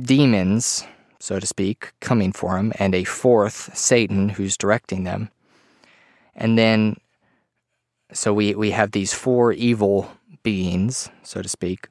demons, 0.00 0.84
so 1.18 1.38
to 1.38 1.46
speak, 1.46 1.92
coming 2.00 2.32
for 2.32 2.56
him, 2.56 2.72
and 2.78 2.94
a 2.94 3.04
fourth 3.04 3.76
Satan 3.76 4.30
who's 4.30 4.56
directing 4.56 5.04
them, 5.04 5.30
and 6.34 6.58
then 6.58 6.96
so 8.12 8.32
we 8.32 8.54
we 8.54 8.70
have 8.70 8.92
these 8.92 9.12
four 9.12 9.52
evil 9.52 10.10
beings, 10.42 11.10
so 11.22 11.42
to 11.42 11.48
speak 11.48 11.88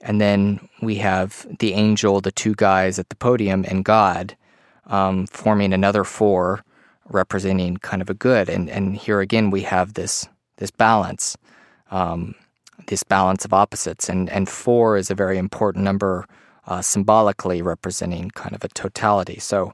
and 0.00 0.20
then 0.20 0.68
we 0.80 0.96
have 0.96 1.46
the 1.58 1.74
angel, 1.74 2.20
the 2.20 2.32
two 2.32 2.54
guys 2.54 2.98
at 2.98 3.08
the 3.08 3.16
podium, 3.16 3.64
and 3.66 3.84
God 3.84 4.36
um, 4.86 5.26
forming 5.26 5.72
another 5.72 6.04
four, 6.04 6.64
representing 7.08 7.78
kind 7.78 8.00
of 8.00 8.08
a 8.08 8.14
good. 8.14 8.48
And 8.48 8.70
and 8.70 8.96
here 8.96 9.20
again 9.20 9.50
we 9.50 9.62
have 9.62 9.94
this 9.94 10.28
this 10.58 10.70
balance, 10.70 11.36
um, 11.90 12.34
this 12.86 13.02
balance 13.02 13.44
of 13.44 13.52
opposites. 13.52 14.08
And 14.08 14.30
and 14.30 14.48
four 14.48 14.96
is 14.96 15.10
a 15.10 15.14
very 15.14 15.36
important 15.36 15.84
number, 15.84 16.26
uh, 16.66 16.80
symbolically 16.80 17.60
representing 17.62 18.30
kind 18.30 18.54
of 18.54 18.64
a 18.64 18.68
totality. 18.68 19.38
So. 19.38 19.72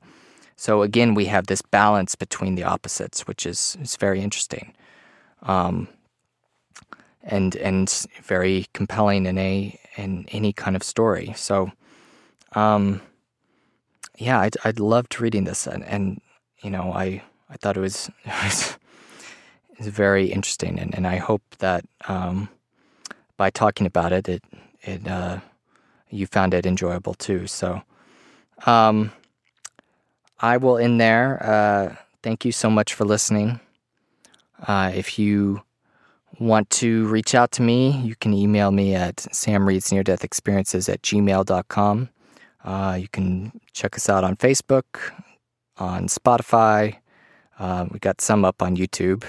So 0.56 0.82
again, 0.82 1.14
we 1.14 1.24
have 1.24 1.48
this 1.48 1.62
balance 1.62 2.14
between 2.14 2.54
the 2.54 2.62
opposites, 2.62 3.26
which 3.26 3.44
is, 3.44 3.76
is 3.82 3.96
very 3.96 4.20
interesting. 4.20 4.72
Um, 5.44 5.88
and 7.24 7.56
and 7.56 8.06
very 8.22 8.66
compelling 8.74 9.26
in 9.26 9.38
a 9.38 9.78
in 9.96 10.26
any 10.30 10.52
kind 10.52 10.76
of 10.76 10.82
story. 10.82 11.32
So, 11.36 11.72
um, 12.52 13.00
yeah, 14.18 14.38
I 14.38 14.50
I 14.64 14.72
loved 14.76 15.20
reading 15.20 15.44
this, 15.44 15.66
and, 15.66 15.84
and 15.84 16.20
you 16.62 16.70
know, 16.70 16.92
I 16.92 17.22
I 17.48 17.56
thought 17.56 17.76
it 17.76 17.80
was 17.80 18.10
it 18.24 18.44
was, 18.44 18.78
it 19.72 19.78
was 19.78 19.88
very 19.88 20.26
interesting, 20.26 20.78
and, 20.78 20.94
and 20.94 21.06
I 21.06 21.16
hope 21.16 21.42
that 21.58 21.84
um, 22.08 22.48
by 23.36 23.50
talking 23.50 23.86
about 23.86 24.12
it, 24.12 24.28
it 24.28 24.44
it 24.82 25.08
uh, 25.08 25.40
you 26.10 26.26
found 26.26 26.54
it 26.54 26.66
enjoyable 26.66 27.14
too. 27.14 27.46
So, 27.46 27.82
um, 28.66 29.12
I 30.40 30.58
will 30.58 30.78
end 30.78 31.00
there. 31.00 31.42
Uh, 31.42 31.96
thank 32.22 32.44
you 32.44 32.52
so 32.52 32.70
much 32.70 32.94
for 32.94 33.04
listening. 33.04 33.60
Uh, 34.66 34.92
if 34.94 35.18
you 35.18 35.62
want 36.38 36.70
to 36.70 37.06
reach 37.08 37.34
out 37.34 37.52
to 37.52 37.62
me, 37.62 37.92
you 38.02 38.16
can 38.16 38.32
email 38.32 38.70
me 38.70 38.94
at 38.94 39.16
samreadsneardeathexperiences 39.16 40.92
at 40.92 41.02
gmail.com. 41.02 42.08
Uh, 42.64 42.98
you 43.00 43.08
can 43.08 43.60
check 43.72 43.94
us 43.96 44.08
out 44.08 44.24
on 44.24 44.36
Facebook, 44.36 45.12
on 45.76 46.08
Spotify. 46.08 46.96
Uh, 47.58 47.86
we 47.90 47.98
got 47.98 48.20
some 48.20 48.44
up 48.44 48.62
on 48.62 48.76
YouTube. 48.76 49.24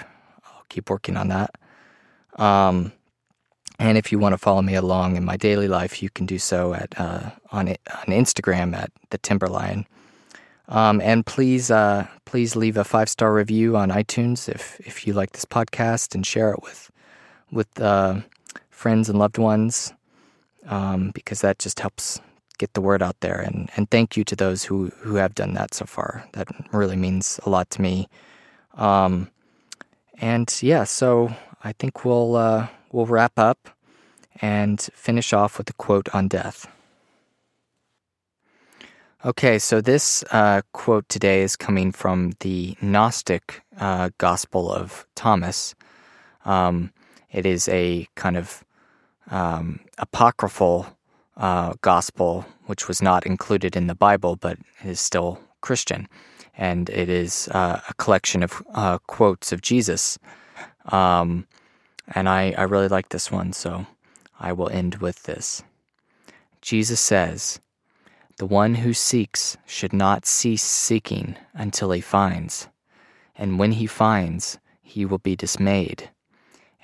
I'll 0.45 0.63
keep 0.69 0.89
working 0.89 1.17
on 1.17 1.27
that. 1.27 1.51
Um, 2.37 2.91
and 3.77 3.97
if 3.97 4.11
you 4.11 4.19
want 4.19 4.33
to 4.33 4.37
follow 4.37 4.61
me 4.61 4.75
along 4.75 5.17
in 5.17 5.25
my 5.25 5.35
daily 5.37 5.67
life, 5.67 6.01
you 6.01 6.09
can 6.09 6.25
do 6.25 6.39
so 6.39 6.73
at 6.73 6.97
uh, 6.97 7.31
on 7.51 7.67
on 7.67 8.05
Instagram 8.07 8.75
at 8.75 8.89
the 9.09 9.17
Timberlion. 9.17 9.85
Um, 10.67 10.99
and 11.01 11.25
please, 11.25 11.69
uh, 11.69 12.07
please 12.25 12.55
leave 12.55 12.77
a 12.77 12.83
five 12.83 13.09
star 13.09 13.33
review 13.33 13.77
on 13.77 13.89
iTunes 13.89 14.49
if 14.49 14.79
if 14.79 15.05
you 15.05 15.13
like 15.13 15.31
this 15.31 15.45
podcast, 15.45 16.15
and 16.15 16.25
share 16.25 16.51
it 16.51 16.63
with 16.63 16.91
with 17.51 17.79
uh, 17.79 18.21
friends 18.69 19.09
and 19.09 19.19
loved 19.19 19.37
ones 19.37 19.93
um, 20.67 21.11
because 21.11 21.41
that 21.41 21.59
just 21.59 21.79
helps 21.79 22.19
get 22.57 22.73
the 22.73 22.81
word 22.81 23.01
out 23.01 23.19
there. 23.21 23.39
And, 23.39 23.69
and 23.75 23.89
thank 23.89 24.17
you 24.17 24.23
to 24.25 24.35
those 24.35 24.63
who, 24.63 24.91
who 24.99 25.15
have 25.15 25.35
done 25.35 25.53
that 25.53 25.73
so 25.73 25.85
far. 25.85 26.27
That 26.33 26.47
really 26.71 26.95
means 26.95 27.39
a 27.45 27.49
lot 27.49 27.69
to 27.71 27.81
me. 27.81 28.07
Um, 28.75 29.29
and 30.19 30.53
yeah, 30.61 30.83
so 30.83 31.33
I 31.63 31.73
think 31.73 32.05
we'll 32.05 32.35
uh, 32.35 32.67
we'll 32.91 33.05
wrap 33.05 33.37
up 33.37 33.69
and 34.41 34.81
finish 34.93 35.33
off 35.33 35.57
with 35.57 35.69
a 35.69 35.73
quote 35.73 36.07
on 36.13 36.27
death. 36.27 36.67
Okay, 39.25 39.57
so 39.57 39.81
this 39.81 40.23
uh, 40.29 40.61
quote 40.71 41.09
today 41.09 41.41
is 41.41 41.55
coming 41.55 41.91
from 41.91 42.33
the 42.41 42.77
Gnostic 42.79 43.63
uh, 43.79 44.11
Gospel 44.19 44.71
of 44.71 45.07
Thomas. 45.15 45.73
Um, 46.45 46.91
it 47.31 47.43
is 47.43 47.67
a 47.69 48.07
kind 48.13 48.37
of 48.37 48.63
um, 49.31 49.79
apocryphal 49.97 50.85
uh, 51.37 51.73
gospel, 51.81 52.45
which 52.67 52.87
was 52.87 53.01
not 53.01 53.25
included 53.25 53.75
in 53.75 53.87
the 53.87 53.95
Bible, 53.95 54.35
but 54.35 54.59
is 54.83 54.99
still 54.99 55.39
Christian. 55.61 56.07
And 56.55 56.87
it 56.91 57.09
is 57.09 57.47
uh, 57.47 57.81
a 57.89 57.95
collection 57.95 58.43
of 58.43 58.61
uh, 58.75 58.99
quotes 59.07 59.51
of 59.51 59.61
Jesus. 59.61 60.19
Um, 60.89 61.47
and 62.13 62.29
I, 62.29 62.53
I 62.55 62.61
really 62.61 62.89
like 62.89 63.09
this 63.09 63.31
one, 63.31 63.53
so 63.53 63.87
I 64.39 64.53
will 64.53 64.69
end 64.69 64.97
with 64.97 65.23
this. 65.23 65.63
Jesus 66.61 66.99
says, 66.99 67.59
The 68.37 68.45
one 68.45 68.75
who 68.75 68.93
seeks 68.93 69.57
should 69.65 69.93
not 69.93 70.25
cease 70.25 70.63
seeking 70.63 71.35
until 71.53 71.91
he 71.91 72.01
finds. 72.01 72.67
And 73.35 73.59
when 73.59 73.73
he 73.73 73.87
finds, 73.87 74.59
he 74.81 75.05
will 75.05 75.19
be 75.19 75.35
dismayed 75.35 76.09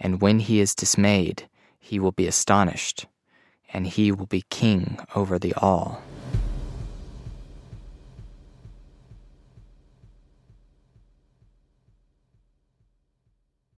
and 0.01 0.19
when 0.19 0.39
he 0.39 0.59
is 0.59 0.73
dismayed, 0.73 1.47
he 1.79 1.99
will 1.99 2.11
be 2.11 2.25
astonished, 2.25 3.05
and 3.71 3.85
he 3.85 4.11
will 4.11 4.25
be 4.25 4.43
king 4.49 4.97
over 5.15 5.37
the 5.37 5.53
all. 5.53 6.01